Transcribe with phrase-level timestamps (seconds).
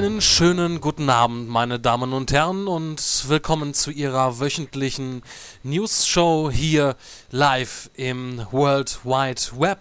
[0.00, 5.22] Einen schönen guten Abend, meine Damen und Herren, und willkommen zu Ihrer wöchentlichen
[5.62, 6.96] News-Show hier
[7.30, 9.80] live im World Wide Web.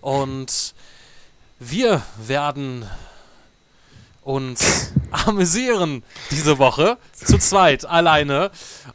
[0.00, 0.74] Und
[1.60, 2.86] wir werden
[4.24, 8.50] uns amüsieren diese Woche zu zweit, alleine.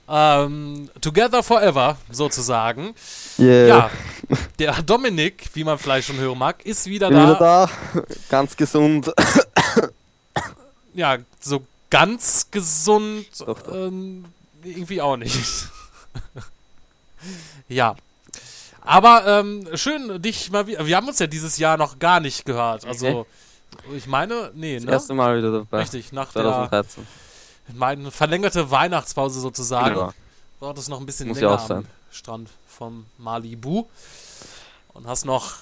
[0.10, 2.94] Ähm, together forever, sozusagen.
[3.40, 3.68] Yeah.
[3.68, 3.90] Ja,
[4.60, 7.24] der Dominik, wie man vielleicht schon hören mag, ist wieder Bin da.
[7.24, 7.70] wieder da,
[8.30, 9.10] ganz gesund.
[10.94, 13.74] Ja, so ganz gesund Doch, doch.
[13.74, 14.26] Ähm,
[14.64, 15.38] irgendwie auch nicht.
[17.68, 17.96] ja.
[18.82, 20.86] Aber ähm, schön, dich mal wieder.
[20.86, 22.86] Wir haben uns ja dieses Jahr noch gar nicht gehört.
[22.86, 23.28] Also,
[23.96, 24.92] ich meine, nee, Das ne?
[24.92, 25.80] erste Mal wieder dabei.
[25.82, 27.08] Richtig, nach der 2013.
[27.76, 29.96] meine verlängerte Weihnachtspause sozusagen.
[29.96, 30.14] Genau.
[30.60, 31.78] Dort ist noch ein bisschen Muss ja länger auch sein.
[31.80, 33.86] am Strand vom Malibu.
[34.94, 35.54] Und hast noch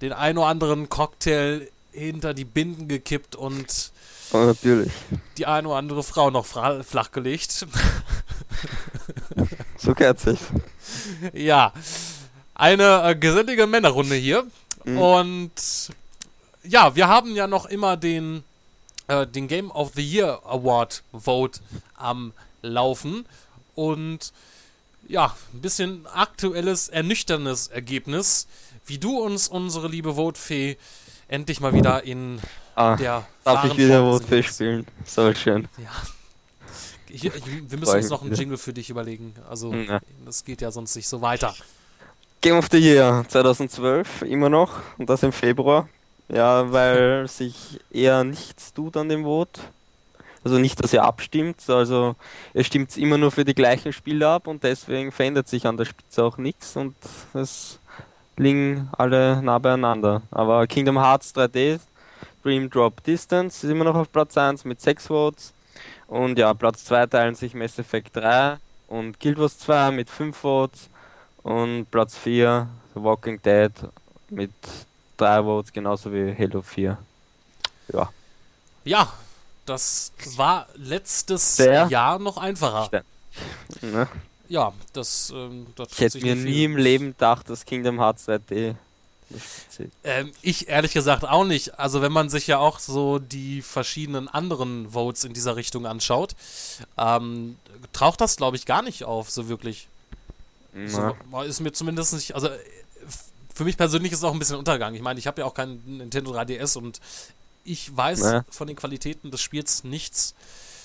[0.00, 3.92] den ein oder anderen Cocktail hinter die Binden gekippt und
[4.32, 4.92] Oh, natürlich.
[5.36, 7.66] die eine oder andere Frau noch flachgelegt.
[9.78, 10.40] So sich.
[11.32, 11.72] ja,
[12.54, 14.44] eine äh, gesellige Männerrunde hier.
[14.84, 14.98] Mhm.
[14.98, 15.52] Und
[16.64, 18.42] ja, wir haben ja noch immer den,
[19.06, 21.60] äh, den Game of the Year Award Vote
[21.94, 23.24] am Laufen.
[23.74, 24.32] Und
[25.06, 28.48] ja, ein bisschen aktuelles, ernüchterndes Ergebnis,
[28.84, 30.76] wie du uns unsere liebe Vote-Fee
[31.28, 32.40] endlich mal wieder in
[32.78, 34.86] Ah, der darf ich wieder Rotfisch spielen?
[35.04, 35.68] Soll schön.
[35.78, 35.90] Ja.
[37.08, 37.32] Ich, ich,
[37.70, 38.34] wir müssen uns noch einen.
[38.34, 39.34] Jingle für dich überlegen.
[39.48, 40.00] Also, Ja.
[40.24, 41.54] das geht ja sonst nicht so weiter.
[42.40, 44.74] Game of the Year 2012, immer noch.
[44.98, 45.88] Und das im Februar.
[46.28, 49.60] Ja, weil sich eher nichts tut an dem Vote.
[50.44, 52.14] Also nicht, dass er abstimmt, also
[52.54, 55.84] er stimmt immer nur für die gleichen Spiele ab und deswegen verändert sich an der
[55.84, 56.94] Spitze auch nichts und
[57.34, 57.80] es
[58.36, 60.22] liegen alle nah beieinander.
[60.30, 61.80] Aber Kingdom Hearts 3D,
[62.42, 65.52] Dream Drop Distance ist immer noch auf Platz 1 mit 6 Votes.
[66.06, 68.56] Und ja, Platz 2 teilen sich Mass Effect 3
[68.88, 70.88] und Guild Wars 2 mit 5 Votes.
[71.42, 73.72] Und Platz 4 The Walking Dead
[74.30, 74.52] mit
[75.16, 76.98] 3 Votes, genauso wie Halo 4.
[77.92, 78.10] Ja,
[78.84, 79.12] Ja,
[79.66, 83.02] das war letztes Sehr Jahr noch einfacher.
[83.82, 84.08] ne?
[84.48, 88.38] Ja, das, ähm, das Ich hätte mir nie im Leben gedacht, dass Kingdom Hearts 3D
[88.40, 88.76] nicht zählt.
[90.04, 91.78] Ähm, ich ehrlich gesagt auch nicht.
[91.78, 96.34] Also wenn man sich ja auch so die verschiedenen anderen Votes in dieser Richtung anschaut,
[96.96, 97.56] ähm,
[97.92, 99.88] taucht das glaube ich gar nicht auf, so wirklich.
[100.72, 102.48] Na, So, ist mir zumindest nicht, also
[103.54, 104.94] für mich persönlich ist es auch ein bisschen Untergang.
[104.94, 107.00] Ich meine, ich habe ja auch keinen Nintendo 3DS und
[107.64, 108.44] ich weiß Ne.
[108.50, 110.34] von den Qualitäten des Spiels nichts.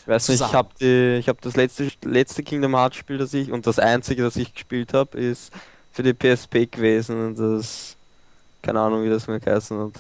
[0.02, 3.68] Ich weiß nicht, ich habe hab das letzte, letzte Kingdom Hearts Spiel, das ich, und
[3.68, 5.52] das einzige, das ich gespielt habe, ist
[5.92, 7.96] für die PSP gewesen und das,
[8.64, 9.92] keine Ahnung, wie das mir geheißen hat.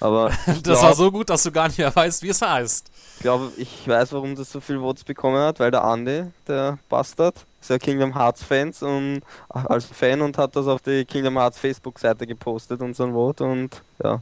[0.00, 0.30] Aber
[0.62, 2.90] Das war glaub- so gut, dass du gar nicht mehr weißt, wie es heißt.
[3.16, 6.78] Ich glaube, ich weiß, warum das so viel Votes bekommen hat, weil der Andi, der
[6.88, 11.36] Bastard, ist ja Kingdom Hearts Fans und als Fan und hat das auf die Kingdom
[11.36, 14.20] Hearts Facebook-Seite gepostet, unseren Vote und ja,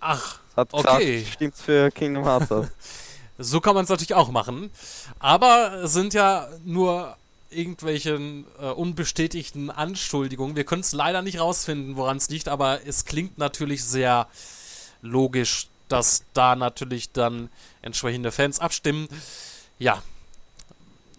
[0.00, 1.18] Ach, hat Okay.
[1.18, 2.48] gesagt, stimmt's für Kingdom Hearts.
[3.36, 4.70] So kann man es natürlich auch machen.
[5.18, 7.16] Aber es sind ja nur
[7.50, 10.56] irgendwelchen äh, unbestätigten Anschuldigungen.
[10.56, 14.28] Wir können es leider nicht rausfinden, woran es liegt, aber es klingt natürlich sehr
[15.02, 17.50] logisch, dass da natürlich dann
[17.82, 19.08] entsprechende Fans abstimmen.
[19.78, 20.02] Ja.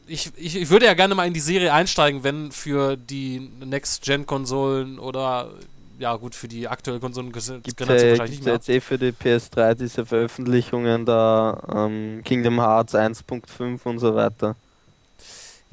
[0.08, 5.00] Ich, ich, ich würde ja gerne mal in die Serie einsteigen, wenn für die Next-Gen-Konsolen
[5.00, 5.52] oder
[5.98, 8.54] ja gut, für die aktuelle Gibt wahrscheinlich nicht gibt's ja mehr.
[8.54, 14.56] jetzt eh für die PS3 diese Veröffentlichungen da ähm, Kingdom Hearts 1.5 und so weiter.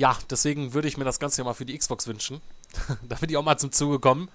[0.03, 2.41] Ja, deswegen würde ich mir das Ganze ja mal für die Xbox wünschen.
[3.09, 4.29] da bin ich auch mal zum Zuge kommen.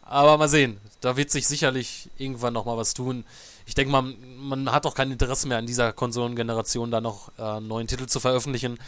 [0.00, 0.80] Aber mal sehen.
[1.02, 3.24] Da wird sich sicherlich irgendwann noch mal was tun.
[3.66, 7.42] Ich denke mal, man hat auch kein Interesse mehr an dieser Konsolengeneration da noch äh,
[7.42, 8.78] einen neuen Titel zu veröffentlichen.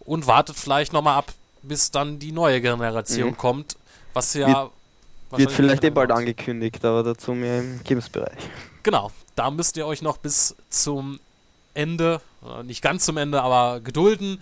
[0.00, 3.36] Und wartet vielleicht noch mal ab, bis dann die neue Generation Mhm.
[3.36, 3.76] kommt.
[4.14, 4.70] Was ja.
[5.30, 8.38] Wird- Wird vielleicht eh bald angekündigt, aber dazu mehr im Games-Bereich.
[8.82, 11.20] Genau, da müsst ihr euch noch bis zum
[11.74, 14.40] Ende, äh, nicht ganz zum Ende, aber gedulden.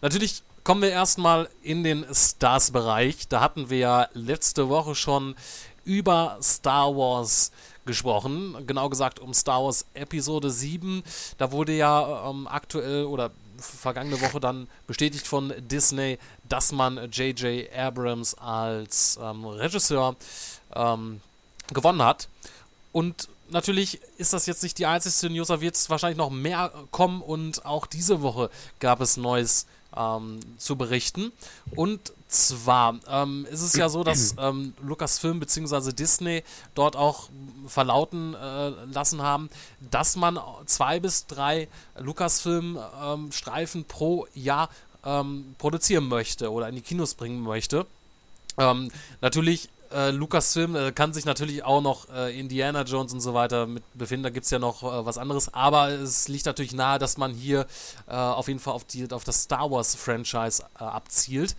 [0.00, 3.28] Natürlich kommen wir erstmal in den Stars-Bereich.
[3.28, 5.34] Da hatten wir ja letzte Woche schon
[5.84, 7.50] über Star Wars
[7.84, 8.56] gesprochen.
[8.66, 11.02] Genau gesagt um Star Wars Episode 7.
[11.38, 16.18] Da wurde ja ähm, aktuell oder vergangene Woche dann bestätigt von Disney,
[16.48, 17.72] dass man J.J.
[17.76, 20.16] Abrams als ähm, Regisseur
[20.74, 21.20] ähm,
[21.72, 22.28] gewonnen hat.
[22.92, 26.72] Und natürlich ist das jetzt nicht die einzige News, da wird es wahrscheinlich noch mehr
[26.90, 28.50] kommen und auch diese Woche
[28.80, 29.66] gab es Neues
[29.96, 31.32] ähm, zu berichten.
[31.74, 35.92] Und zwar ähm, ist es ja so, dass ähm, Lucasfilm bzw.
[35.92, 36.42] Disney
[36.74, 37.28] dort auch
[37.66, 39.50] verlauten äh, lassen haben,
[39.90, 44.70] dass man zwei bis drei Lucasfilm-Streifen ähm, pro Jahr
[45.04, 47.86] ähm, produzieren möchte oder in die Kinos bringen möchte.
[48.58, 48.90] Ähm,
[49.20, 53.66] natürlich äh, Lucasfilm äh, kann sich natürlich auch noch äh, Indiana Jones und so weiter
[53.66, 54.24] mit befinden.
[54.24, 55.52] Da gibt es ja noch äh, was anderes.
[55.54, 57.66] Aber es liegt natürlich nahe, dass man hier
[58.06, 61.56] äh, auf jeden Fall auf, die, auf das Star Wars Franchise äh, abzielt.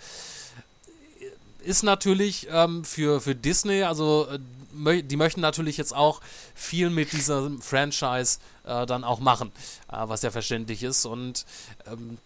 [1.64, 4.28] Ist natürlich ähm, für, für Disney, also
[4.74, 6.20] die möchten natürlich jetzt auch
[6.56, 9.52] viel mit diesem Franchise dann auch machen,
[9.88, 11.06] was ja verständlich ist.
[11.06, 11.46] Und
[11.86, 12.18] ähm,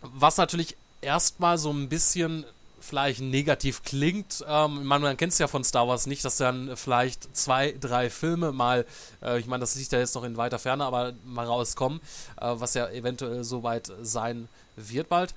[0.00, 2.44] was natürlich erstmal so ein bisschen
[2.80, 4.44] vielleicht negativ klingt.
[4.48, 8.10] Ähm, man, man kennt es ja von Star Wars nicht, dass dann vielleicht zwei, drei
[8.10, 8.86] Filme mal,
[9.22, 12.00] äh, ich meine, das liegt ja jetzt noch in weiter Ferne, aber mal rauskommen,
[12.40, 15.34] äh, was ja eventuell soweit sein wird bald.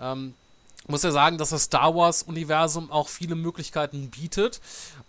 [0.00, 0.34] Ähm,
[0.88, 4.60] muss ja sagen, dass das Star Wars-Universum auch viele Möglichkeiten bietet,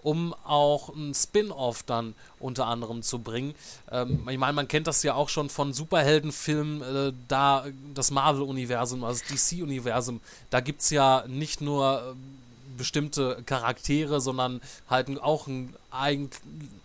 [0.02, 3.54] um auch ein Spin-off dann unter anderem zu bringen.
[3.92, 9.04] Ähm, ich meine, man kennt das ja auch schon von Superheldenfilmen, äh, da das Marvel-Universum,
[9.04, 15.48] also das DC-Universum, da gibt es ja nicht nur äh, bestimmte Charaktere, sondern halt auch
[15.48, 16.30] ein, eigen,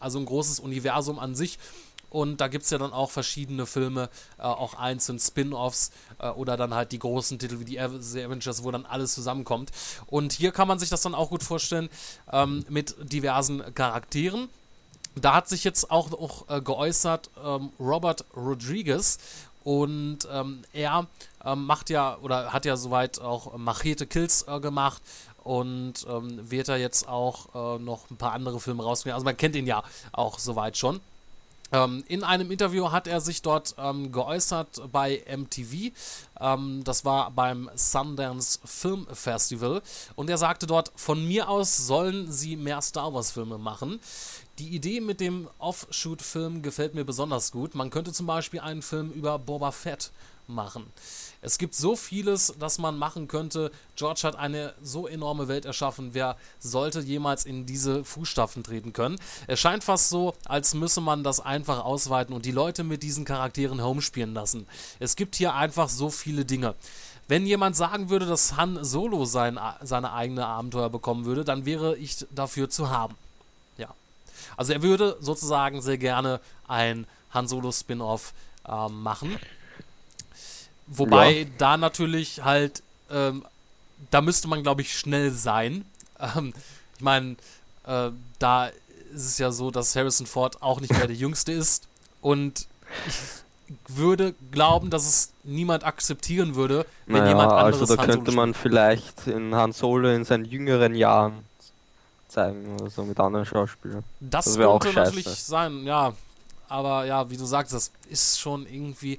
[0.01, 1.59] also ein großes Universum an sich
[2.13, 6.59] und da gibt es ja dann auch verschiedene Filme, äh, auch einzeln Spin-offs äh, oder
[6.59, 9.71] dann halt die großen Titel wie die Avengers, wo dann alles zusammenkommt.
[10.07, 11.89] Und hier kann man sich das dann auch gut vorstellen
[12.31, 14.51] ähm, mit diversen Charakteren.
[15.15, 19.19] Da hat sich jetzt auch, auch äh, geäußert ähm, Robert Rodriguez
[19.65, 21.07] und ähm, er
[21.45, 25.01] ähm, macht ja oder hat ja soweit auch Machete Kills äh, gemacht
[25.45, 29.15] und ähm, wird da jetzt auch äh, noch ein paar andere Filme rausgehen.
[29.15, 29.83] Also man kennt ihn ja
[30.13, 31.01] auch soweit schon.
[31.73, 35.93] Ähm, in einem Interview hat er sich dort ähm, geäußert bei MTV.
[36.41, 39.83] Ähm, das war beim Sundance Film Festival.
[40.15, 44.01] Und er sagte dort, von mir aus sollen sie mehr Star Wars Filme machen.
[44.59, 47.75] Die Idee mit dem Offshoot-Film gefällt mir besonders gut.
[47.75, 50.13] Man könnte zum Beispiel einen Film über Boba Fett
[50.47, 50.85] machen.
[51.45, 53.73] Es gibt so vieles, das man machen könnte.
[53.97, 56.11] George hat eine so enorme Welt erschaffen.
[56.13, 59.19] Wer sollte jemals in diese Fußstapfen treten können?
[59.49, 63.25] Es scheint fast so, als müsse man das einfach ausweiten und die Leute mit diesen
[63.25, 64.69] Charakteren homespielen lassen.
[65.01, 66.77] Es gibt hier einfach so viele Dinge.
[67.27, 71.97] Wenn jemand sagen würde, dass Han Solo sein, seine eigene Abenteuer bekommen würde, dann wäre
[71.97, 73.17] ich dafür zu haben.
[73.79, 73.89] Ja.
[74.57, 78.33] Also er würde sozusagen sehr gerne ein Han Solo Spin-off
[78.65, 79.39] äh, machen.
[80.99, 81.47] Wobei ja.
[81.59, 83.45] da natürlich halt, ähm,
[84.11, 85.85] da müsste man, glaube ich, schnell sein.
[86.37, 86.53] Ähm,
[86.95, 87.35] ich meine,
[87.85, 88.67] äh, da
[89.13, 91.89] ist es ja so, dass Harrison Ford auch nicht mehr der Jüngste ist.
[92.21, 92.69] Und
[93.09, 93.15] ich
[93.89, 98.55] würde glauben, dass es niemand akzeptieren würde, wenn naja, jemand anderes Also da könnte man
[98.55, 101.45] vielleicht in Han Solo in seinen jüngeren Jahren
[102.29, 104.05] zeigen oder so mit anderen Schauspielern.
[104.21, 106.13] Das, das könnte natürlich sein, ja.
[106.69, 109.19] Aber ja, wie du sagst, das ist schon irgendwie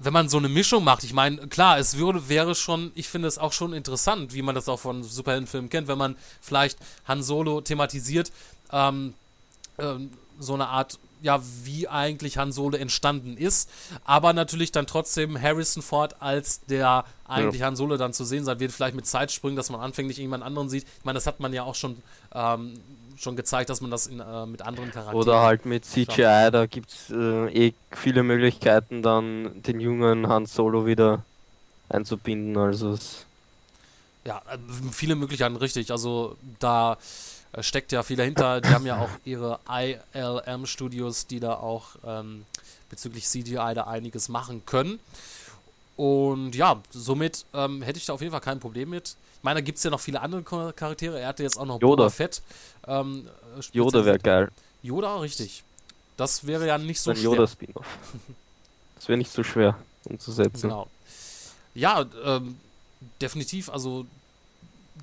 [0.00, 3.28] wenn man so eine Mischung macht, ich meine, klar, es würde, wäre schon, ich finde
[3.28, 7.22] es auch schon interessant, wie man das auch von Superheldenfilmen kennt, wenn man vielleicht Han
[7.22, 8.30] Solo thematisiert,
[8.72, 9.14] ähm,
[9.78, 13.68] ähm, so eine Art, ja, wie eigentlich Han Solo entstanden ist,
[14.04, 17.66] aber natürlich dann trotzdem Harrison Ford als der eigentlich ja.
[17.66, 20.68] Han Solo dann zu sehen sein wird, vielleicht mit Zeitsprüngen, dass man anfänglich irgendjemand anderen
[20.68, 20.86] sieht.
[20.98, 22.02] Ich meine, das hat man ja auch schon
[22.32, 22.74] ähm,
[23.20, 25.20] schon gezeigt, dass man das in, äh, mit anderen Charakteren.
[25.20, 26.54] Oder halt mit CGI, schafft.
[26.54, 31.24] da gibt es äh, eh viele Möglichkeiten, dann den jungen Han Solo wieder
[31.88, 32.56] einzubinden.
[32.56, 32.96] Also
[34.24, 34.58] ja, äh,
[34.92, 35.90] viele Möglichkeiten, richtig.
[35.90, 36.98] Also da
[37.52, 38.60] äh, steckt ja viel dahinter.
[38.60, 42.44] Die haben ja auch ihre ILM-Studios, die da auch ähm,
[42.90, 44.98] bezüglich CGI da einiges machen können.
[45.98, 49.08] Und ja, somit ähm, hätte ich da auf jeden Fall kein Problem mit.
[49.08, 51.18] Ich meine, da gibt es ja noch viele andere Charaktere.
[51.18, 52.04] Er hatte jetzt auch noch Yoda.
[52.04, 52.40] Boba Fett.
[52.86, 53.28] Ähm,
[53.72, 54.48] Yoda wäre geil.
[54.80, 55.64] Yoda, richtig.
[56.16, 57.24] Das wäre ja nicht so Ein schwer.
[57.24, 57.86] Yoda-Spin-Off.
[58.94, 60.68] das wäre nicht so schwer umzusetzen.
[60.68, 60.88] Genau.
[61.74, 62.56] Ja, ähm,
[63.20, 63.68] definitiv.
[63.68, 64.06] Also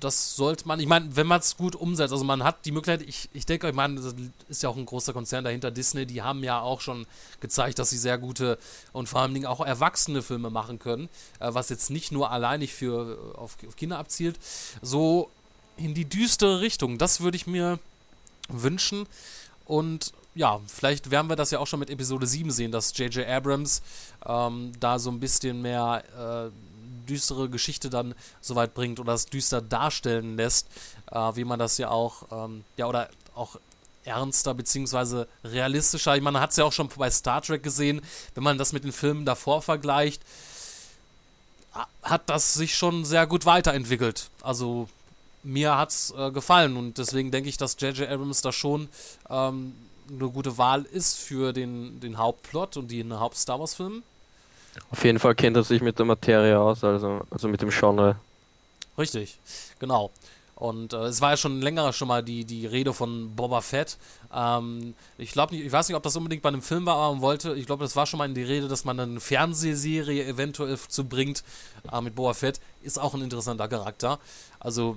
[0.00, 3.08] das sollte man, ich meine, wenn man es gut umsetzt, also man hat die Möglichkeit,
[3.08, 4.14] ich, ich denke, ich meine, das
[4.48, 7.06] ist ja auch ein großer Konzern dahinter, Disney, die haben ja auch schon
[7.40, 8.58] gezeigt, dass sie sehr gute
[8.92, 11.08] und vor allem auch erwachsene Filme machen können,
[11.40, 14.38] äh, was jetzt nicht nur alleinig für auf, auf Kinder abzielt,
[14.82, 15.30] so
[15.76, 16.98] in die düstere Richtung.
[16.98, 17.78] Das würde ich mir
[18.48, 19.06] wünschen
[19.64, 23.26] und ja, vielleicht werden wir das ja auch schon mit Episode 7 sehen, dass J.J.
[23.26, 23.80] Abrams
[24.26, 26.04] ähm, da so ein bisschen mehr
[26.52, 26.65] äh,
[27.06, 30.68] düstere Geschichte dann soweit bringt oder es düster darstellen lässt,
[31.10, 33.58] äh, wie man das ja auch, ähm, ja, oder auch
[34.04, 36.16] ernster beziehungsweise realistischer.
[36.16, 38.00] Ich meine, man hat es ja auch schon bei Star Trek gesehen,
[38.34, 40.22] wenn man das mit den Filmen davor vergleicht,
[42.02, 44.30] hat das sich schon sehr gut weiterentwickelt.
[44.42, 44.88] Also
[45.42, 48.08] mir hat's äh, gefallen und deswegen denke ich, dass J.J.
[48.08, 48.88] Abrams da schon
[49.28, 49.74] ähm,
[50.10, 54.02] eine gute Wahl ist für den, den Hauptplot und den Haupt-Star Wars-Film.
[54.90, 58.16] Auf jeden Fall kennt er sich mit der Materie aus, also, also mit dem Genre.
[58.98, 59.38] Richtig,
[59.78, 60.10] genau.
[60.56, 63.98] Und äh, es war ja schon länger schon mal die, die Rede von Boba Fett.
[64.34, 67.20] Ähm, ich glaube ich weiß nicht, ob das unbedingt bei einem Film war, aber man
[67.20, 70.78] wollte, ich glaube, das war schon mal in die Rede, dass man eine Fernsehserie eventuell
[70.78, 71.44] zu bringt
[71.92, 72.58] äh, mit Boba Fett.
[72.80, 74.18] Ist auch ein interessanter Charakter.
[74.58, 74.96] Also,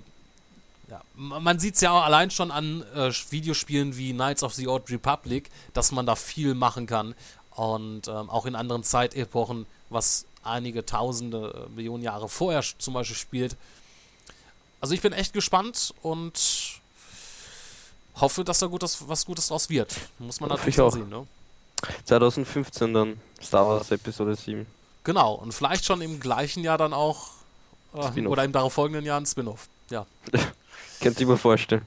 [0.90, 4.68] ja, man sieht es ja auch allein schon an äh, Videospielen wie Knights of the
[4.68, 7.16] Old Republic, dass man da viel machen kann.
[7.60, 13.18] Und ähm, auch in anderen Zeitepochen, was einige tausende, äh, Millionen Jahre vorher zum Beispiel
[13.18, 13.58] spielt.
[14.80, 16.80] Also ich bin echt gespannt und
[18.16, 19.94] hoffe, dass da gut was Gutes draus wird.
[20.20, 21.28] Muss man natürlich auch sehen, ne?
[22.06, 24.66] 2015 dann Star Wars Episode 7.
[25.04, 27.32] Genau, und vielleicht schon im gleichen Jahr dann auch
[27.94, 29.68] äh, oder im darauffolgenden Jahr ein Spin-off.
[29.90, 30.06] Ja.
[31.02, 31.86] Könnt ihr mir vorstellen.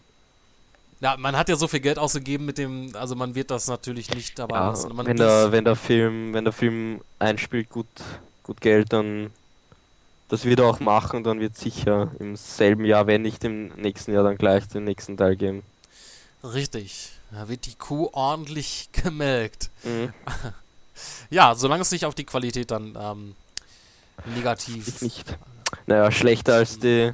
[1.02, 4.14] Ja, man hat ja so viel Geld ausgegeben mit dem, also man wird das natürlich
[4.14, 4.96] nicht dabei ja, lassen.
[4.96, 7.88] wenn, der, wenn der Film, wenn der Film einspielt, gut,
[8.44, 9.32] gut Geld, dann
[10.28, 14.12] das wird er auch machen, dann wird sicher im selben Jahr, wenn nicht im nächsten
[14.12, 15.64] Jahr, dann gleich den nächsten Teil geben.
[16.44, 19.70] Richtig, da wird die Kuh ordentlich gemelkt.
[19.82, 20.12] Mhm.
[21.30, 23.34] ja, solange es nicht auf die Qualität dann ähm,
[24.36, 25.02] negativ.
[25.02, 25.36] Nicht.
[25.88, 27.12] Naja, schlechter als die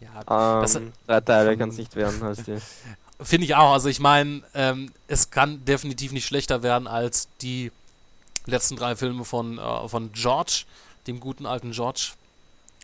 [0.00, 2.56] ja, ähm, drei Teile kann es nicht werden als die.
[3.22, 3.72] Finde ich auch.
[3.72, 7.70] Also ich meine, ähm, es kann definitiv nicht schlechter werden als die
[8.46, 10.64] letzten drei Filme von, äh, von George,
[11.06, 12.12] dem guten alten George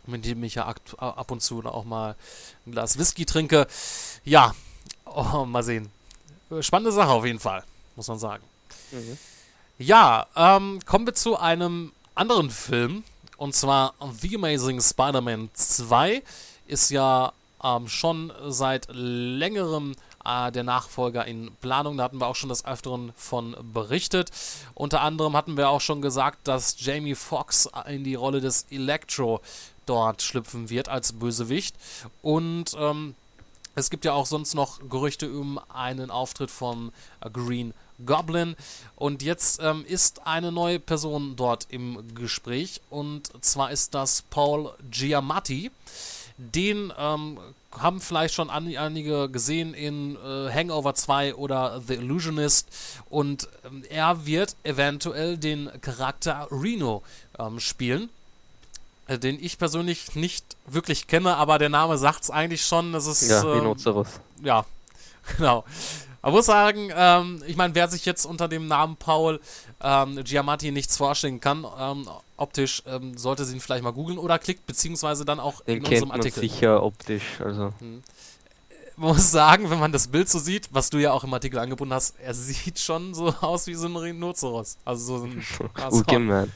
[0.09, 0.65] mit dem ich ja
[0.97, 2.15] ab und zu auch mal
[2.65, 3.67] ein Glas Whisky trinke.
[4.23, 4.53] Ja,
[5.05, 5.91] oh, mal sehen.
[6.61, 7.63] Spannende Sache auf jeden Fall,
[7.95, 8.43] muss man sagen.
[8.91, 9.17] Mhm.
[9.77, 13.03] Ja, ähm, kommen wir zu einem anderen Film.
[13.37, 16.21] Und zwar The Amazing Spider-Man 2
[16.67, 17.31] ist ja
[17.63, 19.95] ähm, schon seit längerem
[20.25, 21.97] äh, der Nachfolger in Planung.
[21.97, 24.31] Da hatten wir auch schon des Öfteren von berichtet.
[24.73, 29.41] Unter anderem hatten wir auch schon gesagt, dass Jamie Foxx in die Rolle des Electro
[29.85, 31.75] dort schlüpfen wird als Bösewicht.
[32.21, 33.15] Und ähm,
[33.75, 36.91] es gibt ja auch sonst noch Gerüchte um einen Auftritt von
[37.33, 37.73] Green
[38.05, 38.55] Goblin.
[38.95, 42.81] Und jetzt ähm, ist eine neue Person dort im Gespräch.
[42.89, 45.71] Und zwar ist das Paul Giamatti.
[46.37, 47.39] Den ähm,
[47.77, 52.67] haben vielleicht schon einige gesehen in äh, Hangover 2 oder The Illusionist.
[53.09, 57.03] Und ähm, er wird eventuell den Charakter Reno
[57.37, 58.09] ähm, spielen.
[59.09, 62.93] Äh, den ich persönlich nicht wirklich kenne, aber der Name sagt es eigentlich schon.
[62.93, 63.27] Das ist.
[63.29, 63.75] Ja, ähm,
[64.43, 64.65] Ja,
[65.37, 65.65] genau.
[66.21, 69.39] Man muss sagen, ähm, ich meine, wer sich jetzt unter dem Namen Paul
[69.81, 74.37] ähm, Giamatti nichts vorstellen kann, ähm, optisch, ähm, sollte sie ihn vielleicht mal googeln oder
[74.37, 76.41] klickt, beziehungsweise dann auch Den in unserem Artikel.
[76.41, 77.73] Man sicher optisch, also.
[77.79, 78.03] Hm.
[78.97, 81.57] Man muss sagen, wenn man das Bild so sieht, was du ja auch im Artikel
[81.57, 84.77] angebunden hast, er sieht schon so aus wie so ein Rhinoceros.
[84.83, 85.45] Also so ein.
[85.91, 86.51] okay, man.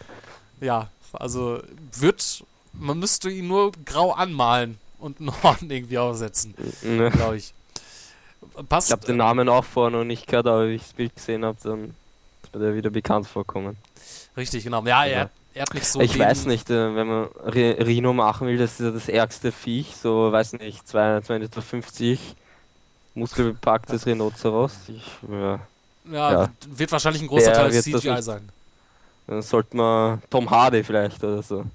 [0.60, 1.62] Ja, also
[1.98, 2.44] wird,
[2.74, 7.12] man müsste ihn nur grau anmalen und einen Horn irgendwie aufsetzen, ne.
[7.12, 7.54] glaube ich.
[8.70, 8.90] Passt.
[8.90, 11.46] Ich habe den Namen auch vorher noch nicht gehört, aber wenn ich das Bild gesehen
[11.46, 11.96] habe, dann
[12.52, 13.78] wird er wieder bekannt vorkommen.
[14.38, 14.84] Richtig, genau.
[14.86, 16.02] Ja, er, er hat nicht so.
[16.02, 19.96] Ich weiß nicht, äh, wenn man Rino machen will, das ist ja das ärgste Viech,
[19.96, 22.22] so, weiß nicht, 2,50 Meter,
[23.16, 24.74] muskelbepacktes Rhinoceros.
[24.88, 25.60] Ich, ja,
[26.12, 28.50] ja, ja, wird wahrscheinlich ein großer Teil CGI sein.
[29.28, 31.66] Dann sollte man Tom Hardy vielleicht oder so.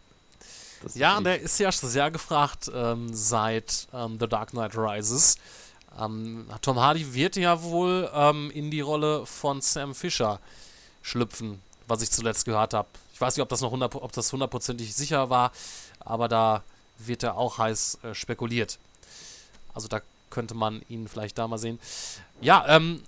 [0.82, 5.37] Das ja, der ist ja sehr gefragt ähm, seit ähm, The Dark Knight Rises.
[5.98, 10.40] Ähm, Tom Hardy wird ja wohl ähm, in die Rolle von Sam Fisher
[11.02, 12.88] schlüpfen, was ich zuletzt gehört habe.
[13.12, 15.52] Ich weiß nicht, ob das noch 100, ob das hundertprozentig sicher war,
[16.00, 16.62] aber da
[16.98, 18.78] wird er auch heiß äh, spekuliert.
[19.74, 20.00] Also da
[20.30, 21.78] könnte man ihn vielleicht da mal sehen.
[22.40, 23.02] Ja, ähm,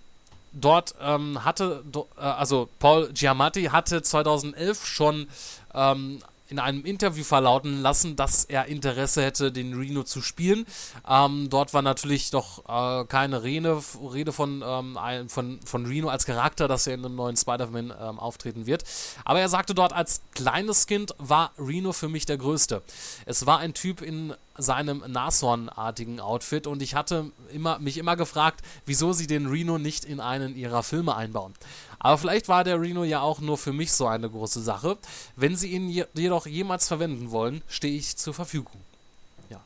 [0.53, 1.85] dort ähm, hatte,
[2.17, 5.29] äh, also Paul Giamatti hatte 2011 schon
[5.75, 6.21] ähm,
[6.51, 10.67] in einem Interview verlauten lassen, dass er Interesse hätte, den Reno zu spielen.
[11.09, 13.81] Ähm, dort war natürlich noch äh, keine Rede,
[14.13, 18.19] Rede von, ähm, von, von Reno als Charakter, dass er in einem neuen Spider-Man ähm,
[18.19, 18.85] auftreten wird.
[19.25, 22.83] Aber er sagte dort, als kleines Kind war Reno für mich der Größte.
[23.27, 28.61] Es war ein Typ in seinem Nashornartigen Outfit und ich hatte immer, mich immer gefragt,
[28.87, 31.55] wieso sie den Reno nicht in einen ihrer Filme einbauen.
[31.99, 34.97] Aber vielleicht war der Reno ja auch nur für mich so eine große Sache.
[35.37, 38.81] Wenn sie ihn jedoch jemals verwenden wollen, stehe ich zur Verfügung.
[39.51, 39.61] Ja.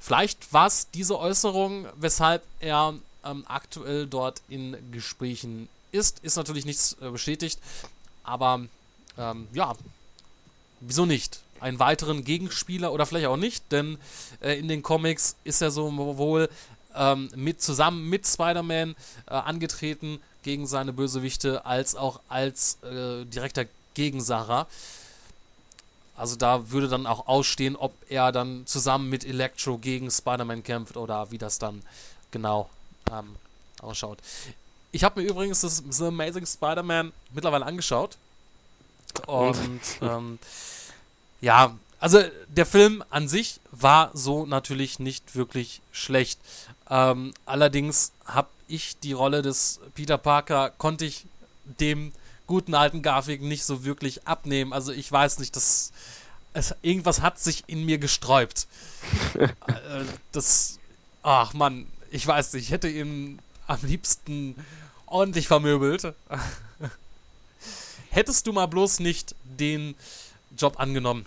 [0.00, 6.20] Vielleicht war es diese Äußerung, weshalb er ähm, aktuell dort in Gesprächen ist.
[6.20, 7.60] Ist natürlich nichts äh, bestätigt,
[8.24, 8.62] aber
[9.18, 9.74] ähm, ja,
[10.80, 11.40] wieso nicht?
[11.60, 13.98] Einen weiteren Gegenspieler oder vielleicht auch nicht, denn
[14.40, 16.48] äh, in den Comics ist er so wohl
[16.94, 18.96] ähm, mit zusammen mit Spider-Man
[19.26, 24.66] äh, angetreten gegen seine Bösewichte als auch als äh, direkter Gegensacher.
[26.16, 30.96] Also da würde dann auch ausstehen, ob er dann zusammen mit Electro gegen Spider-Man kämpft
[30.96, 31.82] oder wie das dann
[32.30, 32.70] genau
[33.12, 33.36] ähm,
[33.82, 34.18] ausschaut.
[34.92, 38.16] Ich habe mir übrigens das The Amazing Spider-Man mittlerweile angeschaut.
[39.26, 40.38] Und ähm,
[41.40, 46.38] ja, also der Film an sich war so natürlich nicht wirklich schlecht.
[46.90, 51.26] Ähm, allerdings habe ich die Rolle des Peter Parker, konnte ich
[51.64, 52.12] dem
[52.46, 54.72] guten alten Garfield nicht so wirklich abnehmen.
[54.72, 55.92] Also ich weiß nicht, dass
[56.52, 58.66] es, irgendwas hat sich in mir gesträubt.
[59.38, 60.78] Äh, das,
[61.22, 64.56] ach man, ich weiß nicht, ich hätte ihn am liebsten
[65.06, 66.12] ordentlich vermöbelt.
[68.10, 69.94] Hättest du mal bloß nicht den
[70.56, 71.26] Job angenommen,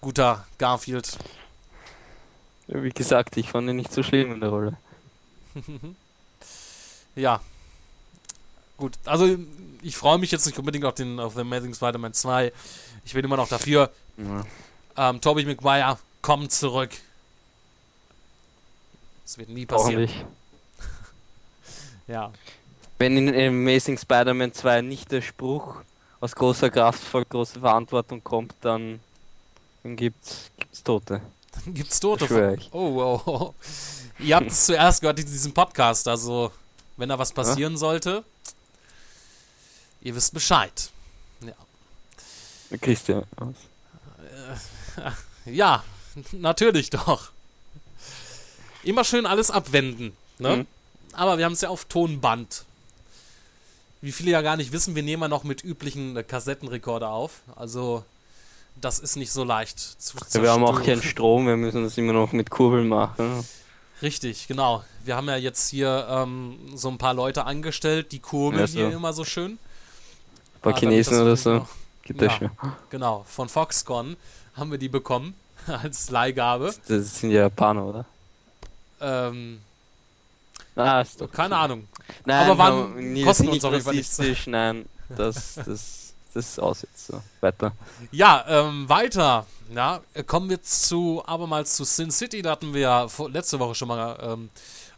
[0.00, 1.18] guter Garfield.
[2.66, 4.76] Wie gesagt, ich fand ihn nicht so schlimm in der Rolle.
[7.16, 7.40] ja,
[8.76, 9.36] gut, also
[9.82, 12.52] ich freue mich jetzt nicht unbedingt auf den auf The Amazing Spider-Man 2.
[13.04, 13.90] Ich bin immer noch dafür.
[14.16, 15.10] Ja.
[15.10, 16.90] Ähm, Tobey Maguire, komm zurück.
[19.24, 20.08] Das wird nie passieren.
[22.06, 22.32] ja.
[22.98, 25.76] Wenn in Amazing Spider-Man 2 nicht der Spruch
[26.20, 29.00] aus großer Kraft folgt große Verantwortung kommt, dann,
[29.82, 31.20] dann gibt's, gibt's Tote.
[31.52, 32.58] Dann gibt's Tote.
[32.72, 33.54] Oh, oh, oh.
[34.18, 36.52] Ihr habt es zuerst gehört in diesem Podcast, also
[36.96, 37.78] wenn da was passieren ja?
[37.78, 38.24] sollte,
[40.02, 40.90] Ihr wisst Bescheid.
[41.44, 42.78] Ja.
[42.80, 43.24] Christian.
[45.46, 45.84] Äh, ja,
[46.32, 47.32] natürlich doch.
[48.82, 50.16] Immer schön alles abwenden.
[50.38, 50.56] Ne?
[50.58, 50.66] Mhm.
[51.12, 52.64] Aber wir haben es ja auf Tonband.
[54.02, 57.42] Wie viele ja gar nicht wissen, wir nehmen ja noch mit üblichen Kassettenrekorder auf.
[57.54, 58.04] Also,
[58.80, 61.98] das ist nicht so leicht zu ja, Wir haben auch keinen Strom, wir müssen das
[61.98, 63.44] immer noch mit Kurbeln machen.
[64.00, 64.82] Richtig, genau.
[65.04, 68.78] Wir haben ja jetzt hier ähm, so ein paar Leute angestellt, die kurbeln ja, so.
[68.78, 69.52] hier immer so schön.
[69.52, 71.66] Ein paar ah, Chinesen oder so.
[72.02, 72.50] Geht ja,
[72.88, 74.16] Genau, von Foxconn
[74.54, 75.34] haben wir die bekommen
[75.66, 76.74] als Leihgabe.
[76.88, 78.04] Das sind ja Japaner, oder?
[79.00, 79.60] Ähm.
[80.76, 81.88] Ah, ist doch keine Ahnung.
[82.24, 84.46] Nein, aber wann nie, kosten uns auf jeden Fall nichts.
[84.46, 87.22] Nein, das, das, das ist aus jetzt so.
[87.40, 87.72] Weiter.
[88.12, 89.46] Ja, ähm, weiter.
[89.74, 92.42] Ja, kommen wir zu, abermals zu Sin City.
[92.42, 94.50] Da hatten wir ja letzte Woche schon mal ähm,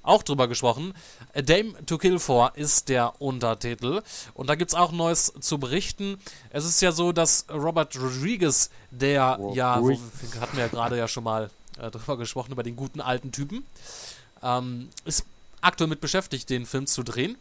[0.02, 0.94] auch drüber gesprochen.
[1.34, 4.02] A Dame to Kill For ist der Untertitel.
[4.34, 6.18] Und da gibt es auch Neues zu berichten.
[6.50, 10.96] Es ist ja so, dass Robert Rodriguez, der oh, ja, wo, hatten wir ja gerade
[10.96, 13.64] ja schon mal äh, drüber gesprochen, über den guten alten Typen,
[14.42, 15.24] ähm, ist
[15.62, 17.36] aktuell mit beschäftigt, den Film zu drehen.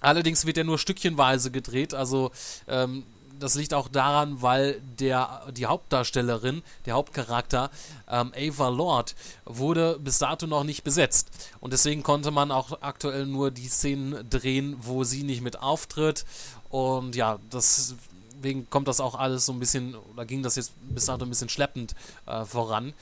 [0.00, 2.30] Allerdings wird er nur stückchenweise gedreht, also
[2.68, 3.04] ähm,
[3.38, 7.70] das liegt auch daran, weil der, die Hauptdarstellerin, der Hauptcharakter,
[8.08, 9.14] ähm, Ava Lord,
[9.44, 11.28] wurde bis dato noch nicht besetzt.
[11.60, 16.24] Und deswegen konnte man auch aktuell nur die Szenen drehen, wo sie nicht mit auftritt.
[16.68, 21.06] Und ja, deswegen kommt das auch alles so ein bisschen, oder ging das jetzt bis
[21.06, 21.94] dato ein bisschen schleppend
[22.26, 22.94] äh, voran.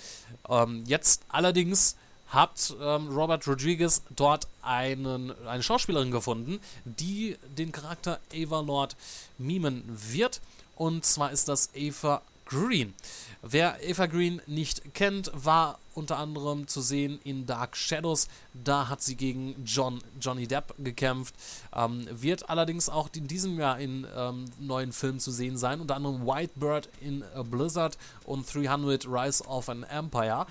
[0.48, 1.96] Ähm, jetzt allerdings
[2.32, 8.96] hat ähm, Robert Rodriguez dort einen, eine Schauspielerin gefunden, die den Charakter Ava Lord
[9.38, 10.40] mimen wird.
[10.76, 12.94] Und zwar ist das Ava Green.
[13.42, 18.28] Wer Ava Green nicht kennt, war unter anderem zu sehen in Dark Shadows.
[18.54, 21.34] Da hat sie gegen John, Johnny Depp gekämpft.
[21.74, 25.80] Ähm, wird allerdings auch in diesem Jahr in ähm, neuen Filmen zu sehen sein.
[25.80, 30.46] Unter anderem White Bird in A Blizzard und 300 Rise of an Empire.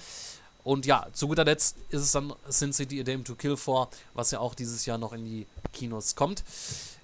[0.63, 3.89] Und ja, zu guter Letzt ist es dann Sin City A Dame to Kill for,
[4.13, 6.43] was ja auch dieses Jahr noch in die Kinos kommt.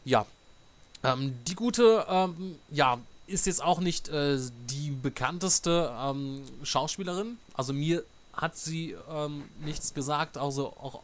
[0.06, 0.26] Ja,
[1.04, 4.39] ähm, die gute, ähm, ja, ist jetzt auch nicht äh,
[4.70, 7.38] die bekannteste ähm, Schauspielerin.
[7.54, 11.02] Also mir hat sie ähm, nichts gesagt, also auch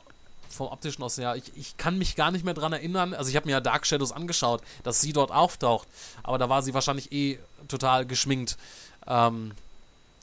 [0.50, 1.36] vom optischen aus her.
[1.36, 3.14] Ich, ich kann mich gar nicht mehr dran erinnern.
[3.14, 5.88] Also ich habe mir ja Dark Shadows angeschaut, dass sie dort auftaucht.
[6.22, 8.58] Aber da war sie wahrscheinlich eh total geschminkt.
[9.08, 9.52] Ähm,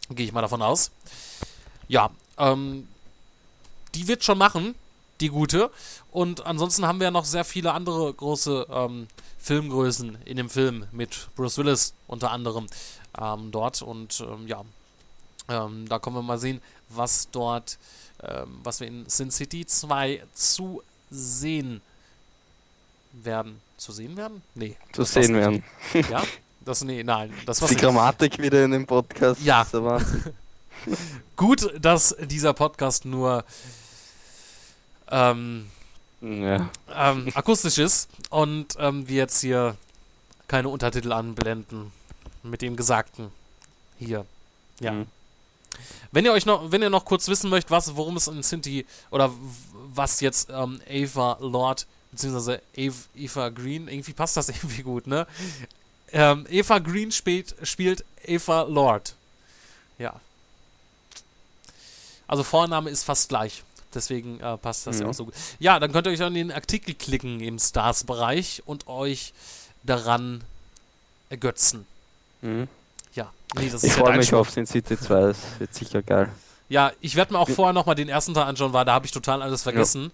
[0.08, 0.90] Gehe ich mal davon aus.
[1.86, 2.10] Ja,
[2.40, 2.88] ähm,
[3.94, 4.74] die wird schon machen,
[5.20, 5.70] die gute.
[6.10, 9.06] Und ansonsten haben wir ja noch sehr viele andere große ähm,
[9.38, 12.66] Filmgrößen in dem Film mit Bruce Willis unter anderem
[13.20, 13.82] ähm, dort.
[13.82, 14.64] Und ähm, ja,
[15.48, 17.78] ähm, da kommen wir mal sehen, was dort,
[18.22, 21.80] ähm, was wir in Sin City 2 zu sehen
[23.12, 23.60] werden.
[23.76, 24.42] Zu sehen werden?
[24.54, 24.76] Nee.
[24.92, 25.64] Zu sehen werden.
[26.10, 26.22] Ja?
[26.62, 27.32] Das, nee, nein.
[27.46, 29.40] Das, was Die Grammatik wieder in dem Podcast.
[29.42, 29.66] Ja.
[31.36, 33.44] Gut, dass dieser Podcast nur
[35.10, 35.70] ähm,
[36.20, 36.70] ja.
[36.94, 39.76] ähm, akustisch ist und ähm, wir jetzt hier
[40.48, 41.92] keine Untertitel anblenden
[42.42, 43.30] mit dem Gesagten
[43.98, 44.26] hier
[44.80, 44.92] Ja.
[44.92, 45.06] Mhm.
[46.12, 48.84] Wenn ihr euch noch, wenn ihr noch kurz wissen möchtet, was, worum es in Cinti
[49.10, 49.30] oder
[49.72, 55.26] was jetzt ähm, Ava Lord beziehungsweise Ava, Eva Green, irgendwie passt das irgendwie gut, ne?
[56.12, 59.14] Ähm, Eva Green spielt, spielt Ava Lord.
[59.98, 60.20] Ja.
[62.30, 63.64] Also Vorname ist fast gleich.
[63.92, 65.10] Deswegen äh, passt das ja Mhm.
[65.10, 65.34] auch so gut.
[65.58, 69.32] Ja, dann könnt ihr euch an den Artikel klicken im Stars-Bereich und euch
[69.82, 70.42] daran
[71.28, 71.86] ergötzen.
[72.42, 72.68] Mhm.
[73.14, 74.42] Ja, nee, das Ich ist ja freue mich Sport.
[74.42, 76.28] auf Sin City 2, das wird sicher geil.
[76.68, 77.54] Ja, ich werde mir auch Ja.
[77.56, 80.12] vorher nochmal den ersten Teil anschauen, weil da habe ich total alles vergessen.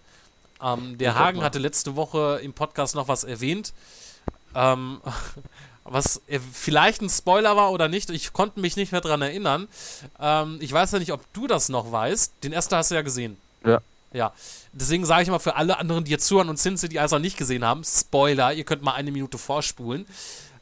[0.62, 3.74] Ähm, der Ich Hagen hatte letzte Woche im Podcast noch was erwähnt,
[4.54, 5.02] ähm,
[5.88, 8.10] was äh, vielleicht ein Spoiler war oder nicht.
[8.10, 9.68] Ich konnte mich nicht mehr dran erinnern.
[10.20, 12.32] Ähm, ich weiß ja nicht, ob du das noch weißt.
[12.42, 13.36] Den ersten hast du ja gesehen.
[13.64, 13.80] Ja.
[14.12, 14.32] Ja.
[14.72, 17.36] Deswegen sage ich mal für alle anderen, die jetzt zuhören und Sin City also nicht
[17.36, 20.06] gesehen haben, Spoiler, ihr könnt mal eine Minute vorspulen.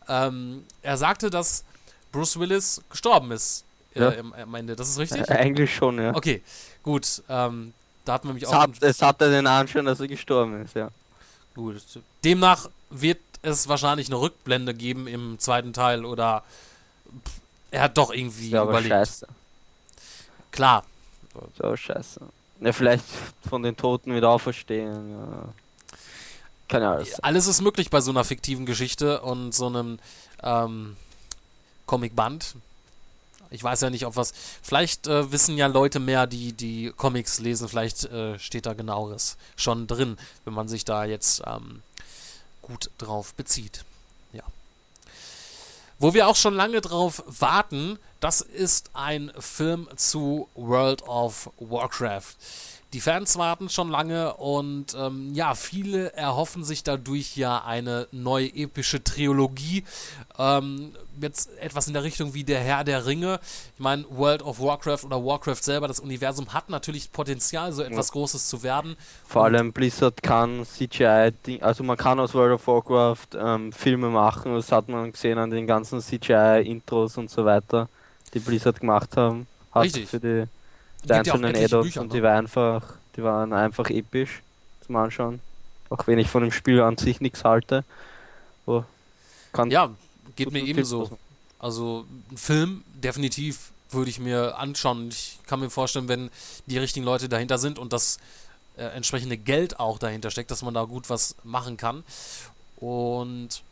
[0.09, 1.65] Ähm, er sagte, dass
[2.13, 4.09] Bruce Willis gestorben ist äh, Ja.
[4.11, 4.77] im- am Ende.
[4.77, 5.29] Das ist richtig?
[5.29, 6.15] Äh, Eigentlich schon, ja.
[6.15, 6.43] Okay,
[6.83, 7.23] gut.
[7.29, 7.73] Ähm,
[8.05, 8.55] da hatten wir mich Es, auch.
[8.63, 10.91] hat, es hatte den Anschein, dass er gestorben ist, ja.
[11.55, 11.81] Gut.
[12.25, 16.43] Demnach wird es wahrscheinlich eine Rückblende geben im zweiten Teil oder
[17.25, 17.33] pff,
[17.71, 18.93] er hat doch irgendwie aber überlebt.
[18.93, 19.27] scheiße.
[20.51, 20.85] Klar.
[21.59, 22.21] Aber scheiße.
[22.61, 23.05] Ja, vielleicht
[23.49, 25.11] von den Toten wieder auferstehen.
[25.11, 25.49] Ja.
[26.69, 27.21] Kann ja alles sein.
[27.23, 29.99] Alles ist möglich bei so einer fiktiven Geschichte und so einem
[30.43, 30.97] ähm,
[31.87, 32.55] Comicband.
[33.51, 34.33] Ich weiß ja nicht, ob was.
[34.63, 37.69] Vielleicht äh, wissen ja Leute mehr, die die Comics lesen.
[37.69, 41.83] Vielleicht äh, steht da genaueres schon drin, wenn man sich da jetzt ähm,
[42.67, 43.85] gut drauf bezieht.
[44.33, 44.43] Ja.
[45.99, 52.35] Wo wir auch schon lange drauf warten, das ist ein Film zu World of Warcraft.
[52.95, 58.47] Die Fans warten schon lange und ähm, ja, viele erhoffen sich dadurch ja eine neue
[58.47, 59.83] epische Trilogie.
[60.39, 63.41] Ähm, jetzt etwas in der Richtung wie der Herr der Ringe.
[63.75, 68.13] Ich meine, World of Warcraft oder Warcraft selber, das Universum hat natürlich Potenzial, so etwas
[68.13, 68.95] Großes zu werden.
[69.27, 74.55] Vor allem Blizzard kann CGI, also man kann aus World of Warcraft ähm, Filme machen,
[74.55, 77.89] das hat man gesehen an den ganzen CGI-Intros und so weiter,
[78.35, 79.49] die Blizzard gemacht haben.
[79.73, 80.09] Hat Richtig.
[80.09, 80.45] für die,
[81.05, 84.43] die ja einzelnen etliche Add-ons und die waren einfach, die waren einfach episch
[84.87, 85.41] zum Anschauen.
[85.91, 87.85] Auch wenn ich von dem Spiel an sich nichts halte.
[89.53, 89.91] Kann Ja,
[90.35, 91.19] geht mir ebenso.
[91.59, 95.09] Also ein Film definitiv würde ich mir anschauen.
[95.09, 96.31] Ich kann mir vorstellen, wenn
[96.67, 98.19] die richtigen Leute dahinter sind und das
[98.77, 102.03] äh, entsprechende Geld auch dahinter steckt, dass man da gut was machen kann.
[102.77, 103.63] Und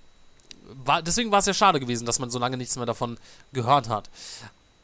[0.85, 3.19] war, deswegen war es ja schade gewesen, dass man so lange nichts mehr davon
[3.53, 4.09] gehört hat.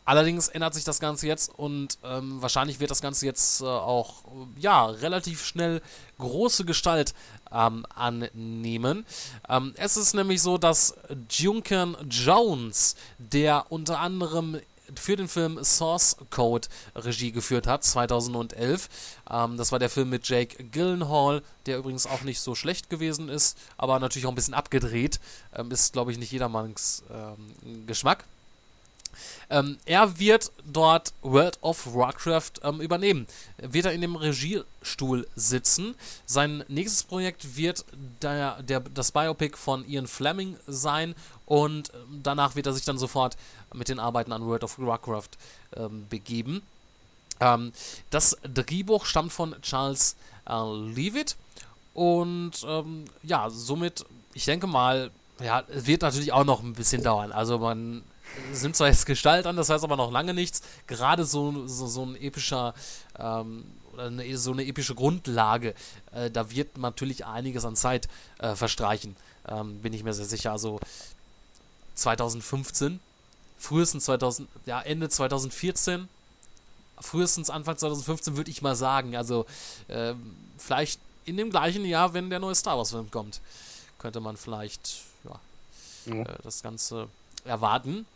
[0.08, 4.24] Allerdings ändert sich das Ganze jetzt und ähm, wahrscheinlich wird das Ganze jetzt äh, auch
[4.56, 5.82] ja relativ schnell
[6.16, 7.12] große Gestalt
[7.52, 9.04] ähm, annehmen.
[9.50, 10.94] Ähm, es ist nämlich so, dass
[11.28, 14.58] Juncan Jones, der unter anderem
[14.98, 18.88] für den Film Source Code Regie geführt hat, 2011.
[19.30, 23.28] Ähm, das war der Film mit Jake Gyllenhaal, der übrigens auch nicht so schlecht gewesen
[23.28, 25.20] ist, aber natürlich auch ein bisschen abgedreht.
[25.54, 28.24] Ähm, ist, glaube ich, nicht jedermanns ähm, Geschmack.
[29.50, 33.26] Ähm, er wird dort World of Warcraft ähm, übernehmen.
[33.58, 35.94] Wird er in dem Regiestuhl sitzen.
[36.26, 37.84] Sein nächstes Projekt wird
[38.22, 41.14] der, der, das Biopic von Ian Fleming sein
[41.46, 43.36] und ähm, danach wird er sich dann sofort
[43.74, 45.30] mit den Arbeiten an World of Warcraft
[45.76, 46.62] ähm, begeben.
[47.40, 47.72] Ähm,
[48.10, 50.16] das Drehbuch stammt von Charles
[50.48, 51.36] äh, Leavitt
[51.94, 54.04] und ähm, ja, somit,
[54.34, 57.32] ich denke mal, ja, es wird natürlich auch noch ein bisschen dauern.
[57.32, 58.02] Also man
[58.52, 60.62] sind zwar jetzt Gestalt an, das heißt aber noch lange nichts.
[60.86, 62.74] Gerade so, so, so ein epischer
[63.18, 65.74] ähm, oder eine, so eine epische Grundlage,
[66.12, 69.16] äh, da wird natürlich einiges an Zeit äh, verstreichen.
[69.48, 70.52] Ähm, bin ich mir sehr sicher.
[70.52, 70.78] Also
[71.94, 73.00] 2015,
[73.58, 76.08] frühestens 2000, ja, Ende 2014,
[77.00, 79.16] frühestens Anfang 2015 würde ich mal sagen.
[79.16, 79.46] Also
[79.88, 83.40] ähm, vielleicht in dem gleichen Jahr, wenn der neue Star Wars Film kommt,
[83.98, 85.40] könnte man vielleicht ja,
[86.14, 86.22] Ja.
[86.22, 87.08] äh, das Ganze
[87.44, 88.06] erwarten.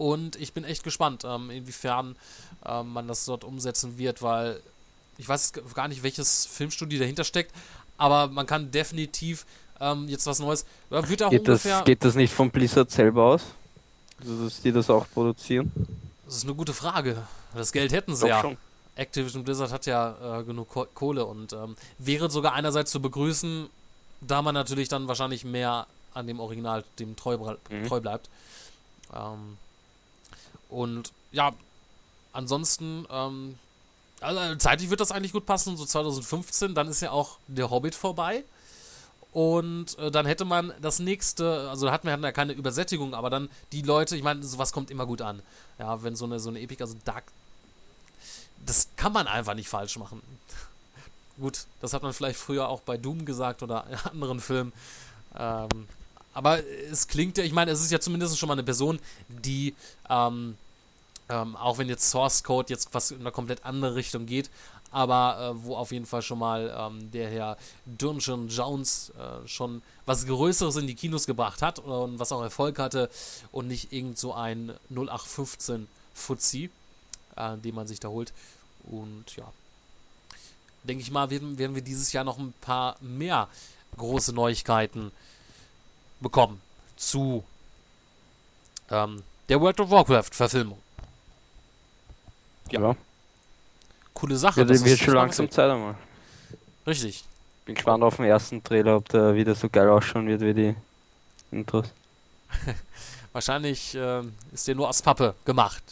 [0.00, 2.16] Und ich bin echt gespannt, ähm, inwiefern
[2.64, 4.58] ähm, man das dort umsetzen wird, weil
[5.18, 7.54] ich weiß gar nicht, welches Filmstudio dahinter steckt,
[7.98, 9.44] aber man kann definitiv
[9.78, 10.64] ähm, jetzt was Neues.
[10.88, 11.76] Ja, wird auch Geht ungefähr.
[11.80, 13.42] das, geht das nicht von Blizzard selber aus?
[14.20, 15.70] Also, dass die das auch produzieren?
[16.24, 17.22] Das ist eine gute Frage.
[17.54, 18.40] Das Geld hätten sie Doch ja.
[18.40, 18.56] schon.
[18.96, 23.68] Activision Blizzard hat ja äh, genug Ko Kohle und ähm, wäre sogar einerseits zu begrüßen,
[24.22, 27.86] da man natürlich dann wahrscheinlich mehr an dem Original, dem treu, Mhm.
[27.86, 28.30] treu bleibt.
[29.14, 29.58] Ähm,
[30.70, 31.52] und ja,
[32.32, 33.58] ansonsten, ähm,
[34.20, 37.94] also zeitlich wird das eigentlich gut passen, so 2015, dann ist ja auch der Hobbit
[37.94, 38.44] vorbei.
[39.32, 43.30] Und äh, dann hätte man das nächste, also da hatten wir ja keine Übersättigung, aber
[43.30, 45.40] dann die Leute, ich meine, sowas kommt immer gut an.
[45.78, 47.24] Ja, wenn so eine, so eine Epic, also Dark,
[48.66, 50.20] das kann man einfach nicht falsch machen.
[51.40, 54.72] gut, das hat man vielleicht früher auch bei Doom gesagt oder anderen Filmen.
[55.38, 55.86] Ähm,
[56.32, 59.74] aber es klingt ja, ich meine, es ist ja zumindest schon mal eine Person, die,
[60.08, 60.56] ähm,
[61.28, 64.50] ähm, auch wenn jetzt Source Code jetzt was in eine komplett andere Richtung geht,
[64.92, 69.82] aber äh, wo auf jeden Fall schon mal ähm, der Herr Dungeon Jones äh, schon
[70.06, 73.08] was Größeres in die Kinos gebracht hat und was auch Erfolg hatte
[73.52, 76.70] und nicht irgend so ein 0815 Fuzzi,
[77.36, 78.32] äh, den man sich da holt.
[78.84, 79.44] Und ja,
[80.84, 83.48] denke ich mal, werden, werden wir dieses Jahr noch ein paar mehr
[83.96, 85.12] große Neuigkeiten
[86.20, 86.60] bekommen
[86.96, 87.44] zu
[88.90, 90.78] ähm, der World of Warcraft Verfilmung.
[92.70, 92.94] Ja.
[94.14, 94.60] Coole Sache.
[94.60, 95.96] Ja, das wird schon langsam Zeit einmal.
[96.86, 97.24] Richtig.
[97.64, 100.76] Bin gespannt auf den ersten Trailer, ob der wieder so geil ausschauen wird wie die
[101.50, 101.86] Intros.
[103.32, 105.82] Wahrscheinlich ähm, ist der nur aus Pappe gemacht.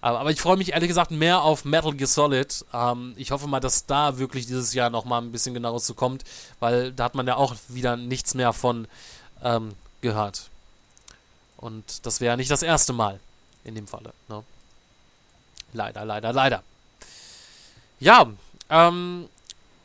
[0.00, 2.64] Aber, aber ich freue mich ehrlich gesagt mehr auf Metal Gear Solid.
[2.72, 6.24] Ähm, ich hoffe mal, dass da wirklich dieses Jahr nochmal ein bisschen genaueres zu kommt,
[6.60, 8.88] weil da hat man ja auch wieder nichts mehr von
[9.42, 10.50] ähm, gehört.
[11.56, 13.20] Und das wäre nicht das erste Mal
[13.64, 14.12] in dem Falle.
[14.28, 14.42] Ne?
[15.72, 16.62] Leider, leider, leider.
[18.00, 18.30] Ja,
[18.68, 19.28] ähm,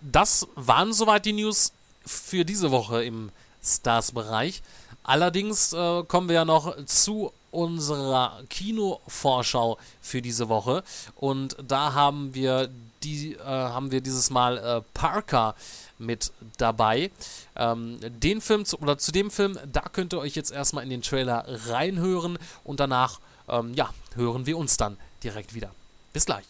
[0.01, 1.71] das waren soweit die News
[2.05, 3.31] für diese Woche im
[3.63, 4.61] Stars-Bereich.
[5.07, 10.83] Allerdings äh, kommen wir ja noch zu unserer Kinovorschau für diese Woche
[11.15, 12.69] und da haben wir
[13.03, 15.55] die äh, haben wir dieses Mal äh, Parker
[15.97, 17.09] mit dabei.
[17.55, 20.89] Ähm, den Film zu, oder zu dem Film, da könnt ihr euch jetzt erstmal in
[20.89, 25.71] den Trailer reinhören und danach ähm, ja, hören wir uns dann direkt wieder.
[26.11, 26.45] Bis gleich.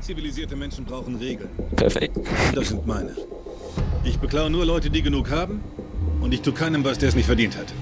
[0.00, 1.50] Zivilisierte Menschen brauchen Regeln.
[1.76, 2.18] Perfekt.
[2.54, 3.14] Das sind meine.
[4.02, 5.62] Ich beklaue nur Leute, die genug haben.
[6.20, 7.72] Und ich tue keinem was, der es nicht verdient hat.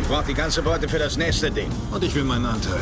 [0.00, 1.70] Ich brauche die ganze Beute für das nächste Ding.
[1.90, 2.80] Und ich will meinen Anteil.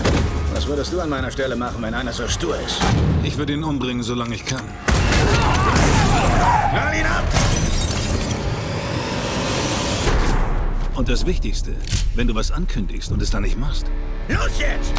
[0.54, 2.80] Was würdest du an meiner Stelle machen, wenn einer so stur ist?
[3.24, 4.62] Ich würde ihn umbringen, solange ich kann.
[6.70, 7.24] Knall ihn ab!
[10.94, 11.72] Und das Wichtigste,
[12.14, 13.86] wenn du was ankündigst und es dann nicht machst,
[14.28, 14.92] Los jetzt!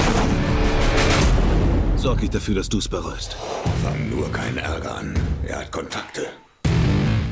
[2.08, 3.36] sorge ich dafür, dass du es bereust.
[3.84, 5.14] Fang nur keinen Ärger an.
[5.46, 6.28] Er hat Kontakte.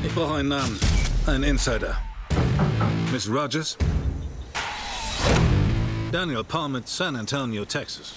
[0.06, 0.78] Ich brauche einen Namen.
[1.26, 1.96] Einen Insider.
[3.12, 3.76] Miss Rogers?
[6.12, 8.12] Daniel Palmet, San Antonio, Texas.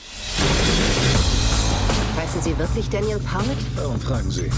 [2.16, 3.58] Heißen Sie wirklich Daniel Powell?
[3.76, 4.52] Warum fragen Sie?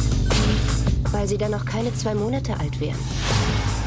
[1.11, 2.99] Weil Sie dann noch keine zwei Monate alt wären.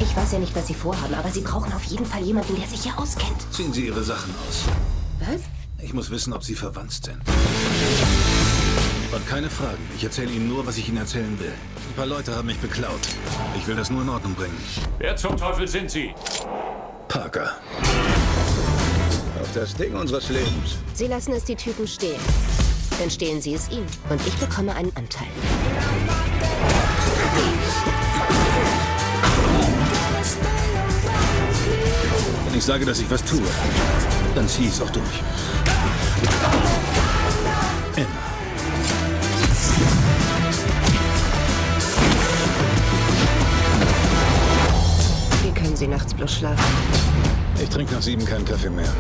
[0.00, 2.66] Ich weiß ja nicht, was Sie vorhaben, aber Sie brauchen auf jeden Fall jemanden, der
[2.66, 3.52] sich hier auskennt.
[3.52, 4.62] Ziehen Sie Ihre Sachen aus.
[5.20, 5.42] Was?
[5.84, 7.20] Ich muss wissen, ob Sie verwandt sind.
[9.14, 9.78] Und keine Fragen.
[9.94, 11.52] Ich erzähle Ihnen nur, was ich Ihnen erzählen will.
[11.52, 12.98] Ein paar Leute haben mich beklaut.
[13.56, 14.58] Ich will das nur in Ordnung bringen.
[14.98, 16.12] Wer zum Teufel sind Sie?
[17.06, 17.52] Parker.
[19.40, 20.78] Auf das Ding unseres Lebens.
[20.94, 22.18] Sie lassen es die Typen stehen.
[22.98, 23.86] Dann stehlen Sie es ihm.
[24.10, 25.28] Und ich bekomme einen Anteil.
[32.48, 33.42] Wenn ich sage, dass ich was tue,
[34.34, 35.22] dann ziehe ich es auch durch.
[37.96, 38.23] Immer.
[45.84, 46.64] Sie nachts bloß schlafen?
[47.62, 48.90] Ich trinke nach sieben keinen Kaffee mehr.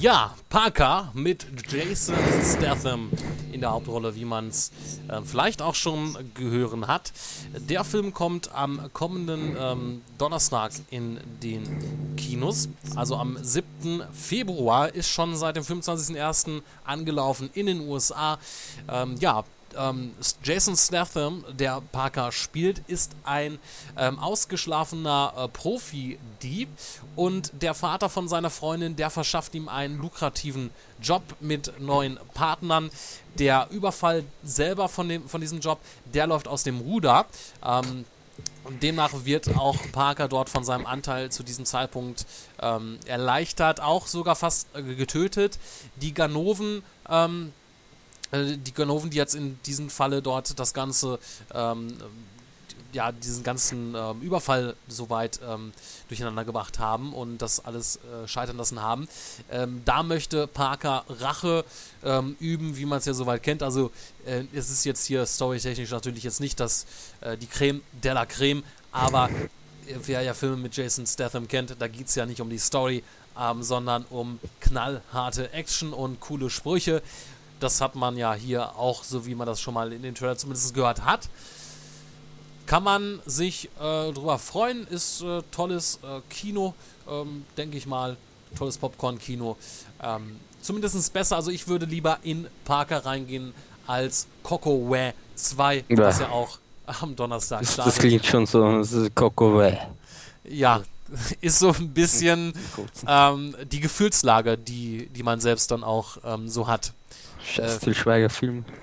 [0.00, 3.10] Ja, Parker mit Jason Statham
[3.52, 4.72] in der Hauptrolle, wie man es
[5.06, 7.12] äh, vielleicht auch schon gehören hat.
[7.52, 12.68] Der Film kommt am kommenden ähm, Donnerstag in den Kinos.
[12.96, 14.02] Also am 7.
[14.12, 16.62] Februar ist schon seit dem 25.01.
[16.84, 18.38] angelaufen in den USA.
[18.88, 19.44] Ähm, ja,
[19.78, 23.58] ähm, Jason Statham, der Parker spielt, ist ein
[23.96, 26.68] ähm, ausgeschlafener äh, Profi-Dieb
[27.16, 32.90] und der Vater von seiner Freundin, der verschafft ihm einen lukrativen Job mit neuen Partnern.
[33.38, 35.78] Der Überfall selber von, dem, von diesem Job,
[36.12, 37.26] der läuft aus dem Ruder.
[37.64, 38.04] Ähm,
[38.64, 42.26] und demnach wird auch Parker dort von seinem Anteil zu diesem Zeitpunkt
[42.60, 45.58] ähm, erleichtert, auch sogar fast äh, getötet.
[45.96, 47.52] Die Ganoven ähm,
[48.34, 51.18] äh, die Ganoven, die jetzt in diesem Falle dort das Ganze,
[51.52, 51.96] ähm,
[52.92, 55.72] ja, diesen ganzen ähm, Überfall soweit ähm,
[56.08, 59.08] durcheinander gebracht haben und das alles äh, scheitern lassen haben.
[59.50, 61.64] Ähm, da möchte Parker Rache
[62.04, 63.62] ähm, üben, wie man es ja soweit kennt.
[63.62, 63.90] Also
[64.26, 66.86] äh, es ist jetzt hier storytechnisch natürlich jetzt nicht das,
[67.20, 71.74] äh, die Creme de la Creme, aber äh, wer ja Filme mit Jason Statham kennt,
[71.78, 73.02] da geht es ja nicht um die Story,
[73.38, 77.02] ähm, sondern um knallharte Action und coole Sprüche.
[77.60, 80.36] Das hat man ja hier auch, so wie man das schon mal in den Trailer
[80.36, 81.28] zumindest gehört hat.
[82.66, 86.74] Kann man sich äh, drüber freuen, ist äh, tolles äh, Kino,
[87.08, 88.16] ähm, denke ich mal.
[88.56, 89.56] Tolles Popcorn-Kino.
[90.02, 91.36] Ähm, Zumindest besser.
[91.36, 93.52] Also ich würde lieber in Parker reingehen
[93.86, 95.96] als Coco Way 2, Ja.
[95.98, 97.92] was ja auch am Donnerstag Das, startet.
[97.94, 99.78] das klingt schon so, das ist Coco Way.
[100.44, 100.82] Ja,
[101.42, 102.54] ist so ein bisschen
[103.06, 106.92] ähm, die Gefühlslage, die, die man selbst dann auch ähm, so hat.
[107.44, 108.64] Scheiß Til Schweiger Film.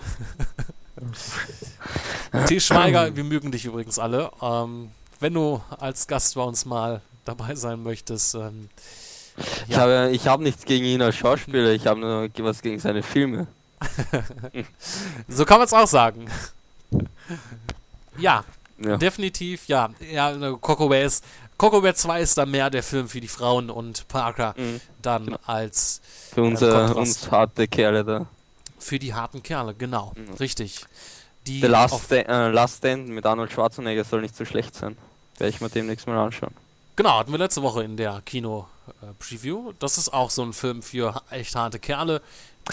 [2.48, 2.60] T.
[2.60, 4.32] Schweiger, wir mögen dich übrigens alle.
[4.42, 8.70] Ähm, wenn du als Gast bei uns mal dabei sein möchtest, ähm,
[9.68, 13.02] Ich habe ich hab nichts gegen ihn als Schauspieler, ich habe nur was gegen seine
[13.04, 13.48] Filme.
[15.28, 16.26] so kann man es auch sagen.
[18.18, 18.44] Ja,
[18.78, 18.98] Ja.
[18.98, 19.90] definitiv, ja.
[20.12, 21.24] Ja, ne, Coco Way ist.
[21.58, 24.82] Coco Way 2 ist dann mehr der Film für die Frauen und Parker Mhm.
[25.02, 25.40] dann Genau.
[25.46, 26.02] als
[26.34, 26.98] Für unser, Kontrast.
[26.98, 28.26] uns harte Kerle da.
[28.84, 30.14] Für die harten Kerle, genau.
[30.16, 30.34] Mhm.
[30.36, 30.86] Richtig.
[31.48, 34.76] Die The Last, auf, Sta äh, Last Stand mit Arnold Schwarzenegger soll nicht so schlecht
[34.76, 34.98] sein.
[35.38, 36.54] Werde ich mir demnächst mal anschauen.
[36.96, 39.74] Genau, hatten wir letzte Woche in der Kino-Preview.
[39.80, 42.22] Das ist auch so ein Film für echt harte Kerle,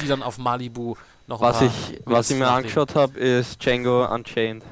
[0.01, 0.97] die dann auf Malibu
[1.29, 4.62] noch ein Was paar ich, was ich mir angeschaut habe, ist Django Unchained.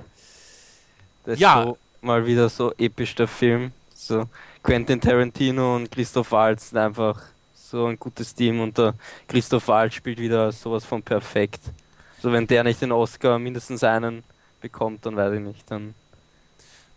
[1.25, 1.62] Das ist Ja.
[1.62, 3.72] so mal wieder so episch der Film.
[3.94, 4.27] So
[4.62, 7.20] Quentin Tarantino und Christoph Waltz sind einfach
[7.70, 8.94] so ein gutes Team und der
[9.29, 11.61] Christoph Waltz spielt wieder sowas von perfekt.
[12.22, 14.24] So wenn der nicht den Oscar mindestens einen
[14.61, 15.94] bekommt, dann weiß ich nicht, dann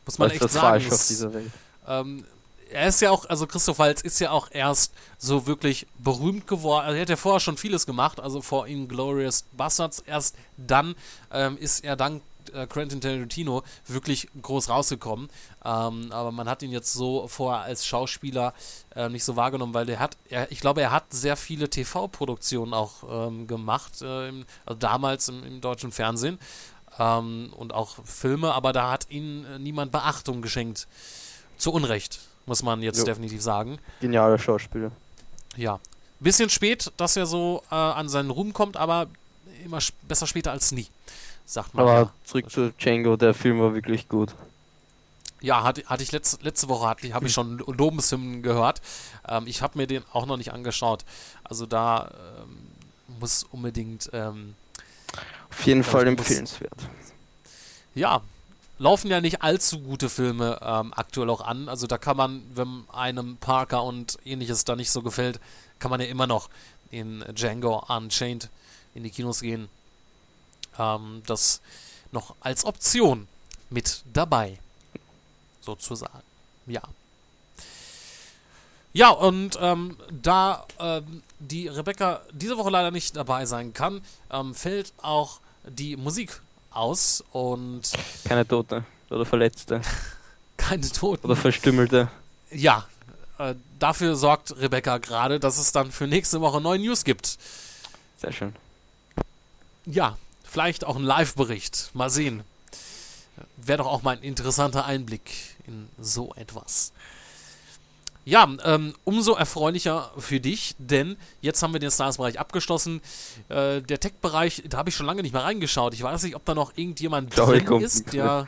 [0.06, 0.68] Muss man ist echt das sagen.
[0.68, 1.52] falsch auf es- dieser Welt.
[1.88, 2.26] Ähm,
[2.72, 6.86] er ist ja auch, also Christoph Waltz ist ja auch erst so wirklich berühmt geworden.
[6.86, 10.04] Also er hat ja vorher schon vieles gemacht, also vor ihm Glorious Bastards.
[10.06, 10.94] Erst dann
[11.32, 12.22] ähm, ist er dank
[12.54, 15.30] äh, Quentin Tarantino wirklich groß rausgekommen.
[15.64, 18.54] Ähm, aber man hat ihn jetzt so vorher als Schauspieler
[18.96, 22.74] äh, nicht so wahrgenommen, weil der hat, er, ich glaube, er hat sehr viele TV-Produktionen
[22.74, 26.40] auch ähm, gemacht, äh, im, also damals im, im deutschen Fernsehen
[27.00, 30.88] ähm, und auch Filme, aber da hat ihnen äh, niemand Beachtung geschenkt.
[31.58, 33.06] Zu Unrecht, muss man jetzt Jo.
[33.06, 33.80] definitiv sagen.
[34.00, 34.92] Genialer Schauspieler.
[35.56, 35.80] Ja.
[36.22, 39.08] Bisschen spät, dass er so äh, an seinen Ruhm kommt, aber
[39.64, 40.88] immer besser später als nie,
[41.50, 41.88] sagt man.
[41.88, 42.12] Aber ja.
[42.24, 44.36] zurück zu Django, der Film war wirklich gut.
[45.42, 48.82] Ja, hatte, hatte ich letz, letzte Woche hatte, habe ich schon Lobeshymnen gehört.
[49.28, 51.06] Ähm, ich habe mir den auch noch nicht angeschaut.
[51.44, 52.68] Also da ähm,
[53.20, 54.56] muss unbedingt, ähm,
[55.50, 56.90] Auf jeden Fall empfehlenswert.
[57.96, 58.22] ja,
[58.78, 61.70] laufen ja nicht allzu gute Filme ähm, aktuell auch an.
[61.70, 65.40] Also da kann man, wenn einem Parker und ähnliches da nicht so gefällt,
[65.80, 66.50] kann man ja immer noch
[66.92, 68.50] in Django Unchained
[68.94, 69.70] in die Kinos gehen.
[70.80, 71.62] Ähm, das
[72.12, 73.28] noch als Option
[73.70, 74.58] mit dabei.
[75.62, 76.22] Sozusagen.
[76.66, 76.82] Ja.
[78.94, 84.56] Ja, und ähm, da ähm, die Rebecca diese Woche leider nicht dabei sein kann, ähm,
[84.56, 87.84] fällt auch die Musik aus und
[88.26, 89.82] Keine Tote oder Verletzte
[90.58, 91.26] keine Toten.
[91.26, 92.10] oder Verstümmelte.
[92.52, 92.88] Ja,
[93.38, 97.38] äh, dafür sorgt Rebecca gerade, dass es dann für nächste Woche neue News gibt.
[98.20, 98.56] Sehr schön.
[99.86, 100.18] Ja,
[100.50, 101.92] vielleicht auch ein Live-Bericht.
[101.94, 102.44] Mal sehen.
[103.58, 105.32] Wäre doch auch mal ein interessanter Einblick
[105.68, 106.92] in so etwas.
[108.26, 113.02] Ja, ähm, umso erfreulicher für dich, denn jetzt haben wir den Stars-Bereich abgeschlossen.
[113.48, 115.94] Äh, der Tech-Bereich, da habe ich schon lange nicht mehr reingeschaut.
[115.94, 118.46] Ich weiß nicht, ob da noch irgendjemand drin kommt ist, der,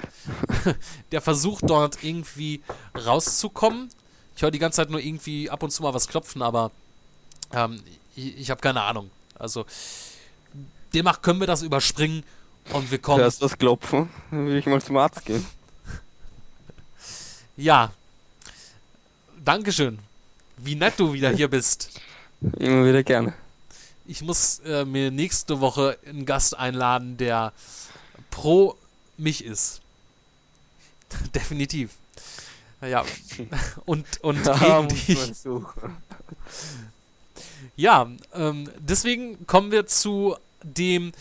[1.11, 2.61] der versucht dort irgendwie
[2.95, 3.89] rauszukommen.
[4.35, 6.71] Ich höre die ganze Zeit nur irgendwie ab und zu mal was klopfen, aber
[7.53, 7.81] ähm,
[8.15, 9.09] ich, ich habe keine Ahnung.
[9.39, 9.65] Also
[10.93, 12.23] demnach können wir das überspringen
[12.73, 13.21] und wir kommen.
[13.21, 14.09] Hörst du das Klopfen?
[14.29, 15.45] Dann will ich mal zum Arzt gehen.
[17.57, 17.91] Ja.
[19.43, 19.99] Dankeschön.
[20.57, 21.99] Wie nett du wieder hier bist.
[22.57, 23.33] Immer wieder gerne.
[24.07, 27.53] Ich muss äh, mir nächste Woche einen Gast einladen, der
[28.31, 28.77] pro
[29.17, 29.81] mich ist.
[31.35, 31.91] Definitiv.
[32.81, 33.05] Ja.
[33.85, 35.19] Und, und Da gegen dich.
[37.75, 41.11] Ja, ähm, deswegen kommen wir zu dem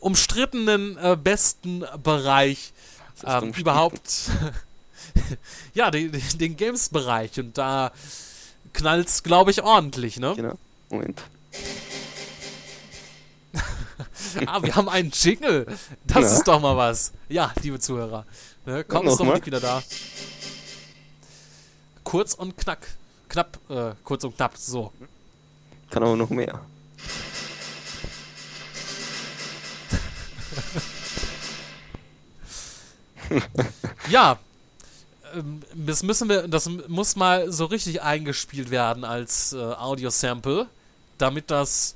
[0.00, 2.72] umstrittenen äh, besten Bereich
[3.24, 4.30] ähm, überhaupt.
[5.74, 7.38] ja, den, den Games-Bereich.
[7.38, 7.92] Und da
[8.72, 10.34] knallt's, glaube ich, ordentlich, ne?
[10.36, 10.58] Genau.
[10.90, 11.22] Moment.
[14.46, 15.66] Ah, wir haben einen Jingle.
[16.06, 16.36] Das Ja.
[16.38, 17.12] ist doch mal was.
[17.28, 18.24] Ja, liebe Zuhörer.
[18.64, 19.44] Ne, komm, ist noch mal.
[19.44, 19.82] Wieder da.
[22.04, 22.86] Kurz und knack.
[23.28, 24.92] Knapp, äh, kurz und knapp, so.
[25.90, 26.60] Kann aber noch mehr.
[34.10, 34.38] Ja,
[35.34, 40.66] ähm, das müssen wir, das muss mal so richtig eingespielt werden als äh, Audio-Sample,
[41.18, 41.94] damit das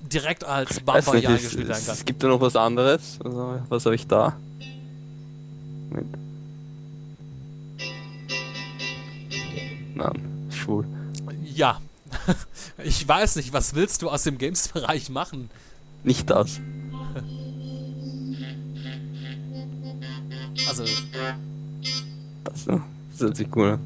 [0.00, 1.94] direkt als Bumper nicht, eingespielt werden kann.
[1.94, 3.18] es gibt ja noch was anderes.
[3.24, 4.36] Also, was habe ich da?
[5.90, 6.06] Mit.
[9.94, 10.86] Nein, schwul.
[11.42, 11.80] Ja.
[12.82, 15.48] Ich weiß nicht, was willst du aus dem Games-Bereich machen?
[16.04, 16.60] Nicht das.
[20.68, 20.84] Also,
[22.44, 22.82] Das, ne?
[23.10, 23.80] das hört sich cool an.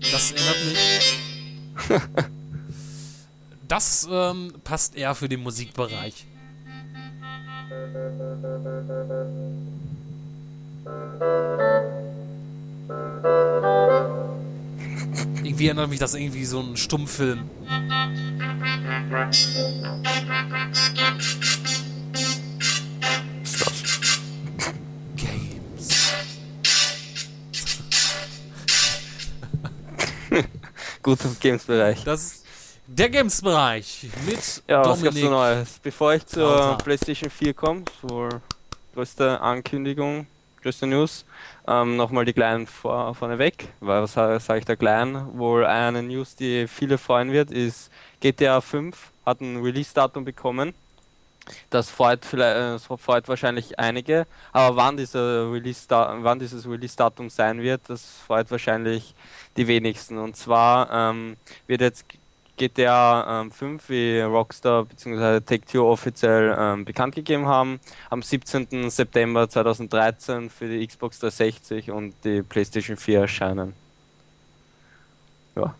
[0.00, 2.00] das erinnert mich.
[3.66, 6.26] Das ähm, passt eher für den Musikbereich.
[15.42, 17.48] Irgendwie erinnert mich das irgendwie so ein Stummfilm.
[31.04, 32.02] Gut im Games-Bereich.
[32.04, 32.46] Das ist
[32.86, 35.22] der Games-Bereich mit Ja, was Dominik.
[35.22, 35.78] so Neues?
[35.82, 36.78] Bevor ich zur Krauter.
[36.82, 38.40] PlayStation 4 komme, zur
[38.94, 40.26] größte Ankündigung,
[40.62, 41.26] größte News,
[41.68, 45.26] ähm, nochmal die kleinen vor, vorneweg, weil was sage ich da klein?
[45.38, 47.90] Wohl eine News, die viele freuen wird, ist
[48.20, 48.96] GTA 5
[49.26, 50.72] hat ein Release-Datum bekommen.
[51.70, 57.28] Das freut, vielleicht, äh, das freut wahrscheinlich einige, aber wann, dieser Release wann dieses Release-Datum
[57.30, 59.14] sein wird, das freut wahrscheinlich
[59.56, 60.18] die wenigsten.
[60.18, 61.36] Und zwar ähm,
[61.66, 62.06] wird jetzt
[62.56, 65.40] GTA ähm, 5, wie Rockstar bzw.
[65.40, 67.80] Take-Two offiziell ähm, bekannt gegeben haben,
[68.10, 68.90] am 17.
[68.90, 73.74] September 2013 für die Xbox 360 und die PlayStation 4 erscheinen.
[75.56, 75.74] Ja.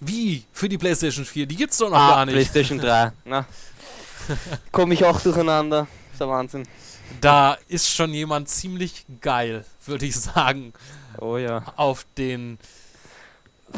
[0.00, 0.44] Wie?
[0.52, 1.46] Für die PlayStation 4?
[1.46, 2.34] Die gibt's doch noch Ah, gar nicht.
[2.34, 3.12] PlayStation 3.
[3.24, 3.46] Na,
[4.72, 5.86] komme ich auch durcheinander.
[6.12, 6.66] ist der Wahnsinn.
[7.20, 10.72] Da ist schon jemand ziemlich geil, würde ich sagen,
[11.18, 11.62] Oh ja.
[11.76, 12.58] auf den.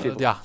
[0.03, 0.43] Äh, ja,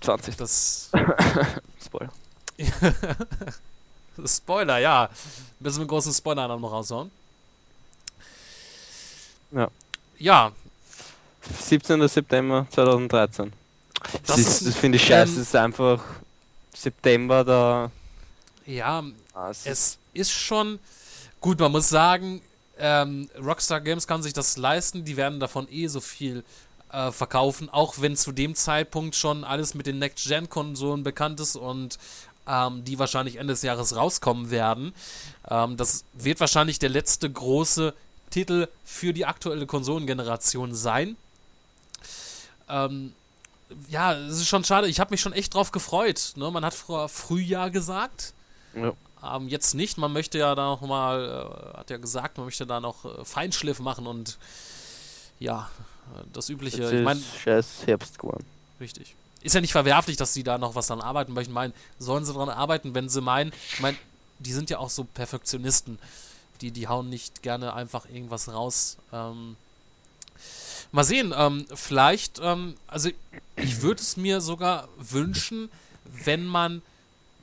[0.00, 0.36] 20.
[0.36, 0.90] das.
[1.84, 2.12] Spoiler.
[4.26, 5.08] Spoiler, ja.
[5.60, 7.10] Müssen wir einen großen Spoiler noch raushauen.
[9.52, 9.68] Ja.
[10.18, 10.52] Ja,
[11.60, 12.06] 17.
[12.08, 13.52] September 2013.
[14.26, 15.32] Das Das, das finde ich scheiße.
[15.34, 16.02] ähm, Es ist einfach
[16.74, 17.90] September da.
[18.66, 19.02] ja,
[19.50, 20.78] Es ist- es ist schon.
[21.40, 22.40] Gut, man muss sagen,
[22.78, 25.04] ähm, Rockstar Games kann sich das leisten.
[25.04, 26.44] Die werden davon eh so viel
[26.92, 31.98] äh, verkaufen, auch wenn zu dem Zeitpunkt schon alles mit den Next-Gen-Konsolen bekannt ist und
[32.46, 34.94] ähm, die wahrscheinlich Ende des Jahres rauskommen werden.
[35.50, 37.94] Ähm, das wird wahrscheinlich der letzte große
[38.30, 41.16] Titel für die aktuelle Konsolengeneration sein.
[42.68, 43.12] Ähm,
[43.88, 44.88] ja, es ist schon schade.
[44.88, 46.32] Ich habe mich schon echt drauf gefreut.
[46.36, 46.50] Ne?
[46.50, 48.32] Man hat vor Frühjahr gesagt.
[48.76, 48.92] ja.
[49.32, 49.98] Ähm, jetzt nicht.
[49.98, 53.24] Man möchte ja da noch mal, äh, hat ja gesagt, man möchte da noch äh,
[53.24, 54.38] Feinschliff machen und
[55.38, 55.68] ja,
[56.32, 56.82] das übliche.
[56.82, 58.44] Jetzt Ich meine, ist scheiß Herbst geworden.
[58.80, 59.14] richtig.
[59.42, 61.50] Ist ja nicht verwerflich, dass sie da noch was dran arbeiten möchten.
[61.50, 63.96] Ich meine, sollen sie dran arbeiten, wenn sie meinen, ich meine,
[64.38, 65.98] die sind ja auch so Perfektionisten.
[66.60, 68.96] Die, die hauen nicht gerne einfach irgendwas raus.
[69.12, 69.56] Ähm,
[70.92, 73.10] mal sehen, ähm, vielleicht, ähm, also
[73.56, 75.68] ich würde es mir sogar wünschen,
[76.04, 76.80] wenn man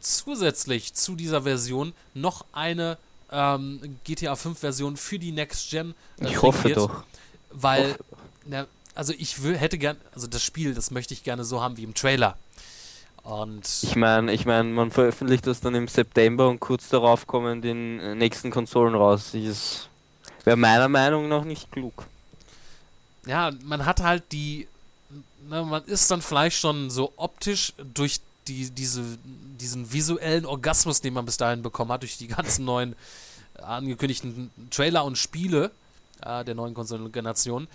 [0.02, 2.98] zusätzlich zu dieser Version noch eine
[3.32, 7.04] ähm, GTA 5 Version für die Next Gen äh, Ich hoffe doch.
[7.52, 8.04] weil hoffe
[8.46, 11.78] na, also ich wür- hätte gern also das Spiel das möchte ich gerne so haben
[11.78, 12.38] wie im Trailer
[13.24, 17.62] und Ich meine, ich mein, man veröffentlicht das dann im September und kurz darauf kommen
[17.62, 19.30] die nächsten Konsolen raus.
[19.34, 19.88] Das
[20.44, 22.08] wäre meiner Meinung nach nicht klug.
[23.28, 24.68] ja man hat halt die
[25.48, 29.04] na, man ist dann vielleicht schon so optisch durch die diese
[29.60, 32.96] diesen visuellen Orgasmus den man bis dahin bekommen hat durch die ganzen neuen
[33.58, 35.72] äh, angekündigten Trailer und Spiele
[36.22, 37.68] äh, der neuen Konsolengeneration.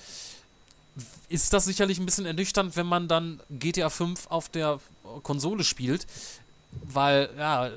[1.29, 4.81] Ist das sicherlich ein bisschen ernüchternd, wenn man dann GTA 5 auf der
[5.23, 6.07] Konsole spielt,
[6.85, 7.71] weil ja,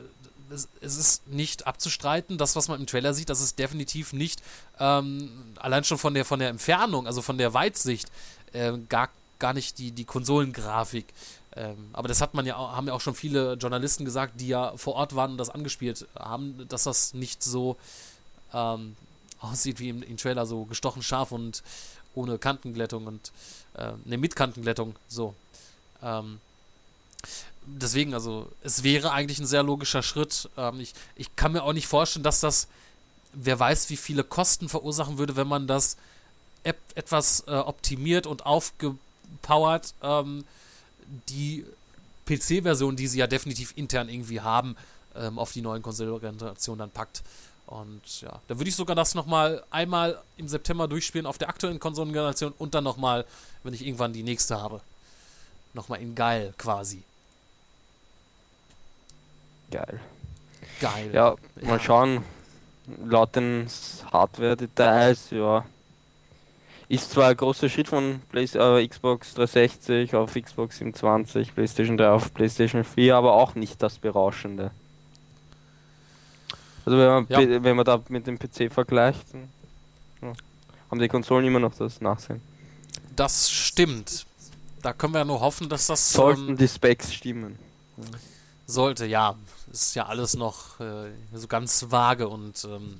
[0.51, 4.41] es, es ist nicht abzustreiten, das, was man im Trailer sieht, das ist definitiv nicht
[4.79, 8.09] ähm, allein schon von der von der Entfernung, also von der Weitsicht,
[8.53, 11.07] äh, gar, gar nicht die, die Konsolengrafik.
[11.59, 14.77] Ähm, aber das hat man ja haben ja auch schon viele Journalisten gesagt, die ja
[14.77, 17.75] vor Ort waren und das angespielt haben, dass das nicht so
[18.53, 18.95] ähm,
[19.41, 21.61] aussieht wie im, im Trailer, so gestochen scharf und
[22.15, 23.33] ohne Kantenglättung und
[23.75, 25.35] äh, ne, mit Kantenglättung, so.
[26.01, 26.39] Ähm,
[27.65, 30.49] deswegen, also, es wäre eigentlich ein sehr logischer Schritt.
[30.57, 32.67] Ähm, ich, ich kann mir auch nicht vorstellen, dass das,
[33.33, 35.97] wer weiß, wie viele Kosten verursachen würde, wenn man das
[36.63, 40.45] et etwas äh, optimiert und aufgepowert, ähm,
[41.29, 41.65] die
[42.25, 44.75] PC-Version, die sie ja definitiv intern irgendwie haben,
[45.15, 47.23] ähm, auf die neuen Konsolengenerationen dann packt.
[47.65, 51.79] Und ja, da würde ich sogar das nochmal einmal im September durchspielen auf der aktuellen
[51.79, 53.25] Konsolengeneration und dann nochmal,
[53.63, 54.81] wenn ich irgendwann die nächste habe.
[55.73, 57.03] Nochmal in geil quasi.
[59.69, 59.99] Geil.
[60.79, 61.11] Geil.
[61.13, 62.23] Ja, mal schauen.
[63.05, 63.69] Laut den
[64.11, 65.63] Hardware-Details, ja.
[66.89, 72.09] Ist zwar ein großer Schritt von Play äh, Xbox 360 auf Xbox 27, PlayStation 3
[72.09, 74.71] auf PlayStation 4, aber auch nicht das Berauschende.
[76.85, 77.63] Also wenn man, Ja.
[77.63, 79.49] Wenn man da mit dem PC vergleicht, dann,
[80.23, 80.33] ja,
[80.89, 82.41] haben die Konsolen immer noch das Nachsehen.
[83.15, 84.25] Das stimmt.
[84.81, 87.59] Da können wir nur hoffen, dass das Sollten ähm, die Specs stimmen.
[88.65, 89.05] sollte.
[89.05, 89.35] Ja,
[89.71, 92.99] ist ja alles noch äh, so ganz vage und ähm,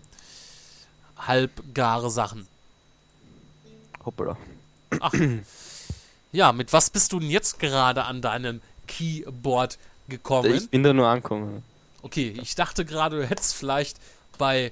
[1.18, 2.48] halbgare Sachen.
[4.10, 4.38] Hoppala.
[5.00, 5.14] Ach.
[6.32, 10.54] Ja, mit was bist du denn jetzt gerade an deinem Keyboard gekommen?
[10.54, 11.64] Ich bin da nur angekommen.
[12.02, 13.98] Okay, ich dachte gerade, du hättest vielleicht
[14.40, 14.72] bei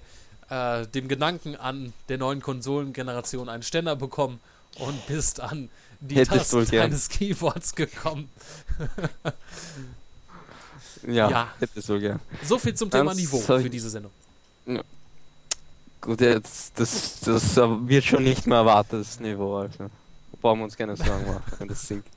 [0.50, 4.40] äh, dem Gedanken an der neuen Konsolengeneration einen Ständer bekommen
[4.80, 5.70] und bist an
[6.00, 8.30] die Hättest Tasten deines Keyboards gekommen.
[11.06, 11.54] Ja, Ja.
[11.60, 12.20] hätte so gern.
[12.44, 14.12] So viel zum Thema Ganz Niveau für diese Sendung.
[16.02, 19.90] Gut, jetzt, das, das wird schon nicht mehr erwartetes Niveau, also.
[20.42, 22.08] Brauchen wir uns keine Sorgen machen, wenn das sinkt.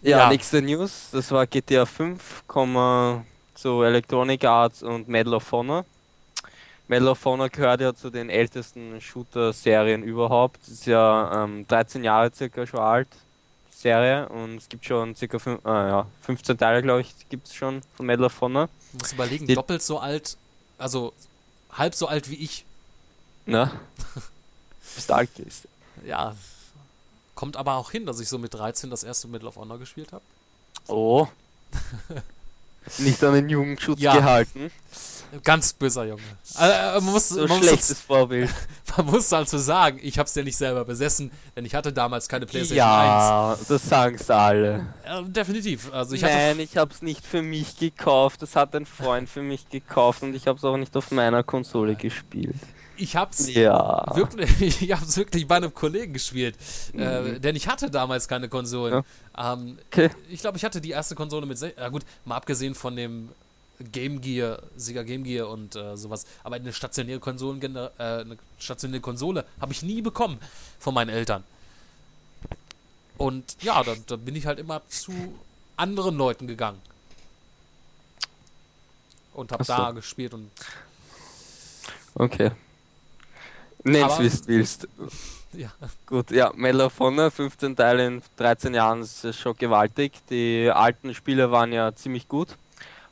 [0.00, 0.28] Ja, Ja.
[0.30, 5.84] nächste News, das war GTA 5, kommen zu Electronic Arts und Medal of Honor.
[6.88, 10.66] Medal of Honor gehört ja zu den ältesten Shooter-Serien überhaupt.
[10.66, 13.08] Ist ja ähm, 13 Jahre circa schon alt,
[13.70, 17.54] Serie, und es gibt schon circa fün äh, ja, 15 Teile, glaube ich, gibt es
[17.54, 18.68] schon von Medal of Honor.
[18.92, 20.36] Du musst überlegen, Die- doppelt so alt,
[20.78, 21.12] also
[21.72, 22.64] halb so alt wie ich.
[23.46, 23.70] Ne?
[24.94, 25.66] Bist alt ist.
[26.06, 26.36] Ja,
[27.34, 30.12] kommt aber auch hin, dass ich so mit 13 das erste Medal of Honor gespielt
[30.12, 30.22] habe.
[30.88, 31.26] Oh.
[32.98, 34.14] Nicht an den Jugendschutz Ja.
[34.14, 34.70] gehalten.
[35.42, 36.22] Ganz böser Junge.
[36.54, 38.50] Also, man, muss, So man, muss, schlechtes Vorbild.
[38.96, 42.28] man muss also sagen, ich habe es ja nicht selber besessen, denn ich hatte damals
[42.28, 42.86] keine PlayStation 1.
[42.86, 44.86] Ja, das sagen sie alle.
[45.06, 45.92] Ja, definitiv.
[45.92, 48.42] Also ich Nein, ich hab's nicht für mich gekauft.
[48.42, 51.94] Das hat ein Freund für mich gekauft und ich hab's auch nicht auf meiner Konsole
[51.94, 52.54] gespielt.
[52.98, 54.04] ich hab's Ja.
[54.14, 56.56] wirklich, ich hab's wirklich bei einem Kollegen gespielt,
[56.94, 59.02] äh, denn ich hatte damals keine Konsolen.
[59.38, 60.10] Ähm, Okay.
[60.28, 63.30] Ich glaube, ich hatte die erste Konsole mit, ja gut, mal abgesehen von dem
[63.84, 69.00] Game Gear, Sega Game Gear und äh, sowas, aber eine stationäre Konsolen, äh, eine stationäre
[69.00, 70.38] Konsole habe ich nie bekommen
[70.78, 71.44] von meinen Eltern.
[73.18, 75.12] Und ja, da, da bin ich halt immer zu
[75.76, 76.80] anderen Leuten gegangen.
[79.34, 79.72] Und habe so.
[79.72, 80.50] da gespielt und
[82.14, 82.50] Okay.
[83.84, 84.88] Nenn's wie du willst.
[85.52, 85.72] ja.
[86.06, 90.12] Gut, ja, Medal of Honor, 15 Teile in 13 Jahren, ist schon gewaltig.
[90.30, 92.56] Die alten Spiele waren ja ziemlich gut,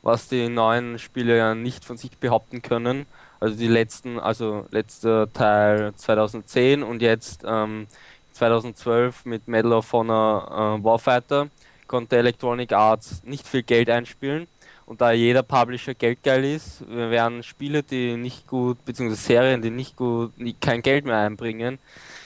[0.01, 3.05] was die neuen Spiele ja nicht von sich behaupten können.
[3.39, 7.87] Also die letzten, also letzter Teil 2010 und jetzt ähm,
[8.33, 11.49] 2012 mit Medal of Honor äh, Warfighter
[11.87, 14.47] konnte Electronic Arts nicht viel Geld einspielen.
[14.85, 19.95] Und da jeder Publisher geldgeil ist, werden Spiele, die nicht gut, beziehungsweise Serien, die nicht
[19.95, 21.79] gut, die kein Geld mehr einbringen,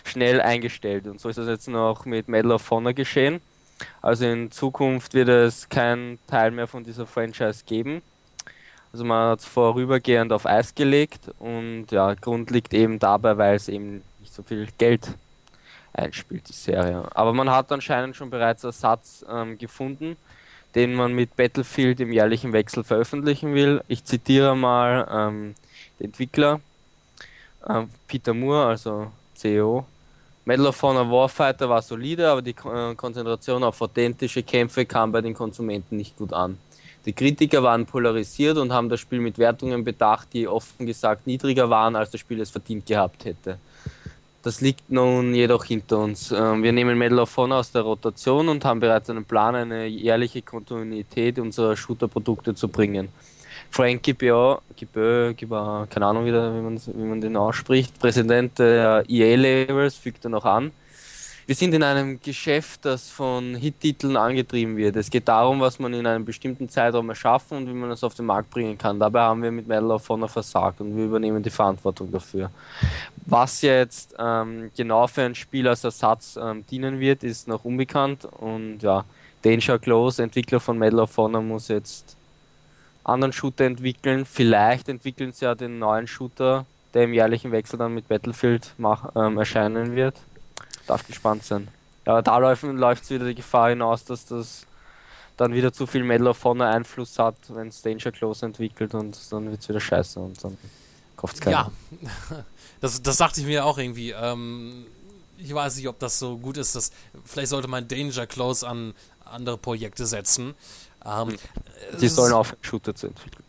[0.04, 1.06] schnell eingestellt.
[1.06, 3.40] Und so ist das jetzt noch mit Medal of Honor geschehen.
[4.02, 8.02] Also in Zukunft wird es keinen Teil mehr von dieser Franchise geben.
[8.94, 13.56] Also man hat es vorübergehend auf Eis gelegt und ja, Grund liegt eben dabei, weil
[13.56, 15.14] es eben nicht so viel Geld
[15.92, 17.04] einspielt, die Serie.
[17.14, 20.16] Aber man hat anscheinend schon bereits Ersatz ähm, gefunden,
[20.76, 23.84] den man mit Battlefield im jährlichen Wechsel veröffentlichen will.
[23.88, 25.56] Ich zitiere mal ähm,
[26.00, 26.62] den Entwickler
[27.68, 29.86] ähm, Peter Moore, also CEO.
[30.48, 35.22] Medal of Honor Warfighter war solide, aber die äh, Konzentration auf authentische Kämpfe kam bei
[35.22, 36.60] den Konsumenten nicht gut an.
[37.06, 41.70] Die Kritiker waren polarisiert und haben das Spiel mit Wertungen bedacht, die offen gesagt niedriger
[41.70, 43.58] waren, als das Spiel es verdient gehabt hätte.
[44.44, 46.32] Das liegt nun jedoch hinter uns.
[46.32, 49.88] Ähm, Wir nehmen Medal of Honor aus der Rotation und haben bereits einen Plan, eine
[49.88, 53.10] jährliche Kontinuität unserer Shooter-Produkte zu bringen.
[53.76, 59.04] Frank Gibeo, Gibeo, Gibeo, keine Ahnung wieder, wie man, wie man den ausspricht, Präsident der
[59.06, 60.72] EA-Labels, fügt er noch an.
[61.46, 64.96] Wir sind in einem Geschäft, das von Hit-Titeln angetrieben wird.
[64.96, 68.16] Es geht darum, was man in einem bestimmten Zeitraum erschaffen und wie man es auf
[68.16, 68.98] den Markt bringen kann.
[68.98, 72.52] Dabei haben wir mit Medal of Honor versagt und wir übernehmen die Verantwortung dafür.
[73.26, 78.24] Was jetzt ähm, genau für ein Spiel als Ersatz ähm, dienen wird, ist noch unbekannt.
[78.24, 79.04] Und ja,
[79.42, 82.15] Danger Close, Entwickler von Medal of Honor, muss jetzt
[83.06, 84.26] anderen Shooter entwickeln.
[84.26, 89.16] Vielleicht entwickeln sie ja den neuen Shooter, der im jährlichen Wechsel dann mit Battlefield mach,
[89.16, 90.16] ähm, erscheinen wird.
[90.88, 91.68] Darf gespannt sein.
[92.06, 94.66] Ja, da läuft es wieder die Gefahr hinaus, dass das
[95.38, 99.18] dann wieder zu viel Medal of Honor Einfluss hat, wenn es Danger Close entwickelt und
[99.32, 100.58] dann wird es wieder scheiße und dann
[101.16, 101.72] kauft es keiner.
[102.02, 102.46] Ja,
[102.82, 104.12] das, das dachte ich mir auch irgendwie.
[104.12, 104.86] Ähm,
[105.38, 106.76] ich weiß nicht, ob das so gut ist.
[106.76, 106.92] Dass,
[107.26, 108.94] vielleicht sollte man Danger Close an
[109.26, 110.54] andere Projekte setzen.
[111.06, 111.38] Ähm,
[112.00, 113.44] Die sollen aufhören, Shooter zu entwickeln.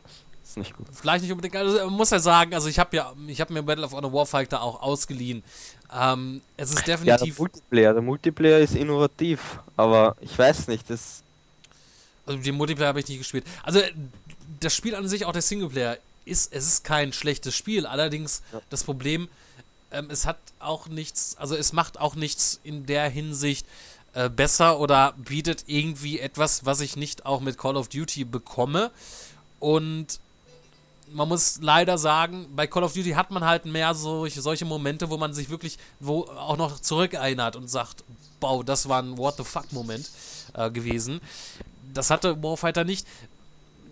[0.44, 0.86] ist nicht gut.
[0.92, 3.62] Vielleicht nicht unbedingt, also man muss ja sagen, also ich habe ja, ich habe mir
[3.62, 5.42] Battle of Honor Warfighter auch ausgeliehen.
[5.92, 10.88] Ähm, es ist Ja, der definitiv, Multiplayer, der Multiplayer ist innovativ, aber ich weiß nicht,
[10.90, 11.22] das
[12.26, 13.44] also den Multiplayer habe ich nicht gespielt.
[13.62, 13.80] Also
[14.60, 17.86] das Spiel an sich, auch der Singleplayer, ist, es ist kein schlechtes Spiel.
[17.86, 19.28] Allerdings das Problem,
[19.92, 23.64] ähm, es hat auch nichts, also es macht auch nichts in der Hinsicht
[24.16, 28.90] äh, besser oder bietet irgendwie etwas, was ich nicht auch mit Call of Duty bekomme.
[29.60, 30.20] Und
[31.12, 35.10] man muss leider sagen, bei Call of Duty hat man halt mehr solche, solche Momente,
[35.10, 38.04] wo man sich wirklich, wo auch noch zurückerinnert und sagt,
[38.40, 40.10] wow, das war ein What the fuck Moment
[40.54, 41.20] äh, gewesen.
[41.92, 43.06] Das hatte Warfighter nicht,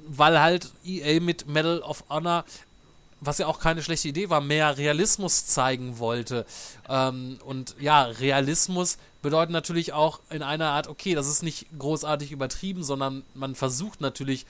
[0.06, 2.46] weil halt EA mit Medal of Honor,
[3.20, 6.46] was ja auch keine schlechte Idee war, mehr Realismus zeigen wollte.
[6.88, 12.32] Ähm, und ja, Realismus bedeutet natürlich auch in einer Art, okay, das ist nicht großartig
[12.32, 14.46] übertrieben, sondern man versucht natürlich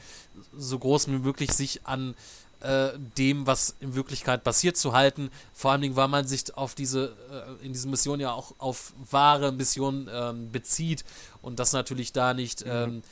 [0.56, 2.14] so groß wie möglich sich an
[2.60, 5.30] äh, dem, was in Wirklichkeit passiert, zu halten.
[5.52, 8.94] Vor allen Dingen, weil man sich auf diese, äh, in diesen Missionen ja auch auf
[9.10, 11.04] wahre Missionen ähm, bezieht
[11.42, 13.02] und das natürlich da nicht ähm,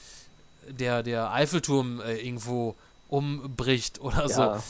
[0.68, 2.76] der, der Eiffelturm äh, irgendwo
[3.08, 4.62] umbricht oder so.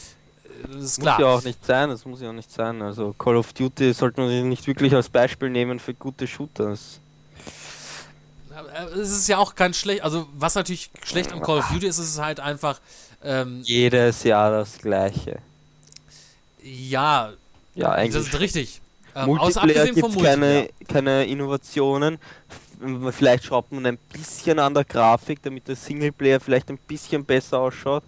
[0.62, 1.20] Das ist muss klar.
[1.20, 2.82] ja auch nicht sein, das muss ja auch nicht sein.
[2.82, 7.00] Also Call of Duty sollte man nicht wirklich als Beispiel nehmen für gute Shooters.
[8.94, 11.98] Es ist ja auch kein schlecht, also was natürlich schlecht an Call of Duty ist,
[11.98, 12.80] ist es halt einfach,
[13.24, 15.38] ähm, Jedes Jahr das gleiche.
[16.62, 17.32] ja,
[17.74, 18.26] Ja, das eigentlich.
[18.26, 18.80] ist richtig.
[19.14, 22.18] Ähm, Multiplayer gibt keine, keine Innovationen.
[23.10, 27.58] Vielleicht schraubt man ein bisschen an der Grafik, damit der Singleplayer vielleicht ein bisschen besser
[27.60, 28.02] ausschaut.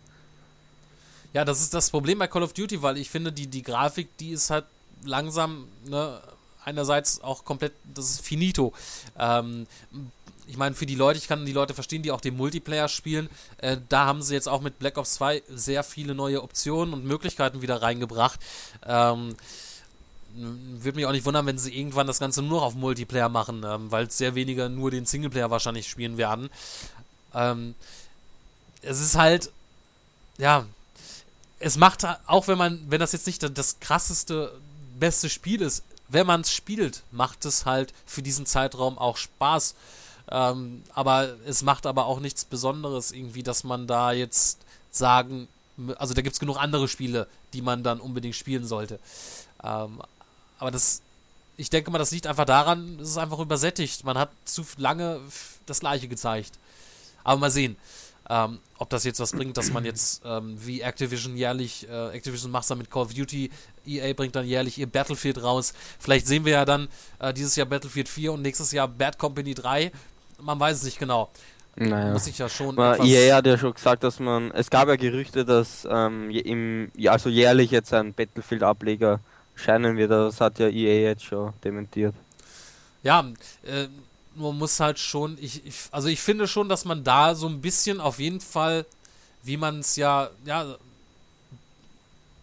[1.35, 4.16] Ja, das ist das Problem bei Call of Duty, weil ich finde, die, die Grafik,
[4.18, 4.64] die ist halt
[5.05, 6.20] langsam, ne,
[6.64, 8.72] einerseits auch komplett, das ist finito.
[9.18, 9.66] Ähm,
[10.47, 13.28] ich meine, für die Leute, ich kann die Leute verstehen, die auch den Multiplayer spielen,
[13.59, 17.05] äh, da haben sie jetzt auch mit Black Ops 2 sehr viele neue Optionen und
[17.05, 18.39] Möglichkeiten wieder reingebracht.
[18.87, 19.35] Ähm,
[20.37, 23.91] würde mich auch nicht wundern, wenn sie irgendwann das Ganze nur auf Multiplayer machen, ähm,
[23.91, 26.49] weil sehr wenige nur den Singleplayer wahrscheinlich spielen werden.
[27.35, 27.74] Ähm,
[28.82, 29.51] es ist halt,
[30.39, 30.66] ja,
[31.59, 34.59] es macht, auch wenn man, wenn das jetzt nicht das- krasseste,
[34.99, 39.75] beste Spiel ist, wenn man es spielt, macht es halt für diesen Zeitraum auch Spaß.
[40.31, 44.59] Ähm, aber es macht aber auch nichts Besonderes irgendwie, dass man da jetzt
[44.91, 45.49] sagen,
[45.97, 48.99] also da gibt es genug andere Spiele, die man dann unbedingt spielen sollte.
[49.63, 50.01] Ähm,
[50.59, 51.03] aber das,
[51.57, 54.05] ich denke mal, das liegt einfach daran, es ist einfach übersättigt.
[54.05, 55.21] Man hat zu lange
[55.67, 56.53] das Gleiche gezeigt.
[57.23, 57.77] Aber mal sehen,
[58.29, 62.51] ähm, ob das jetzt was bringt, dass man jetzt ähm, wie Activision jährlich, äh, Activision
[62.51, 63.51] macht dann mit Call of Duty,
[63.87, 65.75] EA bringt dann jährlich ihr Battlefield raus.
[65.99, 69.55] Vielleicht sehen wir ja dann äh, dieses Jahr Battlefield 4 und nächstes Jahr Bad Company
[69.55, 69.93] 3.
[70.41, 71.31] Man weiß es nicht genau.
[71.77, 72.12] Naja.
[72.12, 72.79] Muss ich ja schon.
[72.79, 74.51] Etwas- EA hat ja schon gesagt, dass man.
[74.53, 79.20] Es gab ja Gerüchte, dass ähm, im, also jährlich jetzt ein Battlefield-Ableger
[79.57, 80.11] scheinen wird.
[80.12, 82.14] Das hat ja EA jetzt schon dementiert.
[83.03, 83.29] Ja,
[83.64, 83.89] äh,
[84.37, 87.61] man muss halt schon, ich, ich, also ich finde schon, dass man da so ein
[87.61, 88.87] bisschen auf jeden Fall,
[89.43, 90.76] wie man es ja, ja,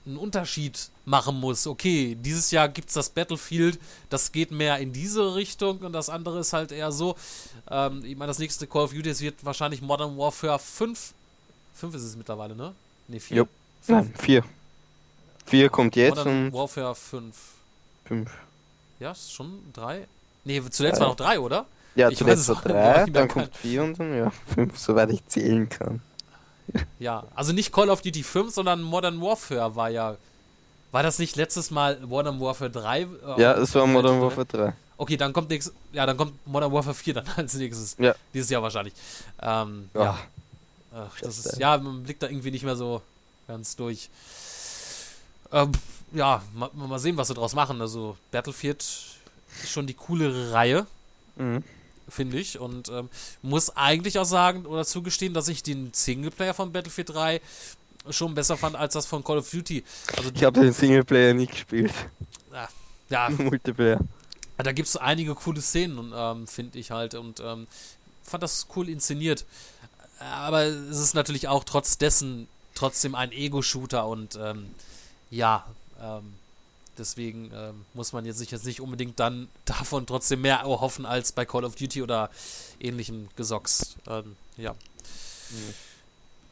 [0.05, 1.67] einen Unterschied machen muss.
[1.67, 3.79] Okay, dieses Jahr gibt es das Battlefield,
[4.09, 7.15] das geht mehr in diese Richtung und das andere ist halt eher so.
[7.69, 11.13] Ähm, ich meine, das nächste Call of Duty es wird wahrscheinlich Modern Warfare 5.
[11.75, 12.73] 5 ist es mittlerweile, ne?
[13.07, 13.37] Ne, 4.
[13.37, 13.49] Jupp.
[13.87, 14.43] Nein, vier.
[15.45, 17.35] Vier kommt jetzt Modern und Warfare 5.
[18.05, 18.31] fünf.
[18.99, 20.07] Ja, ist schon 3?
[20.45, 21.01] Ne, zuletzt Drei.
[21.01, 21.65] war noch 3, oder?
[21.95, 25.67] Ja, Ich zuletzt nicht drei, dann kommt vier und dann ja, fünf, soweit ich zählen
[25.67, 26.01] kann.
[26.99, 30.15] Ja, also nicht Call of Duty 5, sondern Modern Warfare war ja.
[30.91, 33.01] War das nicht letztes Mal Modern Warfare 3?
[33.01, 34.23] Äh, Ja, es war Modern oder?
[34.27, 34.73] Warfare 3.
[34.97, 37.95] Okay, dann kommt nächstes, ja, dann kommt Modern Warfare 4 dann als nächstes.
[37.99, 38.13] Ja.
[38.33, 38.93] Dieses Jahr wahrscheinlich.
[39.41, 40.03] Ähm, Ja.
[40.03, 40.17] ja.
[40.93, 43.01] Ach, das ist, ja, man blickt da irgendwie nicht mehr so
[43.47, 44.09] ganz durch.
[45.51, 45.71] Ähm,
[46.13, 47.81] ja, mal, mal sehen, was sie draus machen.
[47.81, 50.85] Also Battlefield ist schon die coolere Reihe
[51.37, 51.63] Mhm.
[52.09, 52.59] Finde ich.
[52.59, 53.09] Und ähm,
[53.41, 57.41] muss eigentlich auch sagen oder zugestehen, dass ich den Singleplayer von Battlefield 3
[58.09, 59.83] schon besser fand als das von Call of Duty.
[60.17, 61.93] Also Ich habe den Singleplayer nicht gespielt.
[63.09, 63.99] ja, Nur Multiplayer.
[64.57, 67.13] da gibt es einige coole Szenen, ähm, finde ich halt.
[67.13, 67.67] Und ähm,
[68.23, 69.45] fand das cool inszeniert.
[70.19, 74.67] Aber es ist natürlich auch trotz dessen trotzdem ein Ego-Shooter und ähm,
[75.29, 75.65] ja,
[76.01, 76.33] ähm,
[76.97, 81.31] deswegen ähm, muss man jetzt sich jetzt nicht unbedingt dann davon trotzdem mehr erhoffen als
[81.31, 82.29] bei Call of Duty oder
[82.79, 83.97] ähnlichem Gesocks.
[84.07, 84.75] Ähm, ja.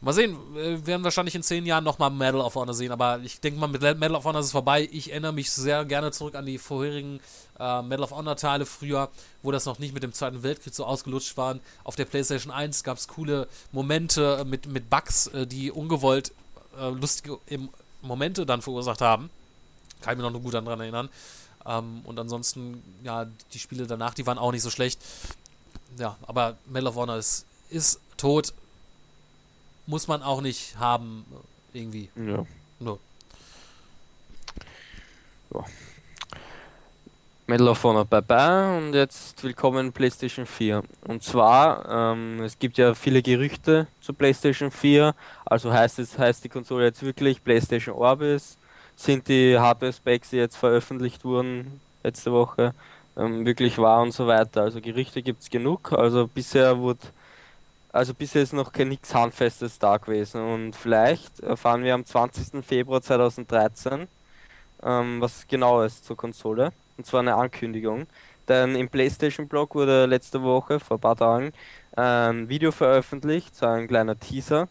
[0.01, 3.41] Mal sehen, wir werden wahrscheinlich in zehn Jahren nochmal Medal of Honor sehen, aber ich
[3.41, 4.87] denke mal, mit Medal of Honor ist es vorbei.
[4.93, 7.19] Ich erinnere mich sehr gerne zurück an die vorherigen
[7.59, 9.09] äh, Medal of Honor Teile früher,
[9.43, 11.59] wo das noch nicht mit dem Zweiten Weltkrieg so ausgelutscht waren.
[11.83, 16.31] Auf der PlayStation 1 gab es coole Momente mit, mit Bugs, äh, die ungewollt
[16.79, 17.39] äh, lustige
[18.01, 19.29] Momente dann verursacht haben.
[20.01, 21.09] Kann ich mir noch nur gut daran erinnern.
[21.65, 25.01] Ähm, und ansonsten, ja, die Spiele danach, die waren auch nicht so schlecht.
[25.97, 28.53] Ja, aber Medal of Honor ist, ist tot.
[29.85, 31.25] Muss man auch nicht haben,
[31.73, 32.09] irgendwie.
[32.15, 32.45] Ja.
[32.79, 32.99] No.
[37.49, 40.83] Medal of Honor, bye bye und jetzt willkommen PlayStation 4.
[41.07, 46.43] Und zwar, ähm, es gibt ja viele Gerüchte zu PlayStation 4, also heißt es, heißt
[46.43, 48.58] die Konsole jetzt wirklich PlayStation Orbis,
[48.99, 52.73] sind die Hardware-Specs, die jetzt veröffentlicht wurden letzte Woche,
[53.17, 54.63] ähm, wirklich wahr und so weiter.
[54.63, 56.99] Also Gerüchte gibt es genug, also bisher wurde,
[57.91, 62.63] also bisher ist noch kein nichts Handfestes da gewesen und vielleicht erfahren wir am 20.
[62.65, 64.07] Februar 2013
[64.83, 68.07] ähm, was genaues zur Konsole und zwar eine Ankündigung.
[68.47, 71.53] Denn im PlayStation-Blog wurde letzte Woche, vor ein paar Tagen,
[71.95, 74.67] ein Video veröffentlicht, so ein kleiner Teaser,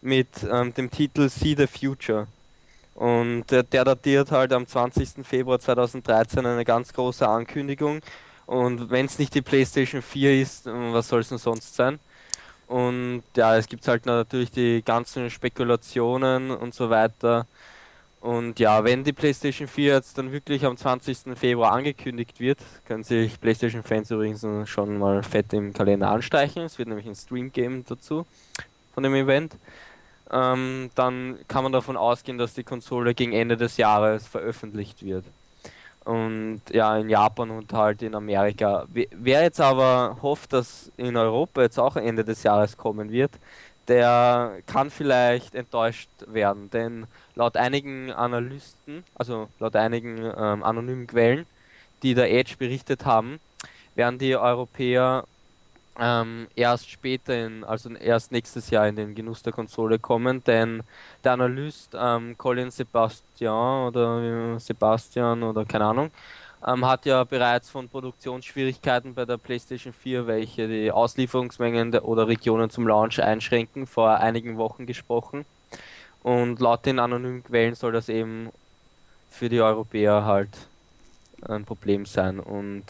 [0.00, 2.26] mit ähm, dem Titel See the Future.
[2.94, 5.24] Und der, der datiert halt am 20.
[5.26, 8.00] Februar 2013 eine ganz große Ankündigung.
[8.46, 11.98] Und wenn es nicht die PlayStation 4 ist, äh, was soll es denn sonst sein?
[12.66, 17.46] Und ja, es gibt halt natürlich die ganzen Spekulationen und so weiter.
[18.20, 21.36] Und ja, wenn die PlayStation 4 jetzt dann wirklich am 20.
[21.36, 26.62] Februar angekündigt wird, können sich PlayStation-Fans übrigens schon mal fett im Kalender anstreichen.
[26.62, 28.26] Es wird nämlich ein Stream geben dazu
[28.92, 29.56] von dem Event.
[30.32, 35.24] Ähm, dann kann man davon ausgehen, dass die Konsole gegen Ende des Jahres veröffentlicht wird.
[36.04, 38.86] Und ja, in Japan und halt in Amerika.
[38.88, 43.32] Wer jetzt aber hofft, dass in Europa jetzt auch Ende des Jahres kommen wird,
[43.88, 51.44] der kann vielleicht enttäuscht werden, denn laut einigen Analysten, also laut einigen ähm, anonymen Quellen,
[52.02, 53.40] die der Edge berichtet haben,
[53.96, 55.24] werden die Europäer
[56.00, 60.82] ähm, erst später, in, also erst nächstes Jahr in den Genuss der Konsole kommen, denn
[61.22, 66.10] der Analyst ähm, Colin Sebastian oder äh, Sebastian oder keine Ahnung,
[66.66, 72.70] ähm, hat ja bereits von Produktionsschwierigkeiten bei der PlayStation 4, welche die Auslieferungsmengen oder Regionen
[72.70, 75.44] zum Launch einschränken, vor einigen Wochen gesprochen.
[76.22, 78.50] Und laut den anonymen Quellen soll das eben
[79.30, 80.50] für die Europäer halt
[81.42, 82.40] ein Problem sein.
[82.40, 82.84] Und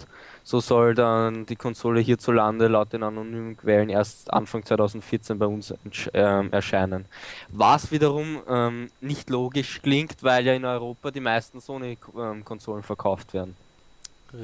[0.50, 5.70] so soll dann die Konsole hierzulande laut den anonymen Quellen erst Anfang 2014 bei uns
[6.12, 7.04] äh, erscheinen.
[7.50, 13.54] Was wiederum ähm, nicht logisch klingt, weil ja in Europa die meisten Sony-Konsolen verkauft werden.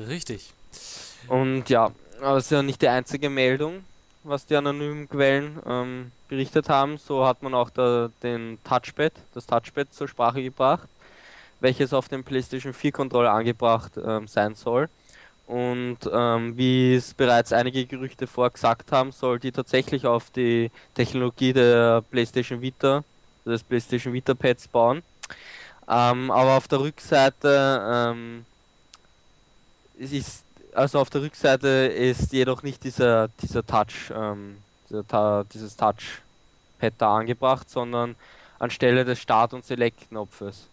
[0.09, 0.53] Richtig.
[1.27, 1.91] Und ja,
[2.23, 3.83] aber es ist ja nicht die einzige Meldung,
[4.23, 6.99] was die anonymen Quellen ähm, berichtet haben.
[6.99, 10.89] So hat man auch da den Touchpad, das Touchpad zur Sprache gebracht,
[11.59, 14.89] welches auf dem PlayStation 4 Controller angebracht ähm, sein soll.
[15.47, 21.53] Und ähm, wie es bereits einige Gerüchte vorgesagt haben, soll die tatsächlich auf die Technologie
[21.53, 23.05] der PlayStation Vita,
[23.45, 25.03] des PlayStation Vita Pads bauen.
[25.89, 28.45] Ähm, aber auf der Rückseite ähm,
[29.99, 30.45] ist
[30.75, 34.59] also auf der Rückseite ist jedoch nicht dieser dieser Touch, ähm,
[34.91, 38.17] dieser, dieses Touchpad da angebracht, sondern
[38.59, 40.69] anstelle des Start- und Select-Knopfes.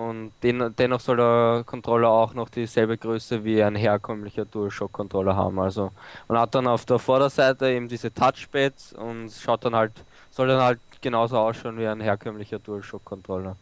[0.00, 5.58] Und den, dennoch soll der Controller auch noch dieselbe Größe wie ein herkömmlicher DualShock-Controller haben.
[5.58, 5.92] Also
[6.26, 9.92] man hat dann auf der Vorderseite eben diese Touchpads und schaut dann halt,
[10.30, 13.56] soll dann halt genauso ausschauen wie ein herkömmlicher DualShock-Controller.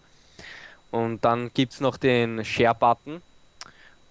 [0.92, 3.20] Und dann gibt es noch den Share-Button.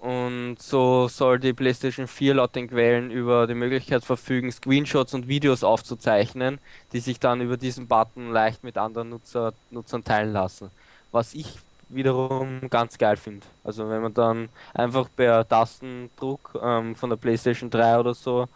[0.01, 5.29] Und so soll die PlayStation 4 laut den Quellen über die Möglichkeit verfügen, Screenshots und
[5.29, 6.59] Videos aufzuzeichnen,
[6.91, 10.71] die sich dann über diesen Button leicht mit anderen Nutzer, Nutzern teilen lassen.
[11.13, 11.57] Was ich
[11.89, 13.45] wiederum ganz geil finde.
[13.63, 18.47] Also wenn man dann einfach per Tastendruck ähm, von der PlayStation 3 oder so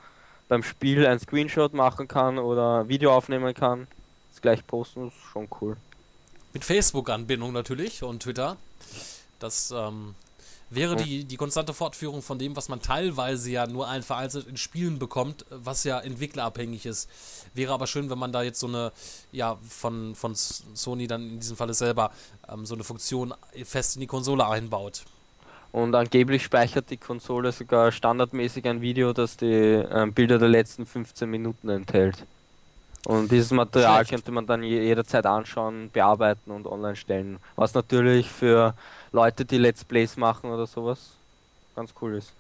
[0.48, 3.88] beim Spiel ein Screenshot machen kann oder Video aufnehmen kann,
[4.32, 5.78] das gleich posten, ist schon cool.
[6.54, 8.58] Mit Facebook-Anbindung natürlich und Twitter.
[9.40, 10.16] Das ähm,
[10.72, 14.58] wäre die, die konstante Fortführung von dem, was man teilweise ja nur ein vereinzelt in
[14.58, 17.10] Spielen bekommt, was ja entwicklerabhängig ist.
[17.54, 18.92] Wäre aber schön, wenn man da jetzt so eine,
[19.32, 22.12] ja, von, von Sony dann in diesem Falle selber
[22.50, 23.34] ähm, so eine Funktion
[23.66, 25.04] fest in die Konsole einbaut.
[25.74, 30.86] Und angeblich speichert die Konsole sogar standardmäßig ein Video, das die ähm, Bilder der letzten
[30.86, 32.26] 15 Minuten enthält.
[33.06, 34.12] Und dieses Material Schlecht.
[34.12, 37.40] könnte man dann jederzeit anschauen, bearbeiten und online stellen.
[37.56, 38.76] Was natürlich für
[39.12, 41.00] Leute, die Let's Plays machen oder sowas,
[41.76, 42.34] ganz cool ist.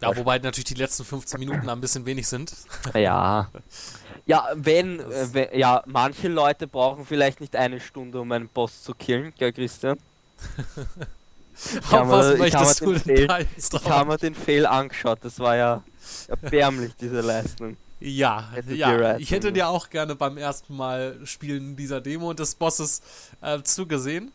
[0.00, 2.52] Ja, wobei natürlich die letzten 15 Minuten ein bisschen wenig sind.
[2.94, 3.48] Ja.
[4.26, 8.82] Ja, wenn, äh, wenn, ja, manche Leute brauchen vielleicht nicht eine Stunde, um einen Boss
[8.82, 9.98] zu killen, gell, Christian?
[11.54, 12.54] ich habe mir, ich
[13.56, 15.82] ich habe mir den Fail angeschaut, das war ja
[16.28, 17.76] erbärmlich, diese Leistung.
[18.00, 19.16] Ja, ja.
[19.16, 23.00] Ich hätte dir auch gerne beim ersten Mal Spielen dieser Demo und des Bosses
[23.40, 24.32] äh, zugesehen.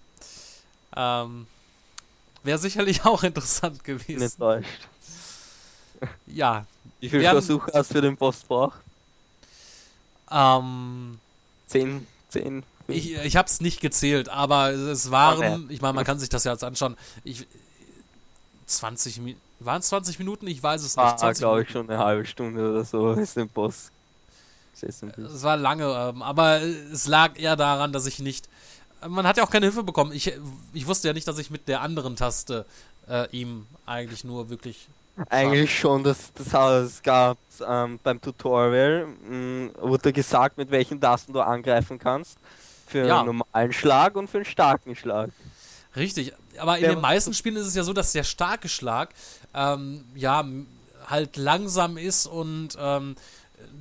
[0.96, 1.48] Ähm,
[2.44, 4.22] Wäre sicherlich auch interessant gewesen.
[4.22, 4.68] enttäuscht.
[6.28, 6.66] Ja.
[7.00, 8.80] Wie viele Versuche hast du für den Boss braucht?
[10.32, 11.20] Ähm,
[11.68, 15.74] 10, 10, ich ich habe es nicht gezählt, aber es waren, Okay.
[15.74, 16.98] ich meine, man kann sich das ja jetzt anschauen.
[17.24, 17.46] Ich,
[18.66, 19.42] 20 Minuten.
[19.60, 20.48] Waren es 20 Minuten?
[20.48, 21.06] Ich weiß es nicht.
[21.06, 23.92] Ah, 20 glaube ich, schon eine halbe Stunde oder so ist den Boss.
[24.82, 25.26] bin.
[25.26, 28.48] Es war lange, ähm, aber es lag eher daran, dass ich nicht.
[29.08, 30.12] Man hat ja auch keine Hilfe bekommen.
[30.12, 30.32] Ich,
[30.74, 32.66] ich wusste ja nicht, dass ich mit der anderen Taste
[33.08, 34.88] äh, ihm eigentlich nur wirklich.
[35.30, 37.38] Eigentlich schon, das, das, das gab
[37.68, 42.38] ähm, beim Tutorial, mh, wurde gesagt, mit welchen Tasten du angreifen kannst.
[42.88, 43.20] Für Ja.
[43.22, 45.30] einen normalen Schlag und für einen starken Schlag.
[45.96, 46.34] Richtig.
[46.58, 49.10] Aber in Der- den meisten Spielen ist es ja so, dass der starke Schlag
[49.54, 50.44] ähm, ja
[51.08, 53.16] halt langsam ist und ähm,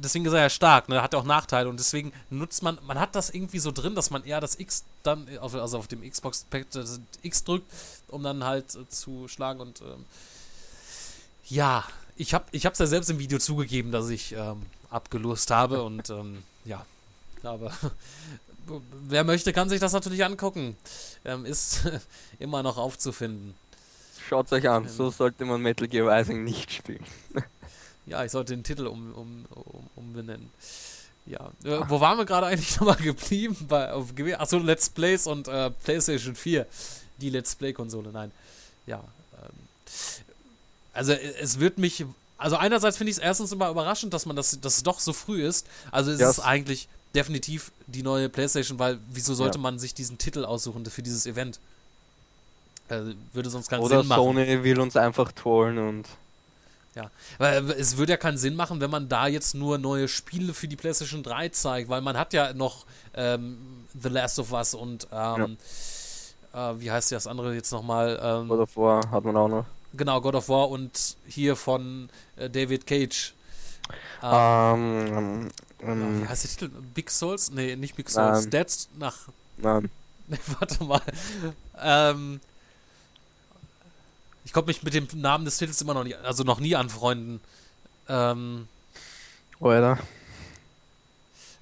[0.02, 0.88] deswegen ist er ja stark.
[0.88, 1.02] Ne?
[1.02, 4.10] Hat ja auch Nachteile und deswegen nutzt man, man hat das irgendwie so drin, dass
[4.10, 6.66] man eher das X dann, auf, also auf dem Xbox-Pad
[7.22, 7.70] X drückt,
[8.08, 10.04] um dann halt äh, zu schlagen und ähm,
[11.46, 11.84] ja,
[12.16, 16.10] ich habe ich hab's ja selbst im Video zugegeben, dass ich ähm, abgelost habe und
[16.10, 16.84] ähm, ja,
[17.42, 17.72] aber
[19.06, 20.76] wer möchte, kann sich das natürlich angucken.
[21.24, 21.90] Ähm, ist
[22.38, 23.54] immer noch aufzufinden.
[24.28, 27.04] Schaut euch an, so sollte man Metal Gear Rising nicht spielen.
[28.10, 30.50] Ja, ich sollte den Titel um, um, um, umbenennen.
[31.26, 33.56] Ja, äh, wo waren wir gerade eigentlich nochmal geblieben?
[33.68, 34.08] Bei, auf,
[34.38, 36.66] achso, Let's Plays und äh, PlayStation 4.
[37.18, 38.32] Die Let's Play-Konsole, nein.
[38.86, 39.04] Ja.
[39.40, 39.48] Ähm,
[40.92, 42.04] also, äh, es wird mich.
[42.36, 45.12] Also, einerseits finde ich es erstens immer überraschend, dass man das, dass es doch so
[45.12, 45.66] früh ist.
[45.92, 46.30] Also, es Ja.
[46.30, 49.62] ist eigentlich definitiv die neue PlayStation, weil wieso sollte Ja.
[49.62, 51.60] man sich diesen Titel aussuchen für dieses Event?
[52.88, 54.20] Äh, würde sonst keinen Oder Sinn machen.
[54.22, 56.06] Sony will uns einfach trollen und
[57.38, 60.68] Weil es würde ja keinen Sinn machen, wenn man da jetzt nur neue Spiele für
[60.68, 62.84] die PlayStation 3 zeigt, weil man hat ja noch
[63.14, 63.58] ähm,
[64.00, 65.56] The Last of Us und ähm,
[66.52, 68.18] äh, wie heißt das andere jetzt nochmal?
[68.22, 69.66] Ähm, oder vor hat man auch noch.
[69.94, 73.34] genau, God of War und hier von äh, David Cage.
[74.22, 75.50] Ähm,
[75.82, 76.82] Ähm, wie ähm, heißt der Titel?
[76.94, 77.50] Big Souls?
[77.50, 78.48] Nee, nicht Big Souls.
[78.50, 78.66] Dead
[78.98, 79.16] nach.
[79.56, 79.90] nein.
[80.60, 81.02] Warte mal.
[81.82, 82.40] Ähm,
[84.44, 87.40] ich konnte mich mit dem Namen des Titels immer noch nie, also noch nie anfreunden.
[88.08, 88.68] Ähm,
[89.60, 89.98] Oder?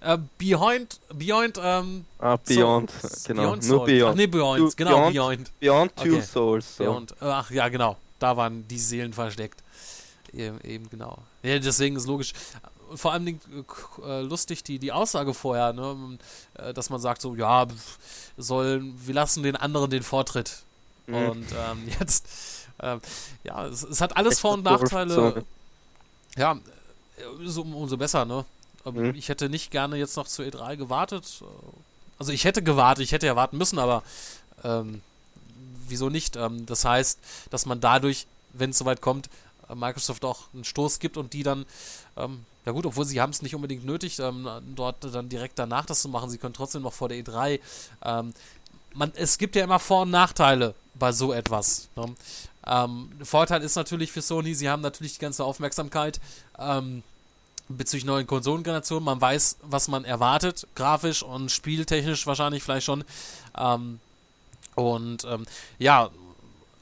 [0.00, 3.42] Äh, Beyond, Beyond, ähm, Ah, Beyond, Souls- genau.
[3.42, 3.86] Beyond Nur Souls.
[3.90, 4.10] Beyond.
[4.12, 5.60] Ach nee, Beyond, genau, Beyond- Beyond.
[5.60, 6.20] Beyond Two Okay.
[6.22, 6.76] Souls.
[6.76, 6.84] So.
[6.84, 7.12] Beyond.
[7.12, 7.96] Äh, Ach ja, genau.
[8.20, 9.62] Da waren die Seelen versteckt.
[10.32, 11.18] Eben, eben genau.
[11.42, 12.32] Ja, deswegen ist logisch.
[12.94, 13.34] Vor allem äh,
[14.06, 16.18] äh, lustig die, die Aussage vorher, ne,
[16.54, 17.66] äh, dass man sagt so, ja,
[18.36, 20.62] sollen, wir lassen den anderen den Vortritt.
[21.06, 21.14] Mhm.
[21.14, 22.26] Und ähm, jetzt,
[22.82, 23.00] ähm,
[23.44, 25.44] ja, es, es hat alles Echt Vor- und Nachteile.
[26.36, 28.44] Ja, äh, so, umso besser, ne?
[28.84, 29.14] Aber Mhm.
[29.16, 31.42] Ich hätte nicht gerne jetzt noch zur E3 gewartet.
[32.18, 34.02] Also ich hätte gewartet, ich hätte ja warten müssen, aber
[34.64, 35.02] ähm,
[35.86, 36.36] wieso nicht?
[36.36, 37.18] Ähm, das heißt,
[37.50, 39.28] dass man dadurch, wenn es soweit kommt,
[39.68, 41.66] äh, Microsoft auch einen Stoß gibt und die dann,
[42.16, 45.86] ähm, ja gut, obwohl sie haben es nicht unbedingt nötig, ähm, dort dann direkt danach
[45.86, 47.60] das zu machen, sie können trotzdem noch vor der E3.
[48.04, 48.34] Ähm,
[48.94, 51.88] man, es gibt ja immer Vor- und Nachteile bei so etwas.
[51.96, 52.14] Ne?
[52.66, 56.20] Ähm, Vorteil ist natürlich für Sony, sie haben natürlich die ganze Aufmerksamkeit
[56.58, 57.02] ähm,
[57.68, 59.04] bezüglich neuen Konsolengenerationen.
[59.04, 63.04] Man weiß, was man erwartet, grafisch und spieltechnisch wahrscheinlich vielleicht schon.
[63.56, 64.00] Ähm,
[64.74, 65.46] und ähm,
[65.78, 66.10] ja,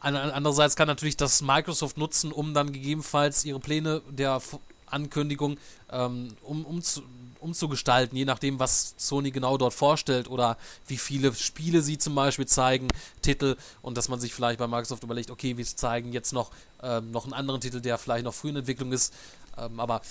[0.00, 4.40] an- an- andererseits kann natürlich das Microsoft nutzen, um dann gegebenenfalls ihre Pläne der
[4.86, 5.58] Ankündigung
[5.90, 7.02] ähm, um, umzu
[7.38, 10.56] umzugestalten, je nachdem, was Sony genau dort vorstellt oder
[10.88, 12.88] wie viele Spiele sie zum Beispiel zeigen,
[13.22, 16.50] Titel und dass man sich vielleicht bei Microsoft überlegt, okay, wir zeigen jetzt noch,
[16.82, 19.14] ähm, noch einen anderen Titel, der vielleicht noch früh in Entwicklung ist,
[19.58, 20.02] ähm, aber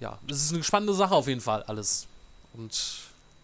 [0.00, 2.06] ja, das ist eine spannende Sache auf jeden Fall alles
[2.52, 2.98] und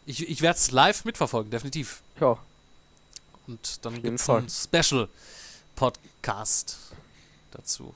[0.04, 2.02] ich, ich werde es live mitverfolgen, definitiv.
[2.20, 2.36] Ja,
[3.46, 6.76] Und dann gibt es einen Special-Podcast
[7.50, 7.94] dazu.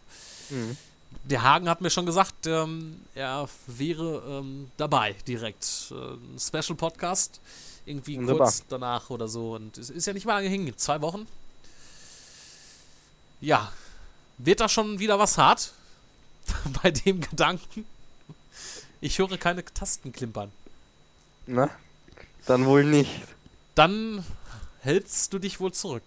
[0.51, 0.77] Mhm.
[1.25, 5.67] Der Hagen hat mir schon gesagt, ähm, er wäre ähm, dabei direkt.
[5.93, 7.41] Ein Special-Podcast.
[7.87, 8.47] Irgendwie Wunderbar.
[8.47, 9.55] kurz danach oder so.
[9.55, 10.73] Und es ist ja nicht mal lange hin.
[10.77, 11.27] Zwei Wochen.
[13.41, 13.73] Ja.
[14.39, 15.73] Wird da schon wieder was hart?
[16.83, 17.85] Bei dem Gedanken?
[19.01, 20.53] Ich höre keine Tasten klimpern.
[21.47, 21.71] na,
[22.47, 23.11] dann wohl nicht.
[23.75, 24.25] Dann
[24.81, 26.03] hältst du dich wohl zurück.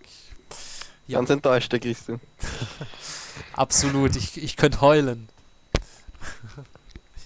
[1.07, 1.17] Ja.
[1.19, 2.19] Ganz enttäuscht, der Christian.
[3.53, 4.15] Absolut.
[4.15, 5.29] Ich, ich könnte heulen.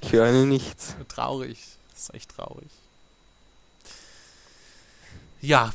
[0.01, 0.95] Ich höre nichts.
[1.07, 1.57] Traurig.
[1.91, 2.69] Das ist echt traurig.
[5.41, 5.73] Ja,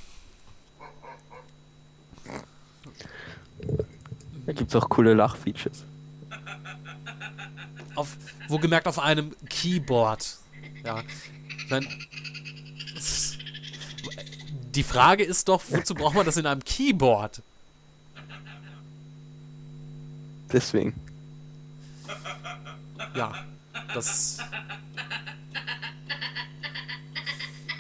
[4.47, 5.85] Da gibt es auch coole Lachfeatures.
[7.95, 8.17] auf,
[8.49, 10.39] wohlgemerkt auf einem Keyboard.
[10.85, 11.03] Ja.
[11.71, 11.87] Dann,
[14.75, 17.43] die Frage ist doch, wozu braucht man das in einem Keyboard?
[20.53, 20.95] Deswegen.
[23.15, 23.35] Ja,
[23.95, 24.39] das.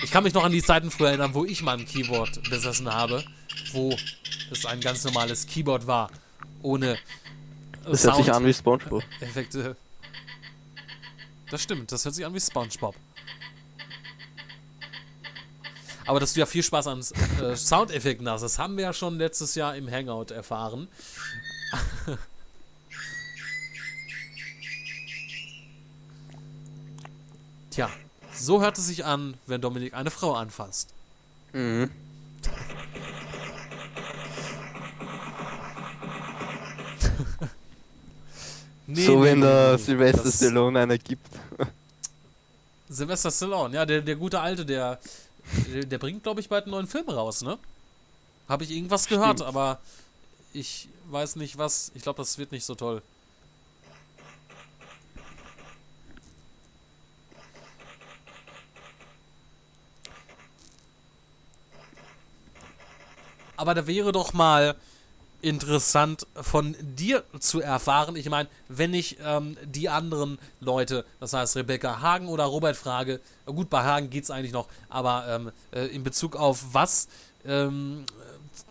[0.02, 2.92] Ich kann mich noch an die Zeiten früher erinnern, wo ich mal ein Keyboard besessen
[2.92, 3.24] habe,
[3.72, 3.96] wo
[4.50, 6.10] es ein ganz normales Keyboard war,
[6.62, 6.98] ohne
[7.84, 9.02] Das hört sich an wie Spongebob.
[9.20, 9.76] Effekte.
[11.50, 12.94] Das stimmt, das hört sich an wie SpongeBob.
[16.06, 17.00] Aber dass du ja viel Spaß an
[17.40, 20.88] äh, Soundeffekten hast, das haben wir ja schon letztes Jahr im Hangout erfahren.
[27.72, 27.88] Tja,
[28.34, 30.90] so hört es sich an, wenn Dominik eine Frau anfasst.
[31.52, 31.90] Mhm.
[38.86, 39.78] Nee, so nee, wenn der nee.
[39.82, 41.26] Sylvester Das- Stallone einer gibt.
[42.88, 44.98] Sylvester Stallone, ja, der, der gute Alte, der,
[45.72, 47.58] der, der bringt, glaube ich, bald einen neuen Film raus, ne?
[48.48, 49.48] Habe ich irgendwas gehört, Stimmt.
[49.48, 49.78] aber
[50.52, 51.90] ich weiß nicht was.
[51.94, 53.02] Ich glaube, das wird nicht so toll.
[63.62, 64.74] Aber da wäre doch mal
[65.40, 68.16] interessant von dir zu erfahren.
[68.16, 73.20] Ich meine, wenn ich ähm, die anderen Leute, das heißt Rebecca Hagen oder Robert frage,
[73.46, 77.06] gut, bei Hagen geht es eigentlich noch, aber ähm, äh, in Bezug auf was
[77.44, 78.04] ähm,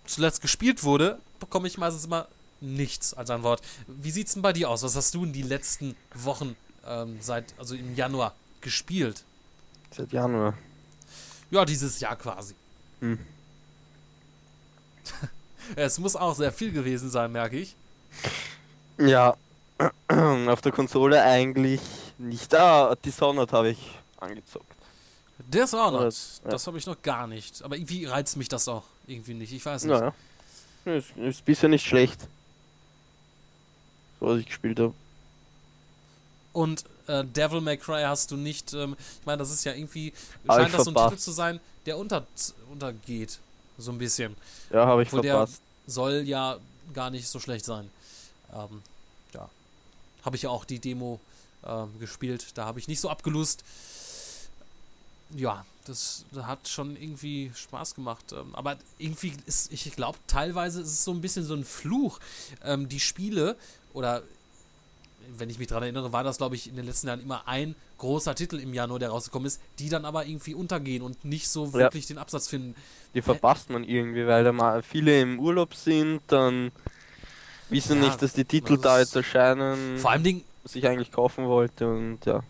[0.03, 2.27] zuletzt gespielt wurde, bekomme ich meistens immer
[2.59, 3.61] nichts als Antwort.
[3.87, 4.83] Wie sieht's denn bei dir aus?
[4.83, 9.23] Was hast du in die letzten Wochen ähm, seit, also im Januar gespielt?
[9.89, 10.53] Seit Januar.
[11.49, 12.55] Ja, dieses Jahr quasi.
[12.99, 13.19] Hm.
[15.75, 17.75] es muss auch sehr viel gewesen sein, merke ich.
[18.97, 19.35] Ja,
[20.47, 21.81] auf der Konsole eigentlich
[22.17, 22.53] nicht.
[22.53, 23.79] Ah, Dishonored habe ich
[24.19, 24.65] angezockt.
[25.39, 26.51] Dishonored, Das- ja.
[26.51, 27.63] das habe ich noch gar nicht.
[27.63, 29.51] Aber irgendwie reizt mich das auch irgendwie nicht.
[29.53, 29.99] Ich weiß nicht.
[29.99, 30.13] Naja.
[30.85, 32.19] Ist, ist bisher nicht schlecht.
[34.19, 34.93] So was ich gespielt habe.
[36.53, 38.73] Und äh, Devil May Cry hast du nicht.
[38.73, 40.13] Ähm, ich meine, das ist ja irgendwie.
[40.47, 41.09] Scheint das so ein.
[41.09, 42.25] Titel zu sein, der unter,
[42.71, 43.39] untergeht.
[43.81, 44.35] So ein bisschen.
[44.71, 45.61] Ja, habe ich Wo der- verpasst.
[45.87, 46.57] Soll ja
[46.93, 47.89] gar nicht so schlecht sein.
[48.53, 48.81] Ähm,
[49.33, 49.49] ja.
[50.23, 51.19] Habe ich ja auch die Demo
[51.65, 52.45] ähm, gespielt.
[52.53, 53.63] Da habe ich nicht so abgelust.
[55.35, 58.31] Ja, das, das hat schon irgendwie Spaß gemacht.
[58.31, 62.19] Ähm, aber irgendwie ist, ich glaube, teilweise ist es so ein bisschen so ein Fluch.
[62.63, 63.55] Ähm, die Spiele,
[63.93, 64.21] oder
[65.37, 67.75] wenn ich mich daran erinnere, war das, glaube ich, in den letzten Jahren immer ein
[68.01, 71.65] großer Titel im Januar, der rausgekommen ist, die dann aber irgendwie untergehen und nicht so
[71.67, 71.73] Ja.
[71.73, 72.75] wirklich den Absatz finden.
[73.13, 76.71] Die verpasst man irgendwie, weil da mal viele im Urlaub sind, dann
[77.69, 81.11] wissen Ja, nicht, dass die Titel da jetzt erscheinen, Vor allem Dingen, was ich eigentlich
[81.11, 82.43] kaufen wollte und ja.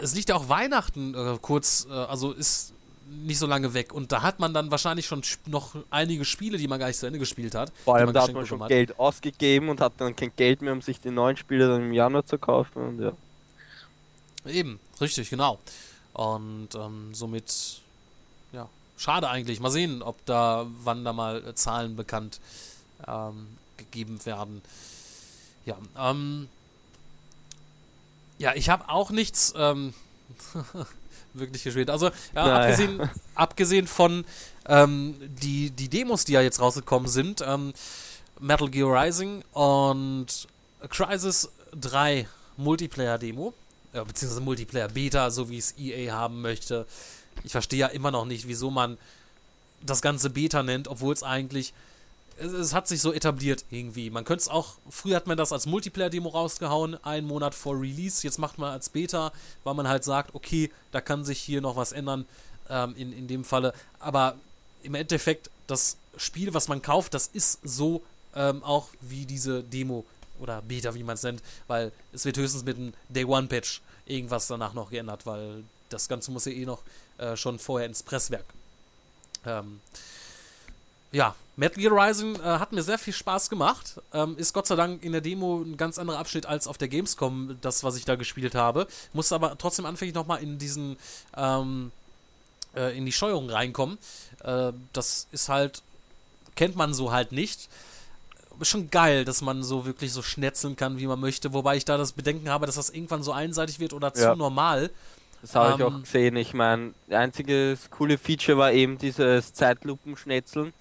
[0.00, 2.74] es liegt ja auch Weihnachten äh, kurz, äh, also ist
[3.10, 3.92] nicht so lange weg.
[3.92, 7.06] Und da hat man dann wahrscheinlich schon noch einige Spiele, die man gar nicht zu
[7.06, 7.72] Ende gespielt hat.
[7.84, 10.72] Vor allem da hat man schon bekommen Geld ausgegeben und hat dann kein Geld mehr,
[10.72, 13.12] um sich die neuen Spiele dann im Januar zu kaufen und ja.
[14.46, 15.58] Eben, richtig, genau.
[16.12, 17.80] Und ähm, somit,
[18.52, 19.60] ja, schade eigentlich.
[19.60, 22.40] Mal sehen, ob da, wann da mal äh, Zahlen bekannt
[23.06, 24.62] ähm, gegeben werden.
[25.66, 26.48] Ja, ähm,
[28.38, 29.92] ja, ich habe auch nichts ähm,
[31.34, 31.90] wirklich gespielt.
[31.90, 32.56] Also, ja, Naja.
[32.56, 34.24] abgesehen, abgesehen von
[34.66, 37.72] ähm, die, die Demos, die ja jetzt rausgekommen sind, ähm,
[38.38, 40.48] Metal Gear Rising und
[40.88, 42.26] Crisis 3
[42.56, 43.52] Multiplayer-Demo,
[43.92, 46.86] äh, beziehungsweise Multiplayer-Beta, so wie es EA haben möchte.
[47.44, 48.98] Ich verstehe ja immer noch nicht, wieso man
[49.82, 51.72] das ganze Beta nennt, obwohl es eigentlich
[52.40, 54.10] es, es hat sich so etabliert irgendwie.
[54.10, 58.26] Man könnte es auch, früher hat man das als Multiplayer-Demo rausgehauen, einen Monat vor Release,
[58.26, 59.32] jetzt macht man als Beta,
[59.64, 62.26] weil man halt sagt, okay, da kann sich hier noch was ändern,
[62.68, 63.72] ähm, in, in dem Falle.
[63.98, 64.36] Aber
[64.82, 68.02] im Endeffekt, das Spiel, was man kauft, das ist so
[68.34, 70.04] ähm, auch wie diese Demo
[70.40, 74.74] oder Beta, wie man es nennt, weil es wird höchstens mit einem Day-One-Patch irgendwas danach
[74.74, 76.82] noch geändert, weil das Ganze muss ja eh noch
[77.18, 78.44] äh, schon vorher ins Presswerk.
[79.46, 79.80] Ähm,
[81.12, 84.00] ja, Metal Gear Rising äh, hat mir sehr viel Spaß gemacht.
[84.12, 86.88] Ähm, ist Gott sei Dank in der Demo ein ganz anderer Abschnitt als auf der
[86.88, 88.86] Gamescom, das, was ich da gespielt habe.
[89.12, 90.96] Musste aber trotzdem anfänglich nochmal in diesen,
[91.36, 91.90] ähm,
[92.74, 93.98] äh, in die Steuerung reinkommen.
[94.42, 95.82] Äh, das ist halt,
[96.54, 97.68] kennt man so halt nicht.
[98.60, 101.52] Ist schon geil, dass man so wirklich so schnetzeln kann, wie man möchte.
[101.52, 104.36] Wobei ich da das Bedenken habe, dass das irgendwann so einseitig wird oder zu Ja.
[104.36, 104.90] normal.
[105.40, 106.36] Das habe ich Ähm, auch gesehen.
[106.36, 110.72] Ich meine, einziges coole Feature war eben dieses Zeitlupenschnetzeln.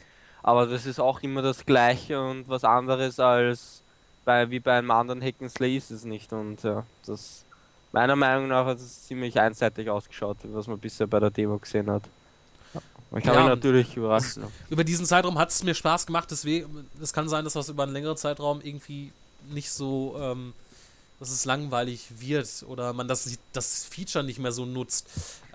[0.43, 3.81] Aber das ist auch immer das gleiche und was anderes als
[4.25, 6.31] bei, wie bei einem anderen Hack'n'Slay ist es nicht.
[6.33, 7.45] Und ja, das
[7.91, 11.89] Meiner Meinung nach hat es ziemlich einseitig ausgeschaut, was man bisher bei der Demo gesehen
[11.89, 12.03] hat.
[13.17, 14.43] Ich kann Ja, mich natürlich überraschen.
[14.69, 17.83] Über diesen Zeitraum hat es mir Spaß gemacht, deswegen, es kann sein, dass das über
[17.83, 19.11] einen längeren Zeitraum irgendwie
[19.49, 20.53] nicht so, ähm,
[21.19, 25.07] dass es langweilig wird oder man das, das Feature nicht mehr so nutzt.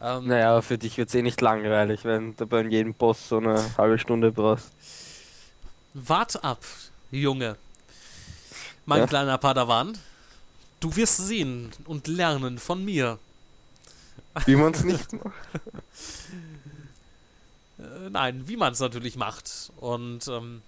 [0.03, 3.39] Ähm, Naja, für dich wird es eh nicht langweilig, wenn du bei jedem Boss so
[3.39, 4.67] eine halbe Stunde brauchst.
[5.95, 6.62] Wart ab,
[7.12, 7.57] Junge.
[8.85, 9.07] Mein Ja.
[9.07, 9.97] kleiner Padawan.
[10.81, 13.19] Du wirst sehen und lernen von mir.
[14.45, 15.33] Wie man es nicht macht.
[17.85, 19.72] Äh, nein, wie man es natürlich macht.
[19.76, 20.62] Und ähm,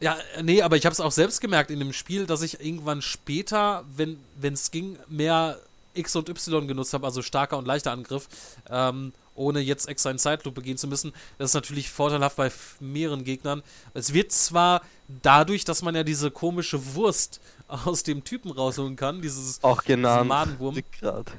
[0.00, 2.60] ja, äh, nee, aber ich habe es auch selbst gemerkt in dem Spiel, dass ich
[2.60, 5.58] irgendwann später, wenn es ging, mehr
[5.94, 8.28] X und Y genutzt habe, also starker und leichter Angriff,
[8.70, 11.12] ähm, ohne jetzt extra in Zeitlupe gehen zu müssen.
[11.38, 12.50] Das ist natürlich vorteilhaft bei
[12.80, 13.62] mehreren Gegnern.
[13.94, 14.82] Es wird zwar
[15.22, 20.28] dadurch, dass man ja diese komische Wurst aus dem Typen rausholen kann, dieses Auch genannt.
[20.28, 20.74] Madenwurm.
[20.74, 21.32] Rückgrat.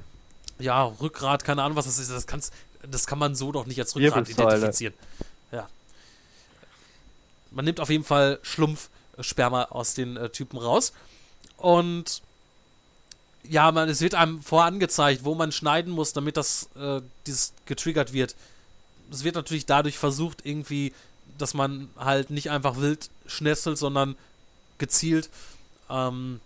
[0.59, 2.11] ja, Rückgrat, keine Ahnung, was das ist.
[2.11, 2.51] Das, kann's,
[2.89, 4.93] das kann man so doch nicht als Rückgrat identifizieren.
[5.51, 5.67] Ja.
[7.51, 10.93] Man nimmt auf jeden Fall Schlumpf-Sperma aus den äh, Typen raus.
[11.57, 12.21] Und
[13.43, 18.13] ja, man, es wird einem vorangezeigt, wo man schneiden muss, damit das äh, dieses getriggert
[18.13, 18.35] wird.
[19.11, 20.93] Es wird natürlich dadurch versucht, irgendwie,
[21.37, 24.15] dass man halt nicht einfach wild schnetzelt, sondern
[24.77, 25.29] gezielt.
[25.89, 26.41] Ähm,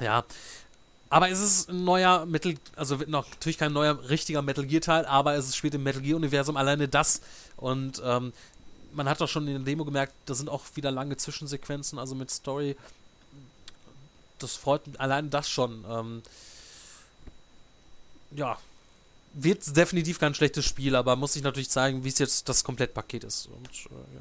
[0.00, 0.24] ja,
[1.10, 4.82] aber es ist ein neuer Metal, also wird noch natürlich kein neuer richtiger Metal Gear
[4.82, 7.20] Teil, aber es spielt im Metal Gear Universum alleine das
[7.56, 8.32] und ähm,
[8.92, 12.14] man hat doch schon in der Demo gemerkt, da sind auch wieder lange Zwischensequenzen, also
[12.14, 12.76] mit Story.
[14.38, 15.84] Das freut mich, allein das schon.
[15.88, 16.22] Ähm,
[18.32, 18.58] ja,
[19.34, 23.24] wird definitiv kein schlechtes Spiel, aber muss ich natürlich zeigen, wie es jetzt das Komplettpaket
[23.24, 23.46] ist.
[23.46, 24.20] Und, äh, ja.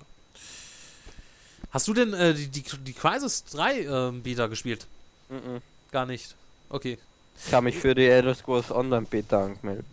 [1.71, 4.85] Hast du denn äh, die, die, die Crisis 3 äh, Beta gespielt?
[5.29, 5.61] Mhm.
[5.91, 6.35] Gar nicht.
[6.69, 6.97] Okay.
[7.45, 9.85] Ich habe mich für die Elder Scrolls Online Beta angemeldet.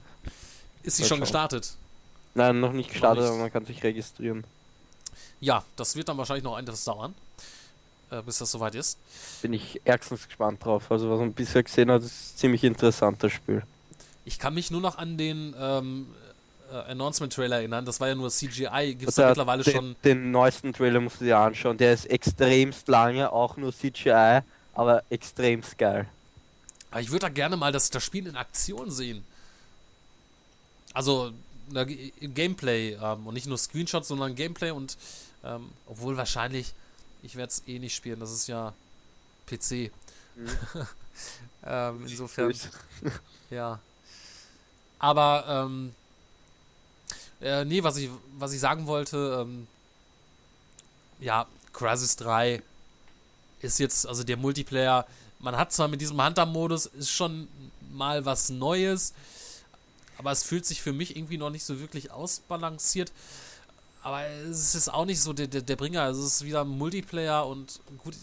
[0.82, 1.74] Ist sie schon gestartet?
[2.34, 3.30] Nein, noch nicht gestartet, nicht.
[3.32, 4.44] aber man kann sich registrieren.
[5.40, 7.14] Ja, das wird dann wahrscheinlich noch etwas dauern,
[8.10, 8.98] äh, bis das soweit ist.
[9.42, 10.90] Bin ich ärgstens gespannt drauf.
[10.90, 13.62] Also was man bisher gesehen hat, ist ein ziemlich interessantes Spiel.
[14.24, 16.06] Ich kann mich nur noch an den ähm,
[16.72, 17.84] äh, Announcement-Trailer erinnern.
[17.84, 18.94] Das war ja nur CGI.
[18.96, 19.96] Gibt es Also, da mittlerweile den, schon.
[20.02, 21.76] Den neuesten Trailer musst du dir anschauen.
[21.76, 24.40] Der ist extremst lange, auch nur CGI,
[24.74, 26.08] aber extremst geil.
[26.94, 29.24] Aber ich würde da gerne mal das, das Spiel in Aktion sehen.
[30.92, 31.32] Also
[31.68, 34.96] na, Gameplay ähm, und nicht nur Screenshots, sondern Gameplay und
[35.42, 36.72] ähm, obwohl wahrscheinlich,
[37.24, 38.20] ich werde es eh nicht spielen.
[38.20, 38.72] Das ist ja
[39.46, 39.90] PC.
[41.66, 42.54] ähm, insofern.
[43.50, 43.80] Ja.
[45.00, 45.94] Aber, ähm,
[47.40, 49.66] äh, nee, was ich, was ich sagen wollte, ähm,
[51.18, 52.62] ja, Crysis 3
[53.62, 55.06] ist jetzt, also der Multiplayer,
[55.44, 57.48] man hat zwar mit diesem Hunter-Modus, ist schon
[57.92, 59.12] mal was Neues,
[60.16, 63.12] aber es fühlt sich für mich irgendwie noch nicht so wirklich ausbalanciert.
[64.02, 67.80] Aber es ist auch nicht so der, der, der Bringer, es ist wieder Multiplayer und
[67.98, 68.14] gut,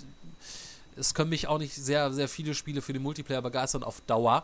[0.95, 4.43] es können mich auch nicht sehr, sehr viele Spiele für den Multiplayer begeistern auf Dauer.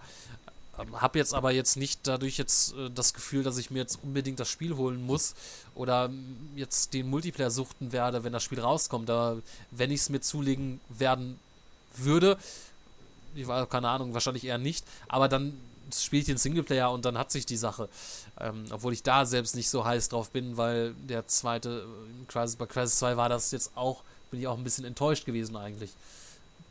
[0.79, 3.99] Ähm, hab jetzt aber jetzt nicht dadurch jetzt äh, das Gefühl, dass ich mir jetzt
[4.03, 5.35] unbedingt das Spiel holen muss
[5.75, 9.09] oder ähm, jetzt den Multiplayer suchten werde, wenn das Spiel rauskommt.
[9.09, 9.37] Da,
[9.71, 11.39] wenn ich es mir zulegen werden
[11.95, 12.37] würde,
[13.37, 15.57] ich war keine Ahnung, wahrscheinlich eher nicht, aber dann
[15.95, 17.87] spiele ich den Singleplayer und dann hat sich die Sache.
[18.39, 22.55] Ähm, obwohl ich da selbst nicht so heiß drauf bin, weil der zweite äh, Crisis,
[22.57, 25.91] bei Crisis 2 war das jetzt auch, bin ich auch ein bisschen enttäuscht gewesen eigentlich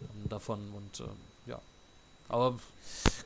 [0.03, 1.17] ähm, davon und ähm,
[1.47, 1.59] ja.
[2.29, 2.59] Aber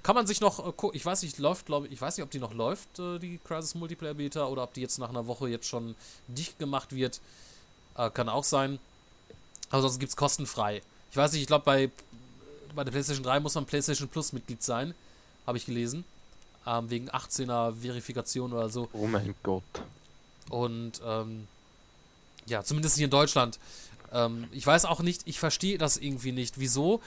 [0.03, 2.25] kann man sich noch, äh, gu- ich weiß nicht, läuft, glaube ich, ich weiß nicht,
[2.25, 5.27] ob die noch läuft, äh, die Crisis Multiplayer Beta, oder ob die jetzt nach einer
[5.27, 5.97] Woche jetzt schon
[6.29, 7.21] dicht gemacht wird.
[7.97, 8.79] Äh, kann auch sein.
[9.71, 10.83] Aber sonst gibt es kostenfrei.
[11.11, 11.91] Ich weiß nicht, ich glaube, bei,
[12.74, 14.94] bei der PlayStation 3 muss man PlayStation Plus Mitglied sein.
[15.47, 16.05] Habe ich gelesen.
[16.66, 18.88] Ähm, wegen 18er Verifikation oder so.
[18.92, 19.62] Oh mein Gott.
[20.51, 21.47] Und ähm,
[22.47, 23.59] ja, zumindest hier in Deutschland.
[24.12, 27.01] Ähm, ich weiß auch nicht, ich verstehe das irgendwie nicht, wieso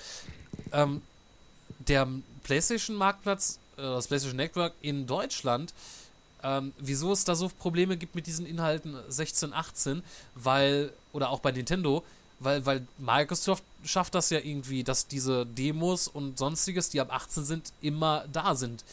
[0.71, 1.01] ähm,
[1.79, 2.07] der
[2.43, 5.73] PlayStation-Marktplatz, äh, das PlayStation Network in Deutschland,
[6.43, 10.03] ähm, wieso es da so Probleme gibt mit diesen Inhalten 16, 18,
[10.35, 12.03] weil, oder auch bei Nintendo,
[12.43, 17.43] weil, weil Microsoft schafft das ja irgendwie, dass diese Demos und sonstiges, die ab 18
[17.45, 18.83] sind, immer da sind.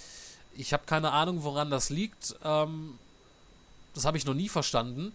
[0.54, 2.34] Ich habe keine Ahnung, woran das liegt.
[2.44, 2.98] Ähm,
[3.94, 5.12] das habe ich noch nie verstanden.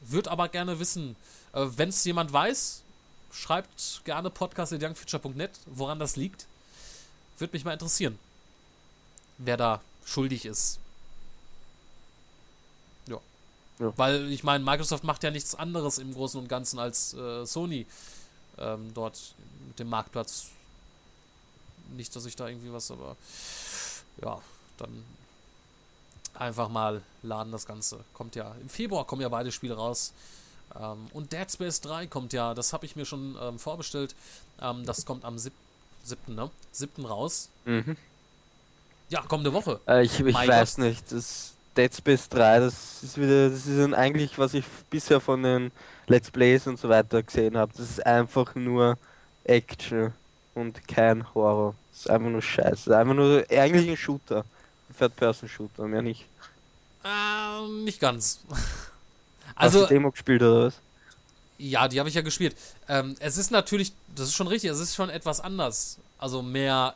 [0.00, 1.16] Würde aber gerne wissen.
[1.52, 2.82] Äh, Wenn es jemand weiß,
[3.32, 6.46] schreibt gerne podcast.youngfuture.net, woran das liegt.
[7.38, 8.18] Würde mich mal interessieren,
[9.38, 10.78] wer da schuldig ist.
[13.78, 13.92] Ja.
[13.96, 17.86] Weil ich meine, Microsoft macht ja nichts anderes im Großen und Ganzen als äh, Sony
[18.58, 19.34] ähm, dort
[19.68, 20.46] mit dem Marktplatz
[21.94, 23.16] nicht, dass ich da irgendwie was, aber
[24.22, 24.40] ja,
[24.78, 25.04] dann
[26.34, 28.00] einfach mal laden das Ganze.
[28.12, 30.12] Kommt ja, im Februar kommen ja beide Spiele raus.
[30.78, 34.14] Ähm, und Dead Space 3 kommt ja, das habe ich mir schon ähm, vorbestellt.
[34.60, 35.54] Ähm, das kommt am 7.
[36.04, 36.34] 7.
[36.34, 36.50] Ne?
[36.72, 37.04] 7.
[37.04, 37.48] raus.
[37.64, 37.96] Mhm.
[39.08, 39.80] Ja, kommende Woche.
[39.86, 41.12] Äh, ich ich weiß nicht.
[41.12, 45.72] Das Dead Space 3, das ist wieder, das ist eigentlich, was ich bisher von den
[46.06, 47.72] Let's Plays und so weiter gesehen habe.
[47.76, 48.98] Das ist einfach nur
[49.44, 50.12] Action
[50.54, 51.74] und kein Horror.
[51.92, 52.70] Das ist einfach nur Scheiße.
[52.70, 54.44] Das ist einfach nur eigentlich ein Shooter.
[54.88, 56.26] Ein Third-Person-Shooter, mehr nicht.
[57.04, 58.40] Ähm, nicht ganz.
[59.58, 60.82] Hast du Also, Demo gespielt oder was?
[61.58, 62.56] ja, die habe ich ja gespielt.
[62.88, 65.98] Ähm, es ist natürlich, das ist schon richtig, es ist schon etwas anders.
[66.18, 66.94] Also mehr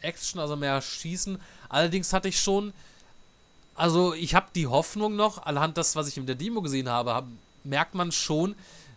[0.00, 1.40] Action, also mehr Schießen.
[1.68, 2.72] Allerdings hatte ich schon,
[3.76, 7.14] also ich habe die Hoffnung noch, anhand das, was ich in der Demo gesehen habe,
[7.14, 7.26] hab,
[7.64, 8.54] merkt man schon,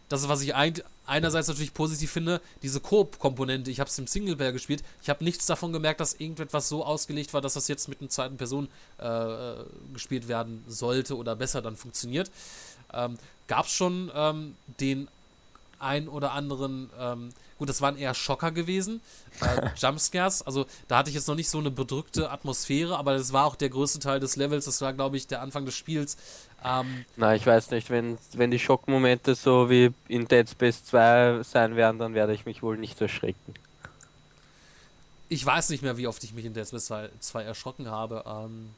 [0.08, 0.74] dass was ich ein,
[1.06, 3.70] einerseits natürlich positiv finde, diese Koop-Komponente.
[3.72, 4.84] Ich habe es im Singleplayer gespielt.
[5.02, 8.10] Ich habe nichts davon gemerkt, dass irgendetwas so ausgelegt war, dass das jetzt mit einer
[8.10, 9.54] zweiten Person äh,
[9.94, 12.32] gespielt werden sollte oder besser dann funktioniert.
[12.94, 15.08] Ähm, Gab es schon ähm, den
[15.80, 19.02] ein oder anderen, ähm, gut, das waren eher Schocker gewesen,
[19.42, 23.32] äh, Jumpscares, also da hatte ich jetzt noch nicht so eine bedrückte Atmosphäre, aber das
[23.34, 26.18] war auch der größte Teil des Levels, das war, glaube ich, der Anfang des Spiels.
[26.66, 31.44] Ähm, Na, ich weiß nicht, wenn, wenn die Schockmomente so wie in Dead Space 2
[31.44, 33.54] sein werden, dann werde ich mich wohl nicht erschrecken.
[35.28, 38.24] ich weiß nicht mehr, wie oft ich mich in Dead Space 2, 2 erschrocken habe,
[38.26, 38.72] ähm,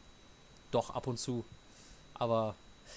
[0.71, 1.45] doch ab und zu,
[2.15, 2.55] aber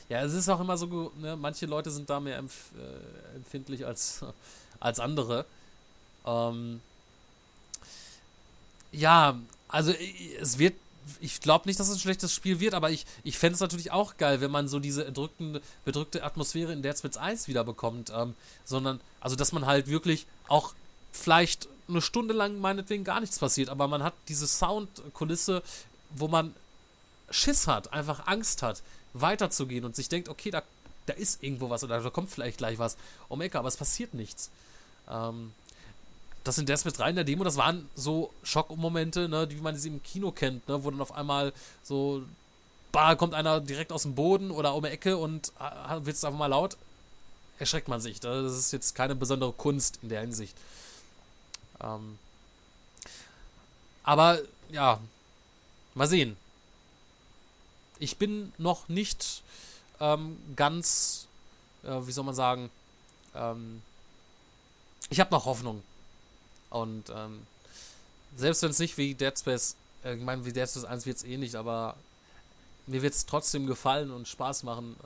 [0.08, 3.86] ja, es ist auch immer so, ne, manche Leute sind da mehr empf äh, empfindlich
[3.86, 4.24] als,
[4.80, 5.46] als andere.
[6.26, 6.80] Ähm,
[8.92, 9.38] ja,
[9.68, 10.74] also i- es wird,
[11.20, 13.90] ich glaube nicht, dass es ein schlechtes Spiel wird, aber ich, ich fände es natürlich
[13.90, 18.10] auch geil, wenn man so diese erdrückende, bedrückte Atmosphäre in Dead Space 1 wieder bekommt,
[18.14, 18.34] ähm,
[18.64, 20.74] sondern, also dass man halt wirklich auch
[21.12, 25.62] vielleicht eine Stunde lang meinetwegen gar nichts passiert, aber man hat diese Soundkulisse,
[26.10, 26.54] wo man
[27.30, 28.82] Schiss hat, einfach Angst hat,
[29.12, 30.62] weiterzugehen und sich denkt, okay, da,
[31.06, 32.96] da ist irgendwo was oder da kommt vielleicht gleich was
[33.28, 34.50] um Ecke, aber es passiert nichts.
[35.10, 35.52] Ähm,
[36.44, 39.76] das in Death Space 3 in der Demo, das waren so Schockmomente, ne, die man
[39.76, 41.52] sie im Kino kennt, ne, wo dann auf einmal
[41.82, 42.22] so,
[42.92, 46.24] bah, kommt einer direkt aus dem Boden oder um die Ecke und äh, wird es
[46.24, 46.76] einfach mal laut,
[47.58, 48.20] erschreckt man sich.
[48.20, 50.54] Das ist jetzt keine besondere Kunst in der Hinsicht.
[51.80, 52.18] Ähm,
[54.02, 54.38] aber
[54.70, 55.00] ja,
[55.94, 56.36] mal sehen.
[57.98, 59.42] Ich bin noch nicht
[59.98, 61.26] ähm, ganz,
[61.84, 62.70] äh, wie soll man sagen,
[63.34, 63.80] ähm,
[65.08, 65.82] ich habe noch Hoffnung.
[66.74, 67.46] Und ähm,
[68.36, 71.18] selbst wenn es nicht wie Dead Space, äh, ich meine, wie Dead Space 1 wird
[71.18, 71.94] es eh nicht, aber
[72.88, 74.96] mir wird es trotzdem gefallen und Spaß machen.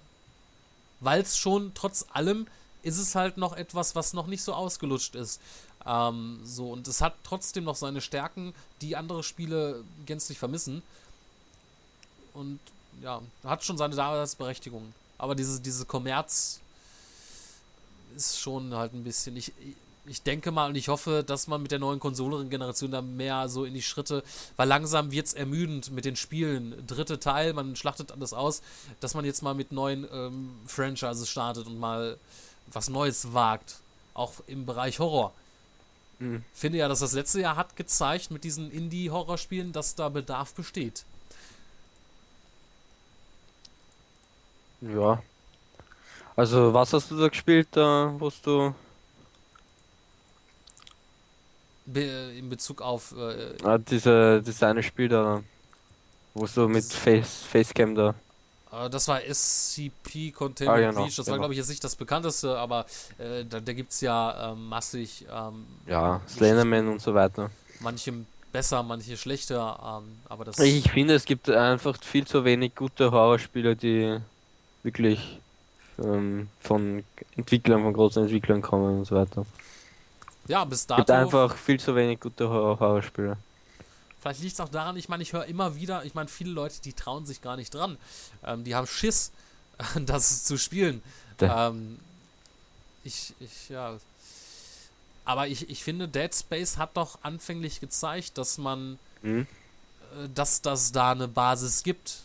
[1.00, 2.46] Weil es schon trotz allem
[2.82, 5.42] ist es halt noch etwas, was noch nicht so ausgelutscht ist.
[5.84, 10.82] Ähm, so, und es hat trotzdem noch seine Stärken, die andere Spiele gänzlich vermissen.
[12.32, 12.60] Und
[13.02, 14.94] ja, hat schon seine Daseinsberechtigung.
[15.18, 16.60] Aber diese, diese Kommerz
[18.16, 19.36] ist schon halt ein bisschen.
[19.36, 19.52] Ich,
[20.08, 23.64] ich denke mal und ich hoffe, dass man mit der neuen Konsolengeneration da mehr so
[23.64, 24.22] in die Schritte,
[24.56, 26.86] weil langsam wird es ermüdend mit den Spielen.
[26.86, 28.62] Dritte Teil, man schlachtet alles aus,
[29.00, 32.18] dass man jetzt mal mit neuen ähm, Franchises startet und mal
[32.72, 33.80] was Neues wagt.
[34.14, 35.32] Auch im Bereich Horror.
[36.18, 36.44] Mhm.
[36.52, 41.04] Finde ja, dass das letzte Jahr hat gezeigt mit diesen Indie-Horrorspielen, dass da Bedarf besteht.
[44.80, 45.22] Ja.
[46.36, 48.74] Also, was hast du da gespielt, da, wo du.
[51.92, 55.42] Be in Bezug auf äh, Ah, diese, dieses eine Spiel da,
[56.34, 58.14] wo du mit Das- Face, Facecam da.
[58.72, 61.16] Äh, das war SCP Containment Ah, genau, Breach.
[61.16, 61.42] Das war, genau.
[61.44, 62.84] glaube ich, jetzt nicht das bekannteste, aber
[63.18, 67.50] äh, da, da gibt es ja ähm, massig ähm, Ja, Slenderman und so weiter.
[67.80, 68.12] manche
[68.52, 70.00] besser, manche schlechter.
[70.02, 70.58] Ähm, aber das.
[70.58, 74.18] Ich finde, es gibt einfach viel zu wenig gute Horrorspiele, die
[74.82, 75.38] wirklich
[76.02, 77.02] ähm, von
[77.36, 79.46] Entwicklern, von großen Entwicklern kommen und so weiter.
[80.48, 81.12] Ja, bis Es gibt dato.
[81.12, 83.36] einfach viel zu wenig gute Horror Horrorspiele.
[84.20, 86.80] Vielleicht liegt es auch daran, ich meine, ich höre immer wieder, ich meine, viele Leute,
[86.82, 87.96] die trauen sich gar nicht dran.
[88.44, 89.30] Ähm, die haben Schiss,
[90.06, 91.02] das zu spielen.
[91.40, 92.00] Ähm,
[93.04, 93.96] ich, ich, ja.
[95.24, 99.46] Aber ich, ich finde, Dead Space hat doch anfänglich gezeigt, dass man, Hm?
[100.16, 102.18] äh, dass das da eine Basis gibt.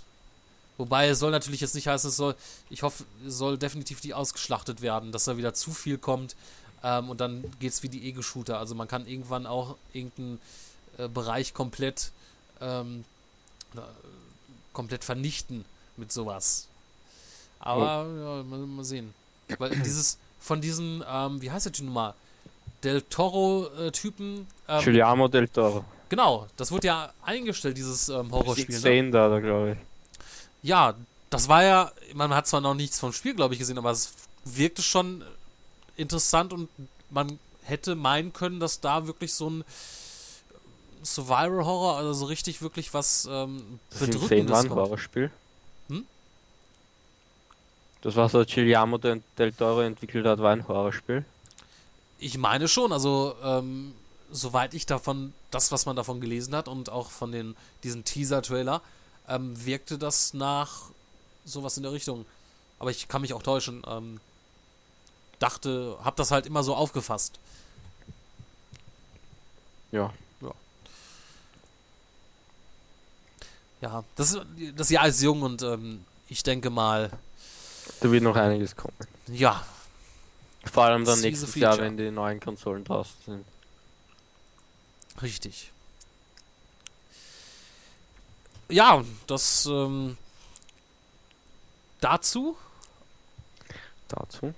[0.78, 2.36] Wobei es soll natürlich jetzt nicht heißen, es soll,
[2.72, 6.36] ich hoffe, es soll definitiv nicht ausgeschlachtet werden, dass da wieder zu viel kommt
[6.84, 8.60] ähm, und dann geht es wie die Ego-Shooter.
[8.60, 10.39] Also man kann irgendwann auch irgendeinen
[10.97, 12.11] äh, Bereich komplett
[12.61, 13.05] ähm,
[13.76, 13.80] äh,
[14.73, 15.65] komplett vernichten
[15.97, 16.68] mit sowas.
[17.60, 19.14] Aber ja, mal, mal sehen.
[19.57, 22.14] Weil dieses von diesen, ähm, wie heißt der Typ nochmal?
[22.84, 25.85] Del Toro-Typen, ähm, Giuliano del Toro.
[26.10, 28.65] genau, das wurde ja eingestellt, dieses ähm, Horrorspiel.
[28.65, 28.73] Ne?
[28.73, 29.77] 16 da, da glaube ich.
[30.68, 30.95] Ja,
[31.30, 34.14] das war ja, man hat zwar noch nichts vom Spiel, glaube ich, gesehen, aber es
[34.43, 35.23] wirkte schon
[35.95, 36.70] interessant und
[37.10, 39.64] man hätte meinen können, dass da wirklich so ein
[41.03, 44.72] Survival-Horror, also so richtig wirklich was ähm, Das ist ein Bedrückendes kommt.
[44.72, 45.32] Horrorspiel.
[45.90, 46.06] Hm?
[48.02, 51.26] Das, was der del del Toro entwickelt hat, war ein Horrorspiel.
[52.20, 53.94] Ich meine schon, also ähm,
[54.32, 58.82] soweit ich davon, das, was man davon gelesen hat und auch von den, diesen Teaser-Trailer,
[59.28, 60.84] ähm, wirkte das nach
[61.45, 62.26] sowas in der Richtung.
[62.80, 63.84] Aber ich kann mich auch täuschen.
[63.88, 64.20] Ähm,
[65.44, 67.40] dachte, hab das halt immer so aufgefasst.
[69.91, 70.14] Ja.
[73.82, 74.45] Ja, das, ist-
[74.76, 77.11] das Jahr ist jung und ähm, ich denke mal,
[77.99, 78.95] Da wird noch einiges kommen.
[79.28, 79.61] ja,
[80.72, 83.45] Vor allem dann nächstes Jahr, wenn die neuen Konsolen draußen sind.
[85.22, 85.72] richtig.
[88.70, 90.18] Ja, das ähm,
[91.99, 92.56] dazu.
[94.07, 94.53] Dazu.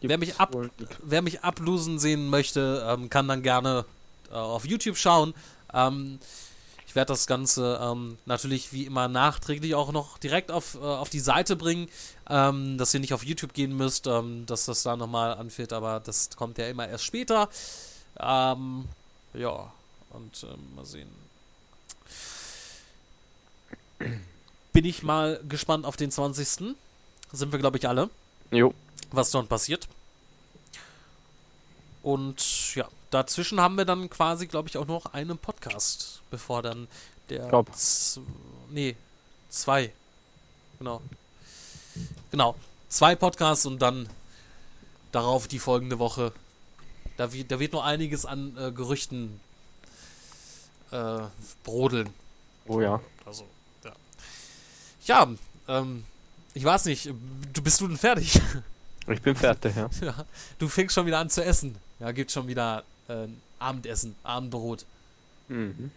[0.00, 0.56] Wer mich ab-.
[1.02, 3.84] Wer mich ablosen sehen möchte, ähm, kann dann gerne
[4.30, 5.34] äh, auf YouTube schauen.
[5.72, 6.18] Ähm,
[6.86, 11.10] ich werde das Ganze ähm, natürlich wie immer nachträglich auch noch direkt auf, äh, auf
[11.10, 11.88] die Seite bringen,
[12.30, 16.00] ähm, dass ihr nicht auf YouTube gehen müsst, ähm, dass das da nochmal anfällt, aber
[16.00, 17.50] das kommt ja immer erst später.
[18.18, 18.86] Ähm,
[19.34, 19.70] ja,
[20.10, 21.10] und ähm, mal sehen.
[24.72, 26.74] Bin ich mal gespannt auf den 20.
[27.32, 28.08] Sind wir, glaube ich, alle
[28.50, 28.72] Jo.
[29.10, 29.88] Was dort passiert.
[32.02, 36.88] Und ja, dazwischen haben wir dann quasi, glaube ich, auch noch einen Podcast, bevor dann
[37.28, 37.48] der.
[37.48, 37.74] Glaub.
[37.74, 38.20] Z
[38.70, 38.96] nee,
[39.48, 39.92] zwei.
[40.78, 41.00] Genau.
[42.30, 42.54] Genau.
[42.88, 44.08] Zwei Podcasts und dann
[45.12, 46.32] darauf die folgende Woche.
[47.16, 49.40] Da, wird- da wird noch einiges an äh, Gerüchten
[50.90, 51.18] äh,
[51.64, 52.08] brodeln.
[52.66, 53.00] Oh ja.
[53.26, 53.44] Also,
[53.84, 53.92] ja.
[55.04, 55.28] Ja,
[55.66, 56.04] ähm,
[56.54, 57.06] ich weiß nicht,
[57.52, 58.40] du bist du denn fertig?
[59.10, 59.88] Ich bin fertig, ja.
[60.00, 60.24] Ja,
[60.58, 61.76] du fängst schon wieder an zu essen.
[61.98, 63.26] Ja, gibt schon wieder äh,
[63.58, 64.84] Abendessen, Abendbrot.
[65.48, 65.90] Mhm.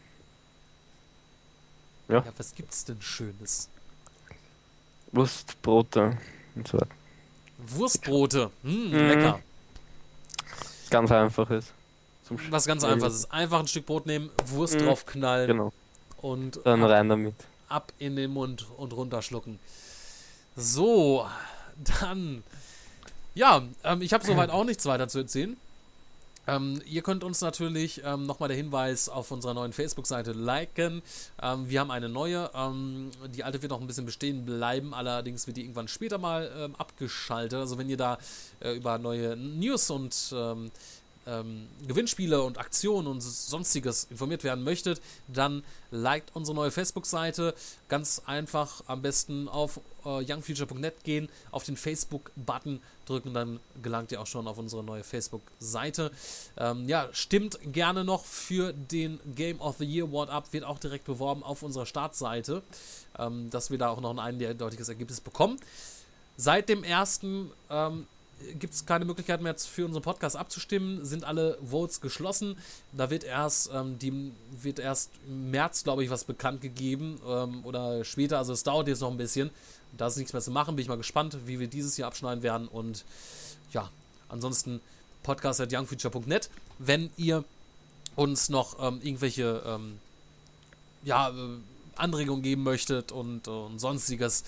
[2.07, 3.69] Ja, was gibt's denn Schönes?
[5.11, 6.17] Wurst, Brote
[6.55, 6.87] und so weiter.
[7.57, 8.51] Wurstbrote.
[8.63, 9.07] Hm, Mhm.
[9.07, 9.39] lecker.
[10.81, 11.65] Was ganz einfaches.
[12.25, 13.15] Zum Sch Was ganz Ja, einfaches.
[13.15, 13.31] ist.
[13.31, 14.85] Einfach ein Stück Brot nehmen, Wurst Mhm.
[14.85, 15.73] draufknallen Genau.
[16.17, 17.35] und Dann rein damit.
[17.69, 19.59] ab in den Mund und runterschlucken.
[20.55, 21.27] So,
[21.77, 22.43] dann.
[23.33, 25.57] Ja, ähm, ich habe soweit auch nichts weiter zu erzählen.
[26.47, 31.03] Ähm, ihr könnt uns natürlich ähm, nochmal der Hinweis auf unserer neuen Facebook-Seite liken.
[31.41, 32.49] Ähm, wir haben eine neue.
[32.55, 36.51] Ähm, die alte wird noch ein bisschen bestehen bleiben, allerdings wird die irgendwann später mal
[36.57, 37.59] ähm, abgeschaltet.
[37.59, 38.17] Also wenn ihr da
[38.59, 40.35] äh, über neue News und
[41.27, 47.53] ähm, Gewinnspiele und Aktionen und sonstiges informiert werden möchtet, dann liked unsere neue Facebook-Seite.
[47.89, 54.21] Ganz einfach am besten auf äh, youngfuture.net gehen, auf den Facebook-Button drücken, dann gelangt ihr
[54.21, 56.11] auch schon auf unsere neue Facebook-Seite.
[56.57, 60.79] Ähm, ja, stimmt gerne noch für den Game of the Year Award ab, wird auch
[60.79, 62.63] direkt beworben auf unserer Startseite,
[63.19, 65.59] ähm, dass wir da auch noch ein eindeutiges Ergebnis bekommen.
[66.37, 68.07] Seit dem ersten ähm,
[68.59, 72.57] gibt es keine Möglichkeit mehr für unseren Podcast abzustimmen, sind alle Votes geschlossen.
[72.91, 74.31] Da wird erst, ähm, die,
[74.61, 78.37] wird erst im März, glaube ich, was bekannt gegeben ähm, oder später.
[78.37, 79.49] Also es dauert jetzt noch ein bisschen.
[79.97, 80.75] Da ist nichts mehr zu machen.
[80.75, 82.67] Bin ich mal gespannt, wie wir dieses Jahr abschneiden werden.
[82.67, 83.05] Und
[83.71, 83.89] ja,
[84.29, 84.81] ansonsten
[85.23, 86.49] podcast.youngfuture.net.
[86.79, 87.43] Wenn ihr
[88.15, 89.99] uns noch ähm, irgendwelche ähm,
[91.03, 91.33] ja, äh,
[91.95, 94.43] Anregungen geben möchtet und, und sonstiges,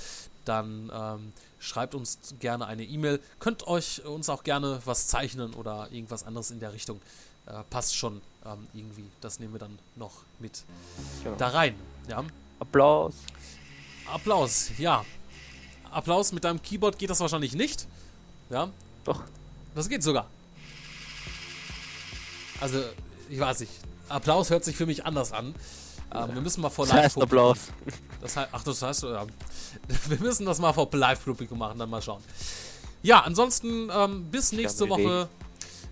[0.45, 1.33] dann ähm,
[1.63, 3.19] schreibt uns gerne eine E-Mail.
[3.39, 7.01] Könnt euch uns auch gerne was zeichnen oder irgendwas anderes in der Richtung.
[7.45, 9.05] Äh, passt schon ähm, irgendwie.
[9.21, 10.63] Das nehmen wir dann noch mit
[11.23, 11.35] Genau.
[11.37, 11.75] da rein.
[12.07, 12.23] Ja.
[12.59, 13.15] Applaus.
[14.11, 15.05] Applaus, ja.
[15.89, 17.87] Applaus mit deinem Keyboard geht das wahrscheinlich nicht.
[18.49, 18.69] Ja.
[19.05, 19.23] Doch.
[19.75, 20.27] Das geht sogar.
[22.59, 22.83] Also,
[23.29, 23.71] ich weiß nicht.
[24.09, 25.55] Applaus hört sich für mich anders an.
[26.13, 27.57] Ähm, wir müssen mal vor Das heißt Live- Applaus.
[28.21, 29.25] das heißt, ach, das heißt, ja.
[30.07, 32.21] wir müssen das mal vor Live-Publikum machen, dann mal schauen.
[33.01, 34.87] Ja, ansonsten ähm, bis nächste.
[34.89, 35.27] Woche.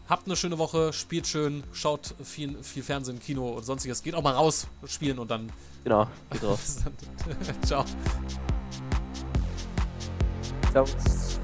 [0.09, 4.03] Habt eine schöne Woche, spielt schön, schaut viel, viel Fernsehen, Kino und sonstiges.
[4.03, 5.49] Geht auch mal raus spielen und dann.
[5.85, 6.05] Genau.
[6.31, 6.57] Geht dann.
[7.65, 7.85] Ciao.
[10.73, 11.39] Servus.